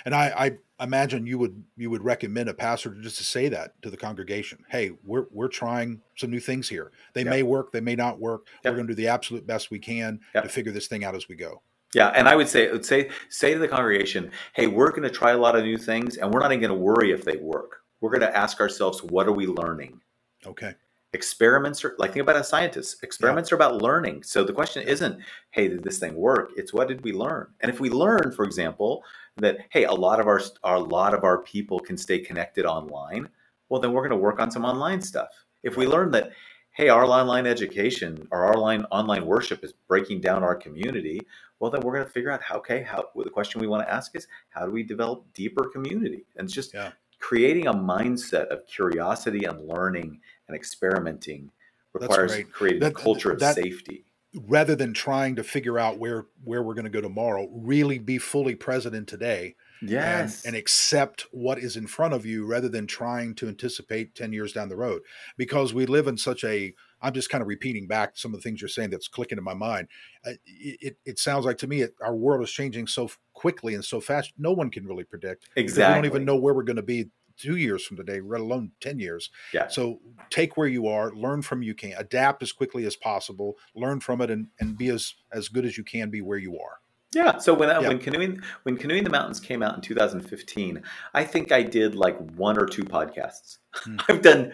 And 0.06 0.16
I, 0.16 0.58
I 0.80 0.84
imagine 0.86 1.28
you 1.28 1.38
would 1.40 1.62
you 1.76 1.90
would 1.90 2.02
recommend 2.02 2.48
a 2.48 2.54
pastor 2.54 2.92
just 2.96 3.18
to 3.18 3.26
say 3.26 3.50
that 3.50 3.80
to 3.82 3.90
the 3.90 3.98
congregation. 3.98 4.64
Hey, 4.70 4.92
we're 5.04 5.26
we're 5.32 5.50
trying 5.50 6.00
some 6.16 6.32
new 6.32 6.40
things 6.40 6.70
here. 6.70 6.94
They 7.14 7.24
Yeah. 7.26 7.30
may 7.32 7.44
work, 7.44 7.74
they 7.74 7.82
may 7.82 7.96
not 7.96 8.18
work. 8.18 8.48
Yep. 8.64 8.72
We're 8.72 8.78
going 8.78 8.88
to 8.88 8.94
do 8.94 9.02
the 9.02 9.10
absolute 9.10 9.46
best 9.46 9.70
we 9.70 9.80
can 9.80 10.22
Yep. 10.34 10.44
to 10.44 10.50
figure 10.50 10.72
this 10.72 10.88
thing 10.88 11.04
out 11.04 11.14
as 11.14 11.28
we 11.28 11.36
go. 11.36 11.62
Yeah, 11.94 12.08
and 12.16 12.30
I 12.30 12.38
would 12.38 12.48
say 12.48 12.72
would 12.72 12.86
say 12.86 13.10
say 13.28 13.52
to 13.54 13.60
the 13.60 13.68
congregation, 13.68 14.32
"Hey, 14.54 14.68
we're 14.68 14.92
going 14.92 15.04
to 15.04 15.10
try 15.10 15.32
a 15.32 15.38
lot 15.38 15.58
of 15.58 15.64
new 15.66 15.78
things, 15.78 16.16
and 16.16 16.34
we're 16.34 16.40
not 16.40 16.54
even 16.54 16.62
going 16.62 16.78
to 16.80 16.84
worry 16.84 17.12
if 17.12 17.26
they 17.26 17.36
work. 17.36 17.82
We're 18.00 18.12
going 18.12 18.22
to 18.22 18.38
ask 18.38 18.62
ourselves, 18.62 19.02
what 19.04 19.28
are 19.28 19.32
we 19.34 19.48
learning? 19.48 20.00
Okay. 20.46 20.74
Experiments 21.14 21.84
are 21.86 21.96
like 21.98 22.14
think 22.14 22.24
about 22.24 22.36
a 22.36 22.44
scientist. 22.44 23.02
Experiments 23.02 23.52
are 23.52 23.56
about 23.56 23.82
learning. 23.82 24.24
So 24.24 24.44
the 24.44 24.54
question 24.54 24.86
isn't, 24.88 25.20
"Hey, 25.52 25.68
did 25.70 25.84
this 25.84 26.00
thing 26.00 26.16
work?" 26.16 26.52
It's 26.58 26.74
what 26.74 26.90
did 26.90 27.04
we 27.04 27.14
learn? 27.14 27.48
And 27.62 27.72
if 27.72 27.80
we 27.80 27.90
learn, 27.90 28.32
for 28.36 28.44
example, 28.44 29.04
that 29.38 29.60
hey, 29.70 29.86
a 29.86 29.94
lot 29.94 30.20
of 30.20 30.28
our 30.28 30.42
a 30.64 30.80
lot 30.80 31.14
of 31.14 31.24
our 31.24 31.42
people 31.44 31.80
can 31.80 31.98
stay 31.98 32.20
connected 32.20 32.66
online, 32.66 33.30
well, 33.70 33.80
then 33.80 33.94
we're 33.94 34.02
going 34.02 34.12
to 34.12 34.18
work 34.18 34.40
on 34.40 34.52
some 34.52 34.66
online 34.66 35.02
stuff. 35.02 35.30
If 35.64 35.78
we 35.78 35.88
learn 35.88 36.12
that 36.12 36.32
hey, 36.72 36.90
our 36.90 37.06
online 37.06 37.48
education 37.48 38.28
or 38.30 38.46
our 38.46 38.56
online 38.56 38.84
online 38.92 39.26
worship 39.26 39.64
is 39.64 39.74
breaking 39.88 40.22
down 40.22 40.44
our 40.44 40.56
community, 40.56 41.20
well, 41.60 41.72
then 41.72 41.82
we're 41.82 41.94
going 41.94 42.06
to 42.06 42.12
figure 42.12 42.32
out 42.32 42.42
how. 42.44 42.58
Okay, 42.58 42.84
how 42.84 43.10
well, 43.16 43.24
the 43.24 43.32
question 43.32 43.62
we 43.62 43.68
want 43.68 43.88
to 43.88 43.92
ask 43.92 44.16
is 44.16 44.28
how 44.50 44.66
do 44.66 44.72
we 44.72 44.84
develop 44.84 45.26
deeper 45.34 45.70
community? 45.70 46.26
And 46.36 46.46
it's 46.46 46.54
just 46.54 46.74
Yeah. 46.74 46.92
Creating 47.20 47.68
a 47.68 47.74
mindset 47.74 48.48
of 48.48 48.66
curiosity 48.68 49.46
and 49.46 49.68
learning 49.68 50.20
and 50.48 50.56
experimenting 50.56 51.50
requires 51.94 52.38
creating 52.52 52.82
That- 52.82 52.92
a 52.92 52.96
culture 52.96 53.32
of 53.32 53.40
that- 53.40 53.56
safety. 53.56 54.04
Rather 54.46 54.76
than 54.76 54.94
trying 54.94 55.36
to 55.38 55.44
figure 55.44 55.80
out 55.80 55.98
where 55.98 56.26
where 56.44 56.62
we're 56.62 56.74
going 56.76 56.84
to 56.86 56.92
go 56.92 57.02
tomorrow, 57.02 57.48
really 57.52 57.98
be 57.98 58.18
fully 58.20 58.54
present 58.56 58.94
in 58.94 59.06
today 59.06 59.56
Yes. 59.82 60.44
and, 60.46 60.54
and 60.54 60.60
accept 60.60 61.22
what 61.32 61.58
is 61.58 61.76
in 61.78 61.88
front 61.88 62.14
of 62.14 62.26
you 62.26 62.46
rather 62.46 62.68
than 62.70 62.86
trying 62.88 63.34
to 63.36 63.48
anticipate 63.48 64.16
10 64.16 64.34
years 64.34 64.52
down 64.54 64.70
the 64.70 64.76
road 64.76 65.02
because 65.38 65.74
we 65.74 65.86
live 65.86 66.08
in 66.08 66.18
such 66.18 66.44
a 66.44 66.76
i'm 67.02 67.14
just 67.14 67.30
kind 67.30 67.42
of 67.42 67.48
repeating 67.48 67.88
back 67.88 68.12
some 68.16 68.34
of 68.34 68.40
the 68.40 68.42
things 68.44 68.62
you're 68.62 68.68
saying 68.70 68.90
that's 68.90 69.08
clicking 69.08 69.38
in 69.38 69.44
my 69.44 69.54
mind 69.54 69.88
Uh, 70.26 70.32
it, 70.46 70.78
it, 70.82 70.98
it 71.06 71.20
sounds 71.20 71.46
like 71.46 71.58
to 71.60 71.68
me 71.68 71.82
it, 71.82 71.96
our 72.02 72.16
world 72.16 72.44
is 72.44 72.52
changing 72.52 72.88
so 72.88 73.10
quickly 73.34 73.74
and 73.76 73.84
so 73.86 74.00
fast 74.02 74.34
no 74.38 74.52
one 74.52 74.70
can 74.70 74.86
really 74.86 75.04
predict 75.04 75.50
Exactly. 75.56 75.94
we 75.94 75.96
don't 76.02 76.06
even 76.16 76.26
know 76.26 76.36
where 76.36 76.54
we're 76.54 76.64
going 76.64 76.76
to 76.78 76.82
be 76.82 77.10
two 77.38 77.56
years 77.58 77.86
from 77.86 77.98
today 77.98 78.20
let 78.20 78.42
alone 78.42 78.72
10 78.82 78.98
years 79.00 79.30
Yeah. 79.54 79.68
so 79.68 80.00
take 80.32 80.58
where 80.58 80.68
you 80.68 80.88
are 80.88 81.12
learn 81.14 81.42
from 81.44 81.62
you 81.62 81.76
can 81.76 81.94
adapt 81.98 82.42
as 82.42 82.52
quickly 82.52 82.86
as 82.86 82.96
possible 82.96 83.58
learn 83.76 84.00
from 84.00 84.22
it 84.22 84.32
and, 84.32 84.48
and 84.60 84.78
be 84.78 84.88
as 84.90 85.14
as 85.32 85.48
good 85.48 85.66
as 85.66 85.78
you 85.78 85.84
can 85.84 86.10
be 86.10 86.22
where 86.22 86.40
you 86.40 86.54
are 86.60 86.80
Yeah. 87.14 87.38
So 87.38 87.54
when 87.54 87.70
Yeah. 87.70 87.88
when 87.88 88.00
canoeing 88.00 88.42
when 88.64 88.76
canoeing 88.76 89.04
the 89.04 89.10
mountains 89.10 89.40
came 89.40 89.62
out 89.64 89.76
in 89.76 89.82
2015, 89.82 90.84
I 91.14 91.24
think 91.24 91.52
I 91.52 91.62
did 91.64 91.96
like 91.96 92.18
one 92.36 92.58
or 92.58 92.66
two 92.66 92.84
podcasts. 92.84 93.60
Hmm. 93.74 93.98
I've 94.10 94.22
done 94.22 94.52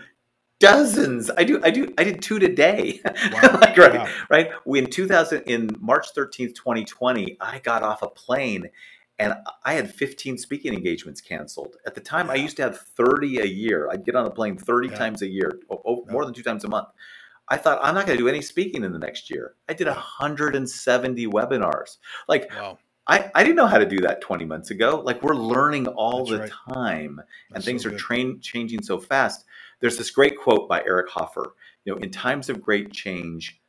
dozens. 0.63 1.29
I 1.37 1.43
do. 1.43 1.59
I 1.63 1.69
do. 1.71 1.93
I 1.97 2.03
did 2.03 2.21
two 2.21 2.39
today. 2.39 3.01
Wow. 3.05 3.41
like, 3.61 3.77
right. 3.77 3.93
Wow. 3.93 4.07
Right. 4.29 4.49
When 4.63 4.89
2000 4.89 5.41
in 5.43 5.69
March 5.79 6.13
13th, 6.15 6.55
2020, 6.55 7.37
I 7.39 7.59
got 7.59 7.83
off 7.83 8.01
a 8.01 8.07
plane. 8.09 8.69
And 9.19 9.35
I 9.63 9.73
had 9.73 9.93
15 9.93 10.39
speaking 10.39 10.73
engagements 10.73 11.21
canceled. 11.21 11.75
At 11.85 11.93
the 11.93 12.01
time, 12.01 12.31
I 12.31 12.35
used 12.35 12.57
to 12.57 12.63
have 12.63 12.79
30 12.79 13.39
a 13.41 13.45
year. 13.45 13.87
I'd 13.91 14.03
get 14.03 14.15
on 14.15 14.25
a 14.25 14.31
plane 14.31 14.57
30 14.57 14.87
Yeah. 14.89 14.95
times 14.97 15.21
a 15.21 15.27
year, 15.27 15.59
o- 15.69 15.81
o- 15.85 16.03
Yeah. 16.07 16.11
more 16.11 16.25
than 16.25 16.33
two 16.33 16.41
times 16.41 16.63
a 16.63 16.67
month. 16.67 16.87
I 17.47 17.57
thought 17.57 17.79
I'm 17.83 17.93
not 17.93 18.07
going 18.07 18.17
to 18.17 18.23
do 18.23 18.27
any 18.27 18.41
speaking 18.41 18.83
in 18.83 18.91
the 18.91 18.97
next 18.97 19.29
year. 19.29 19.53
I 19.69 19.73
did 19.73 19.85
170 19.87 21.27
webinars. 21.27 21.97
Like 22.27 22.49
wow 22.55 22.79
I, 23.05 23.29
I 23.35 23.43
didn't 23.43 23.57
know 23.57 23.67
how 23.67 23.77
to 23.79 23.85
do 23.85 23.99
that 24.01 24.21
20 24.21 24.45
months 24.45 24.71
ago. 24.71 25.01
Like 25.05 25.21
we're 25.21 25.35
learning 25.35 25.87
all 25.87 26.19
That's 26.25 26.29
the 26.29 26.39
right. 26.39 26.51
time 26.73 27.19
and 27.19 27.55
That's 27.55 27.65
things 27.65 27.83
so 27.83 27.89
are 27.89 27.97
train, 27.97 28.39
changing 28.39 28.81
so 28.81 28.97
fast. 28.97 29.43
There's 29.83 29.97
this 29.97 30.11
great 30.11 30.39
quote 30.39 30.69
by 30.69 30.81
Eric 30.85 31.09
Hoffer. 31.09 31.55
You 31.83 31.93
know, 31.93 32.01
in 32.01 32.09
times 32.09 32.47
of 32.47 32.61
great 32.61 32.93
change, 32.93 33.61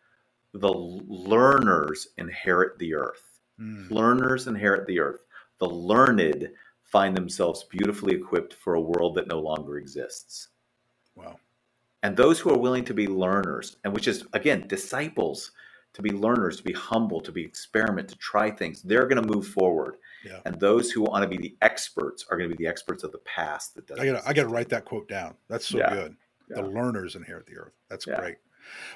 the 0.53 0.73
learners 0.73 2.07
inherit 2.19 2.79
the 2.79 2.95
earth. 2.95 3.41
Mm, 3.61 3.91
Learners 3.91 4.47
inherit 4.47 4.87
the 4.87 5.01
earth. 5.01 5.23
The 5.59 5.69
learned 5.69 6.51
find 6.85 7.17
themselves 7.17 7.65
beautifully 7.65 8.15
equipped 8.15 8.55
for 8.55 8.75
a 8.75 8.81
world 8.81 9.17
that 9.17 9.27
no 9.27 9.41
longer 9.41 9.77
exists. 9.79 10.51
wow 11.17 11.37
And 12.05 12.17
those 12.17 12.39
who 12.39 12.51
are 12.51 12.59
willing 12.59 12.85
to 12.85 12.95
be 12.95 13.09
learners, 13.09 13.79
and 13.83 13.93
which 13.93 14.07
is 14.07 14.25
again 14.35 14.69
disciples, 14.69 15.51
to 15.95 16.03
be 16.03 16.11
learners, 16.11 16.59
to 16.59 16.63
be 16.63 16.75
humble, 16.75 17.21
to 17.23 17.33
be 17.33 17.45
experiment, 17.45 18.09
to 18.11 18.17
try 18.19 18.53
things, 18.53 18.83
they're 18.83 19.09
going 19.09 19.21
to 19.21 19.35
move 19.35 19.49
forward. 19.49 19.97
Yeah. 20.25 20.41
And 20.45 20.59
those 20.59 20.91
who 20.91 21.03
want 21.03 21.23
to 21.23 21.29
be 21.29 21.37
the 21.37 21.57
experts 21.63 22.25
are 22.31 22.37
going 22.37 22.49
to 22.49 22.57
be 22.57 22.65
the 22.65 22.69
experts 22.69 23.05
of 23.05 23.13
the 23.13 23.19
past. 23.19 23.75
That 23.75 23.99
I 23.99 24.07
gotta, 24.07 24.29
I 24.29 24.33
gotta 24.33 24.49
write 24.49 24.71
that 24.71 24.85
quote 24.85 25.09
down. 25.09 25.37
That's 25.49 25.67
so 25.67 25.79
Yeah. 25.79 25.91
good. 25.91 26.17
The 26.49 26.63
Yeah. 26.63 26.69
learners 26.69 27.15
inherit 27.15 27.47
the 27.47 27.57
earth. 27.57 27.73
That's 27.89 28.05
great. 28.05 28.37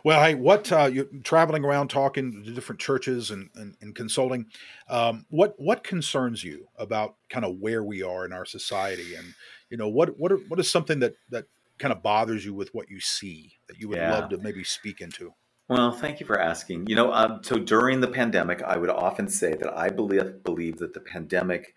Well, 0.04 0.22
hey, 0.22 0.34
what 0.34 0.70
uh, 0.72 0.88
you're 0.90 1.06
traveling 1.24 1.64
around 1.64 1.88
talking 1.88 2.44
to 2.44 2.52
different 2.52 2.80
churches 2.80 3.30
and, 3.30 3.50
and, 3.54 3.76
and 3.80 3.94
consulting. 3.94 4.46
Um, 4.88 5.26
what 5.28 5.54
what 5.58 5.84
concerns 5.84 6.42
you 6.42 6.68
about 6.76 7.16
kind 7.28 7.44
of 7.44 7.56
where 7.58 7.82
we 7.84 8.02
are 8.02 8.24
in 8.24 8.32
our 8.32 8.46
society, 8.46 9.14
and 9.14 9.26
you 9.70 9.76
know 9.76 9.88
what 9.88 10.18
what 10.18 10.32
are, 10.32 10.38
what 10.48 10.58
is 10.58 10.70
something 10.70 11.00
that 11.00 11.14
that 11.30 11.46
kind 11.78 11.92
of 11.92 12.02
bothers 12.02 12.44
you 12.44 12.54
with 12.54 12.70
what 12.72 12.90
you 12.90 13.00
see 13.00 13.52
that 13.68 13.78
you 13.78 13.88
would 13.88 14.00
love 14.00 14.30
to 14.30 14.38
maybe 14.38 14.64
speak 14.64 15.00
into? 15.00 15.34
Well, 15.68 15.92
thank 15.92 16.18
you 16.18 16.26
for 16.26 16.40
asking. 16.40 16.86
You 16.86 16.96
know, 16.96 17.12
um, 17.12 17.40
so 17.42 17.56
during 17.58 18.00
the 18.00 18.08
pandemic, 18.08 18.62
I 18.62 18.76
would 18.78 18.90
often 18.90 19.28
say 19.28 19.54
that 19.54 19.76
I 19.76 19.90
believe 19.90 20.42
believe 20.42 20.78
that 20.78 20.94
the 20.94 21.00
pandemic 21.00 21.74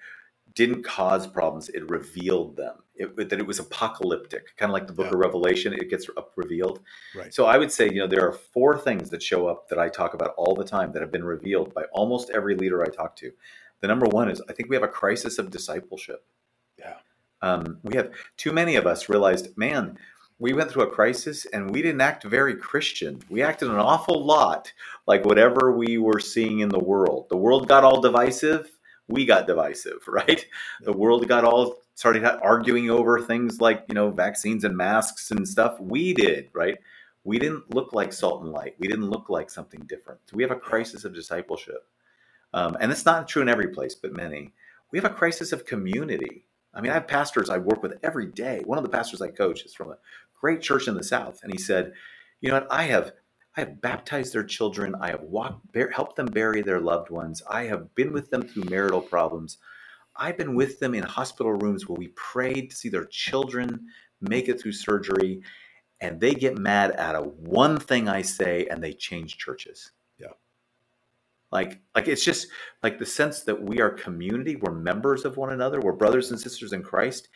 didn't 0.54 0.84
cause 0.84 1.28
problems; 1.28 1.70
it 1.70 1.90
revealed 1.90 2.56
them. 2.56 2.76
It, 2.96 3.30
that 3.30 3.40
it 3.40 3.48
was 3.48 3.60
apocalyptic, 3.60 4.56
kind 4.58 4.70
of 4.70 4.74
like 4.74 4.88
the 4.88 4.94
Book 4.94 5.08
Yeah. 5.08 5.14
of 5.14 5.20
Revelation. 5.20 5.74
It 5.74 5.90
gets 5.90 6.08
up 6.16 6.34
revealed. 6.36 6.82
Right. 7.16 7.34
So 7.34 7.46
I 7.46 7.58
would 7.58 7.72
say, 7.72 7.88
you 7.88 8.00
know, 8.00 8.08
there 8.08 8.26
are 8.26 8.34
four 8.34 8.78
things 8.78 9.10
that 9.10 9.24
show 9.24 9.48
up 9.48 9.70
that 9.70 9.80
I 9.80 9.90
talk 9.90 10.14
about 10.14 10.36
all 10.38 10.56
the 10.56 10.64
time 10.64 10.92
that 10.94 11.02
have 11.02 11.12
been 11.12 11.24
revealed 11.24 11.74
by 11.74 11.84
almost 11.92 12.30
every 12.30 12.56
leader 12.56 12.82
I 12.84 12.90
talk 12.90 13.16
to. 13.18 13.32
The 13.82 13.88
number 13.88 14.06
one 14.06 14.30
is 14.30 14.42
I 14.48 14.54
think 14.54 14.70
we 14.70 14.76
have 14.76 14.84
a 14.84 14.88
crisis 14.88 15.40
of 15.40 15.50
discipleship. 15.50 16.24
Yeah. 16.78 16.98
Um, 17.42 17.80
we 17.84 17.96
have 17.96 18.12
too 18.38 18.52
many 18.54 18.76
of 18.76 18.86
us 18.86 19.10
realized, 19.10 19.58
man, 19.58 19.98
we 20.42 20.54
went 20.54 20.72
through 20.72 20.82
a 20.82 20.90
crisis 20.90 21.46
and 21.46 21.70
we 21.70 21.84
didn't 21.84 22.02
act 22.02 22.24
very 22.24 22.56
Christian. 22.56 23.22
We 23.30 23.44
acted 23.44 23.70
an 23.70 23.78
awful 23.78 24.26
lot 24.26 24.74
like 25.06 25.24
whatever 25.24 25.72
we 25.72 26.00
were 26.00 26.20
seeing 26.20 26.62
in 26.62 26.70
the 26.70 26.80
world. 26.80 27.28
The 27.30 27.38
world 27.38 27.68
got 27.68 27.84
all 27.84 28.02
divisive, 28.02 28.72
we 29.08 29.26
got 29.26 29.46
divisive, 29.46 30.00
right? 30.08 30.44
The 30.82 30.94
world 30.94 31.28
got 31.28 31.46
all 31.46 31.76
started 31.94 32.26
arguing 32.26 32.90
over 32.90 33.22
things 33.22 33.62
like, 33.62 33.86
you 33.88 33.94
know, 33.94 34.10
vaccines 34.10 34.64
and 34.64 34.76
masks 34.76 35.30
and 35.30 35.48
stuff. 35.48 35.80
We 35.80 36.12
did, 36.12 36.50
right? 36.54 36.80
We 37.24 37.38
didn't 37.38 37.76
look 37.76 37.94
like 37.94 38.12
salt 38.12 38.42
and 38.42 38.52
light. 38.52 38.74
We 38.80 38.88
didn't 38.88 39.12
look 39.12 39.30
like 39.30 39.52
something 39.52 39.82
different. 39.82 40.22
So 40.26 40.38
we 40.38 40.42
have 40.42 40.52
a 40.52 40.56
crisis 40.56 41.06
of 41.06 41.14
discipleship. 41.14 41.86
Um, 42.52 42.76
and 42.82 42.92
it's 42.92 43.06
not 43.06 43.28
true 43.28 43.44
in 43.44 43.50
every 43.50 43.68
place, 43.68 43.94
but 43.94 44.18
many. 44.18 44.54
We 44.92 44.98
have 44.98 45.06
a 45.06 45.14
crisis 45.14 45.52
of 45.52 45.68
community. 45.68 46.46
I 46.74 46.80
mean, 46.80 46.92
I 46.92 46.96
have 46.96 47.08
pastors 47.08 47.50
I 47.50 47.58
work 47.58 47.84
with 47.84 48.00
every 48.02 48.28
day. 48.28 48.62
One 48.66 48.78
of 48.78 48.84
the 48.84 48.90
pastors 48.90 49.22
I 49.22 49.28
coach 49.30 49.66
is 49.66 49.74
from 49.74 49.92
a 49.92 49.98
great 50.42 50.62
church 50.62 50.88
in 50.88 50.96
the 50.96 51.04
South, 51.04 51.42
and 51.44 51.54
he 51.54 51.60
said, 51.60 51.94
"You 52.42 52.50
know 52.50 52.56
what? 52.56 52.68
I 52.72 52.84
have, 52.84 53.14
I 53.56 53.62
have 53.62 53.82
baptized 53.82 54.34
their 54.34 54.44
children. 54.44 54.96
I 55.00 55.12
have 55.12 55.22
walked, 55.22 55.72
bear, 55.72 55.92
helped 55.92 56.16
them 56.16 56.26
bury 56.26 56.62
their 56.64 56.82
loved 56.82 57.12
ones. 57.12 57.44
I 57.50 57.66
have 57.66 57.94
been 57.96 58.12
with 58.12 58.32
them 58.32 58.42
through 58.44 58.64
marital 58.64 59.02
problems. 59.02 59.60
I've 60.16 60.38
been 60.38 60.56
with 60.56 60.80
them 60.80 60.96
in 60.96 61.04
hospital 61.04 61.54
rooms 61.54 61.88
where 61.88 61.98
we 61.98 62.10
prayed 62.10 62.72
to 62.72 62.76
see 62.76 62.90
their 62.90 63.06
children 63.06 63.88
make 64.20 64.50
it 64.50 64.60
through 64.60 64.74
surgery, 64.74 65.44
and 66.02 66.20
they 66.20 66.34
get 66.34 66.58
mad 66.58 66.92
at 66.92 67.16
a 67.16 67.22
one 67.22 67.80
thing 67.80 68.10
I 68.10 68.24
say, 68.24 68.68
and 68.68 68.84
they 68.84 68.94
change 68.94 69.38
churches." 69.38 69.92
Yeah, 70.18 70.34
like 71.52 71.80
like 71.96 72.08
it's 72.08 72.26
just 72.26 72.48
like 72.84 72.98
the 73.00 73.06
sense 73.06 73.42
that 73.44 73.62
we 73.62 73.82
are 73.82 73.90
community 73.92 74.56
we're 74.56 74.74
members 74.74 75.26
of 75.26 75.38
one 75.38 75.52
another 75.52 75.80
we're 75.82 75.92
brothers 75.92 76.32
and 76.32 76.40
sisters 76.40 76.74
in 76.74 76.82
christ 76.82 77.30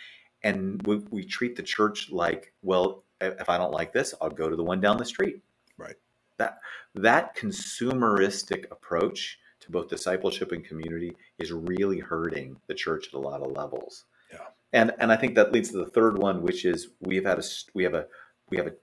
and 0.46 0.82
we, 0.86 0.98
we 1.10 1.26
treat 1.26 1.58
the 1.58 1.64
church 1.64 2.10
like 2.12 2.54
well 2.62 3.04
if 3.20 3.50
i 3.50 3.58
don't 3.58 3.74
like 3.74 3.92
this 3.92 4.14
i'll 4.22 4.30
go 4.30 4.50
to 4.50 4.56
the 4.56 4.64
one 4.64 4.80
down 4.80 4.98
the 4.98 5.06
street. 5.06 5.42
Right. 5.78 5.96
That 6.38 6.60
that 6.94 7.36
consumeristic 7.36 8.72
approach 8.72 9.40
to 9.62 9.72
both 9.72 9.90
discipleship 9.90 10.52
and 10.52 10.64
community 10.64 11.18
is 11.40 11.52
really 11.52 12.00
hurting 12.00 12.58
the 12.68 12.74
church 12.74 13.08
at 13.08 13.14
a 13.14 13.20
lot 13.20 13.42
of 13.42 13.52
levels. 13.52 14.06
Yeah. 14.32 14.40
And 14.72 14.94
and 15.00 15.12
i 15.12 15.18
think 15.18 15.36
that 15.36 15.52
leads 15.52 15.72
to 15.72 15.78
the 15.78 15.92
third 15.92 16.18
one 16.18 16.42
which 16.42 16.64
is 16.64 16.90
we've 17.02 17.26
had 17.26 17.40
a 17.40 17.44
we 17.74 17.84
have 17.84 17.96
a 17.96 18.06
we 18.50 18.58
have 18.58 18.68
a 18.68 18.74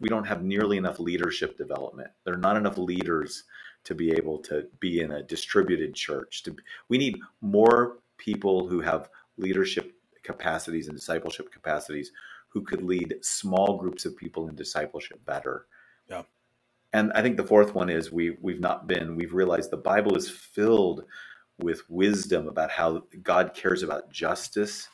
we 0.00 0.08
don't 0.08 0.26
have 0.26 0.44
nearly 0.44 0.76
enough 0.76 1.00
leadership 1.00 1.56
development. 1.56 2.10
There 2.24 2.34
are 2.34 2.38
not 2.38 2.56
enough 2.56 2.78
leaders 2.78 3.42
to 3.84 3.94
be 3.94 4.12
able 4.12 4.38
to 4.38 4.68
be 4.78 5.00
in 5.00 5.10
a 5.12 5.22
distributed 5.22 5.94
church. 5.94 6.42
To 6.44 6.54
we 6.88 6.98
need 6.98 7.18
more 7.40 7.98
people 8.16 8.68
who 8.68 8.80
have 8.80 9.08
leadership 9.38 9.97
capacities 10.28 10.88
and 10.88 10.96
discipleship 10.96 11.50
capacities 11.50 12.12
who 12.48 12.62
could 12.62 12.82
lead 12.82 13.16
small 13.22 13.78
groups 13.78 14.04
of 14.04 14.16
people 14.16 14.48
in 14.48 14.54
discipleship 14.54 15.18
better. 15.24 15.66
Yeah. 16.08 16.22
And 16.92 17.12
I 17.14 17.22
think 17.22 17.36
the 17.36 17.50
fourth 17.52 17.74
one 17.74 17.90
is 17.90 18.12
we 18.12 18.36
we've 18.40 18.60
not 18.60 18.86
been 18.86 19.16
we've 19.16 19.34
realized 19.34 19.70
the 19.70 19.86
Bible 19.92 20.16
is 20.16 20.30
filled 20.30 21.04
with 21.58 21.82
wisdom 21.90 22.48
about 22.48 22.70
how 22.70 23.02
God 23.22 23.52
cares 23.54 23.82
about 23.82 24.10
justice 24.10 24.88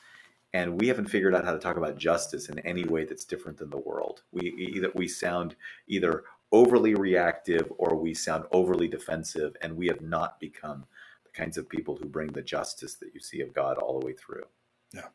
and 0.55 0.80
we 0.80 0.87
haven't 0.87 1.11
figured 1.11 1.35
out 1.35 1.45
how 1.45 1.53
to 1.53 1.59
talk 1.59 1.76
about 1.76 1.99
justice 1.99 2.49
in 2.49 2.61
any 2.61 2.85
way 2.85 3.05
that's 3.05 3.24
different 3.24 3.59
than 3.59 3.70
the 3.70 3.78
world. 3.91 4.22
We 4.30 4.55
either 4.57 4.91
we 4.95 5.09
sound 5.09 5.57
either 5.89 6.24
overly 6.53 6.95
reactive 6.95 7.70
or 7.76 7.97
we 7.97 8.14
sound 8.14 8.45
overly 8.53 8.87
defensive, 8.87 9.57
and 9.61 9.76
we 9.76 9.89
have 9.89 10.01
not 10.01 10.39
become 10.39 10.87
the 11.24 11.32
kinds 11.32 11.59
of 11.59 11.68
people 11.68 11.97
who 11.97 12.07
bring 12.07 12.28
the 12.28 12.41
justice 12.41 12.95
that 12.95 13.12
you 13.12 13.20
see 13.20 13.41
of 13.41 13.53
God 13.53 13.78
all 13.78 13.99
the 13.99 14.07
way 14.07 14.12
through. 14.12 14.45
Yeah. 14.93 15.09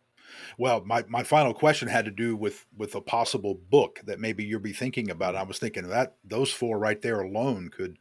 Well, 0.57 0.83
my, 0.85 1.03
my 1.07 1.23
final 1.23 1.53
question 1.53 1.87
had 1.87 2.05
to 2.05 2.11
do 2.11 2.35
with 2.35 2.65
with 2.77 2.95
a 2.95 3.01
possible 3.01 3.59
book 3.69 3.99
that 4.05 4.19
maybe 4.19 4.43
you'll 4.43 4.59
be 4.59 4.73
thinking 4.73 5.09
about. 5.09 5.35
I 5.35 5.43
was 5.43 5.59
thinking 5.59 5.87
that 5.89 6.15
those 6.23 6.51
four 6.51 6.79
right 6.79 7.01
there 7.01 7.21
alone 7.21 7.69
could 7.69 7.97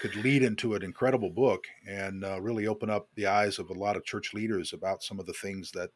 could 0.00 0.16
lead 0.16 0.42
into 0.42 0.74
an 0.74 0.82
incredible 0.82 1.30
book 1.30 1.64
and 1.86 2.24
uh, 2.24 2.40
really 2.40 2.66
open 2.66 2.88
up 2.88 3.08
the 3.16 3.26
eyes 3.26 3.58
of 3.58 3.68
a 3.68 3.74
lot 3.74 3.96
of 3.96 4.04
church 4.04 4.32
leaders 4.32 4.72
about 4.72 5.02
some 5.02 5.20
of 5.20 5.26
the 5.26 5.32
things 5.34 5.70
that 5.72 5.90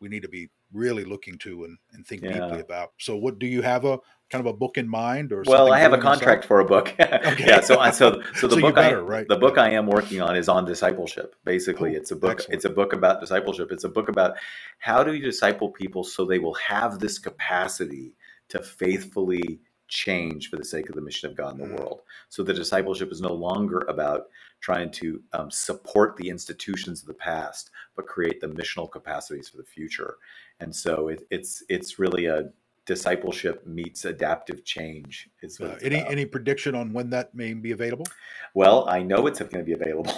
we 0.00 0.08
need 0.08 0.22
to 0.22 0.28
be 0.28 0.48
really 0.72 1.04
looking 1.04 1.38
to 1.38 1.64
and, 1.64 1.78
and 1.92 2.06
think 2.06 2.22
yeah. 2.22 2.32
deeply 2.32 2.60
about. 2.60 2.92
So, 2.98 3.16
what 3.16 3.38
do 3.38 3.46
you 3.46 3.62
have 3.62 3.84
a 3.84 3.98
kind 4.32 4.44
of 4.44 4.52
a 4.52 4.56
book 4.56 4.78
in 4.78 4.88
mind, 4.88 5.30
or 5.30 5.44
well, 5.46 5.72
I 5.72 5.78
have 5.78 5.92
a 5.92 5.98
contract 5.98 6.46
for 6.46 6.60
a 6.60 6.64
book. 6.64 6.94
okay. 7.00 7.44
yeah, 7.46 7.60
so 7.60 7.74
so 7.90 8.22
so 8.34 8.46
the 8.48 8.56
so 8.56 8.60
book 8.60 8.74
better, 8.74 9.00
I 9.00 9.00
right? 9.00 9.28
the 9.28 9.36
book. 9.36 9.58
I 9.58 9.70
am 9.70 9.86
working 9.86 10.22
on 10.22 10.34
is 10.34 10.48
on 10.48 10.64
discipleship. 10.64 11.36
Basically, 11.44 11.94
it's 11.94 12.10
a 12.10 12.16
book. 12.16 12.32
Excellent. 12.32 12.54
It's 12.54 12.64
a 12.64 12.70
book 12.70 12.94
about 12.94 13.20
discipleship. 13.20 13.70
It's 13.70 13.84
a 13.84 13.90
book 13.90 14.08
about 14.08 14.36
how 14.78 15.04
do 15.04 15.12
you 15.12 15.22
disciple 15.22 15.68
people 15.68 16.02
so 16.02 16.24
they 16.24 16.38
will 16.38 16.54
have 16.54 16.98
this 16.98 17.18
capacity 17.18 18.14
to 18.48 18.62
faithfully 18.62 19.60
change 19.88 20.48
for 20.48 20.56
the 20.56 20.64
sake 20.64 20.88
of 20.88 20.94
the 20.94 21.02
mission 21.02 21.28
of 21.28 21.36
God 21.36 21.52
in 21.52 21.60
the 21.60 21.74
mm. 21.74 21.78
world. 21.78 22.00
So 22.30 22.42
the 22.42 22.54
discipleship 22.54 23.12
is 23.12 23.20
no 23.20 23.34
longer 23.34 23.80
about 23.88 24.28
trying 24.60 24.90
to 24.92 25.20
um, 25.34 25.50
support 25.50 26.16
the 26.16 26.30
institutions 26.30 27.02
of 27.02 27.08
the 27.08 27.14
past, 27.14 27.70
but 27.94 28.06
create 28.06 28.40
the 28.40 28.46
missional 28.46 28.90
capacities 28.90 29.50
for 29.50 29.58
the 29.58 29.64
future. 29.64 30.16
And 30.60 30.74
so 30.74 31.08
it, 31.08 31.26
it's 31.30 31.62
it's 31.68 31.98
really 31.98 32.26
a 32.26 32.50
discipleship 32.94 33.66
meets 33.66 34.04
adaptive 34.04 34.64
change. 34.64 35.30
Is 35.42 35.60
uh, 35.60 35.78
any 35.82 36.00
about. 36.00 36.12
any 36.12 36.26
prediction 36.26 36.74
on 36.74 36.92
when 36.92 37.10
that 37.10 37.34
may 37.34 37.54
be 37.54 37.72
available? 37.72 38.06
Well, 38.54 38.88
I 38.88 39.02
know 39.02 39.26
it's 39.26 39.38
going 39.38 39.64
to 39.64 39.64
be 39.64 39.72
available 39.72 40.12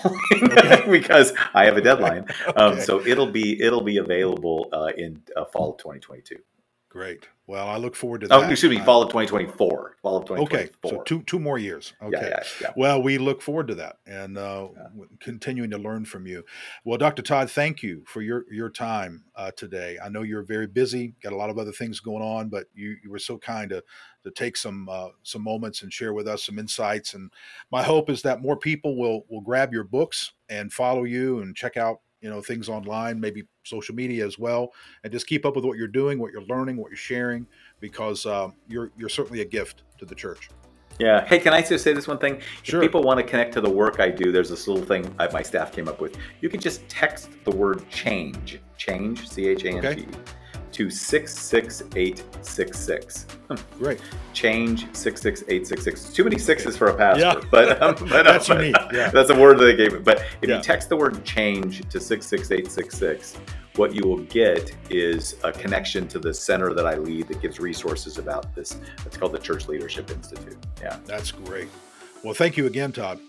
because 0.91 1.33
I 1.55 1.65
have 1.67 1.77
a 1.77 1.81
deadline. 1.81 2.27
Um, 2.57 2.73
okay. 2.73 2.81
um, 2.81 2.81
so 2.81 3.05
it'll 3.07 3.31
be 3.31 3.61
it'll 3.63 3.83
be 3.83 3.99
available 3.99 4.69
uh, 4.73 4.91
in 4.97 5.23
uh, 5.37 5.45
fall 5.47 5.71
of 5.73 5.79
2022. 5.79 6.37
Great. 6.89 7.29
Well, 7.47 7.69
I 7.69 7.77
look 7.77 7.95
forward 7.95 8.23
to 8.23 8.27
oh, 8.29 8.41
that. 8.41 8.49
Oh, 8.49 8.51
excuse 8.51 8.75
me, 8.75 8.83
fall 8.83 9.03
of 9.03 9.09
2024. 9.09 9.97
Fall 10.03 10.17
of 10.17 10.25
2024. 10.25 10.43
Okay, 10.43 10.71
so 10.89 11.03
two 11.03 11.23
two 11.25 11.39
more 11.39 11.59
years. 11.59 11.93
Okay. 12.03 12.17
Yeah, 12.19 12.29
yeah, 12.29 12.43
yeah. 12.61 12.71
Well, 12.75 13.03
we 13.03 13.19
look 13.19 13.43
forward 13.43 13.69
to 13.69 13.75
that 13.75 13.97
and 14.07 14.39
uh, 14.39 14.69
continuing 15.21 15.69
to 15.71 15.79
learn 15.79 16.07
from 16.07 16.27
you. 16.27 16.43
Well, 16.85 16.97
Dr. 16.97 17.21
Tod, 17.21 17.51
thank 17.51 17.83
you 17.83 18.03
for 18.07 18.23
your 18.23 18.47
your 18.51 18.71
time 18.71 19.25
uh, 19.37 19.51
today. 19.57 19.99
I 20.03 20.09
know 20.09 20.23
you're 20.23 20.43
very 20.43 20.67
busy, 20.67 21.15
got 21.23 21.35
a 21.35 21.37
lot 21.37 21.51
of 21.51 21.59
other 21.59 21.73
things 21.73 22.01
going 22.01 22.23
on, 22.23 22.49
but 22.49 22.65
you 22.73 22.97
you 23.05 23.11
were 23.11 23.19
so 23.19 23.37
kind 23.37 23.69
to 23.71 23.85
to 24.23 24.31
take 24.31 24.57
some 24.57 24.89
uh, 24.89 25.09
some 25.23 25.43
moments 25.43 25.83
and 25.83 25.93
share 25.93 26.15
with 26.15 26.27
us 26.27 26.47
some 26.47 26.59
insights. 26.59 27.13
And 27.13 27.31
my 27.71 27.83
hope 27.83 28.09
is 28.09 28.23
that 28.23 28.41
more 28.41 28.57
people 28.57 28.97
will 28.97 29.27
will 29.29 29.43
grab 29.43 29.71
your 29.71 29.85
books 29.85 30.33
and 30.49 30.73
follow 30.73 31.05
you 31.05 31.41
and 31.41 31.55
check 31.55 31.77
out 31.77 32.01
you 32.23 32.31
know 32.31 32.41
things 32.41 32.71
online 32.71 33.21
maybe 33.21 33.45
social 33.65 33.95
media 33.95 34.25
as 34.27 34.39
well 34.39 34.73
and 35.03 35.13
just 35.13 35.27
keep 35.27 35.45
up 35.45 35.57
with 35.57 35.65
what 35.65 35.77
you're 35.77 35.89
doing 35.89 36.19
what 36.19 36.33
you're 36.33 36.45
learning 36.45 36.77
what 36.77 36.91
you're 36.91 36.97
sharing 36.97 37.47
because 37.81 38.27
uh, 38.27 38.49
you're 38.69 38.91
you're 38.97 39.09
certainly 39.09 39.41
a 39.41 39.45
gift 39.45 39.83
to 39.99 40.05
the 40.05 40.15
church 40.15 40.49
yeah. 40.99 41.25
Hey, 41.27 41.39
can 41.39 41.53
I 41.53 41.61
just 41.61 41.83
say 41.83 41.93
this 41.93 42.07
one 42.07 42.19
thing? 42.19 42.41
Sure. 42.63 42.81
If 42.83 42.89
people 42.89 43.03
want 43.03 43.19
to 43.19 43.25
connect 43.25 43.53
to 43.55 43.61
the 43.61 43.71
work 43.71 44.01
I 44.01 44.11
do, 44.11 44.31
there's 44.31 44.51
this 44.51 44.69
little 44.69 44.85
thing 44.85 45.13
my 45.33 45.43
staff 45.43 45.73
came 45.73 45.89
up 45.89 46.01
with. 46.01 46.17
You 46.41 46.49
can 46.49 46.61
just 46.61 46.89
text 46.89 47.31
the 47.45 47.51
word 47.51 47.89
change, 47.91 48.61
change, 48.77 49.29
C 49.29 49.49
H 49.49 49.65
A 49.65 49.71
N 49.71 49.99
G, 49.99 50.07
to 50.75 50.91
66866. 50.91 53.27
Great. 53.79 54.01
Change 54.33 54.89
66866. 54.93 56.13
Too 56.13 56.25
many 56.25 56.37
sixes 56.39 56.77
for 56.77 56.89
a 56.89 56.97
pastor, 56.97 57.23
yeah. 57.23 57.41
but, 57.51 57.81
um, 57.81 57.95
but 58.11 58.25
that's 58.25 58.51
um, 58.51 58.59
unique. 58.59 58.75
Yeah. 58.93 59.11
That's 59.13 59.31
a 59.31 59.39
word 59.39 59.59
that 59.59 59.67
they 59.67 59.77
gave 59.77 59.93
me. 59.93 60.01
But 60.01 60.25
if 60.43 60.49
yeah. 60.49 60.57
you 60.57 60.63
text 60.63 60.89
the 60.89 60.97
word 60.97 61.25
change 61.25 61.89
to 61.91 62.01
66866, 62.01 63.37
what 63.77 63.95
you 63.95 64.03
will 64.03 64.25
get 64.25 64.75
is 64.91 65.37
a 65.45 65.53
connection 65.53 66.09
to 66.09 66.19
the 66.19 66.35
center 66.35 66.75
that 66.75 66.87
I 66.87 66.97
lead 66.97 67.29
that 67.29 67.41
gives 67.41 67.61
resources 67.61 68.19
about 68.19 68.53
this. 68.55 68.77
It's 69.07 69.17
called 69.17 69.31
the 69.33 69.39
Church 69.39 69.69
Leadership 69.69 70.11
Institute. 70.11 70.59
Yeah. 70.81 70.99
That's 71.07 71.31
great. 71.31 71.69
Well, 72.25 72.35
thank 72.35 72.57
you 72.57 72.67
again, 72.67 72.91
Tod. 72.91 73.21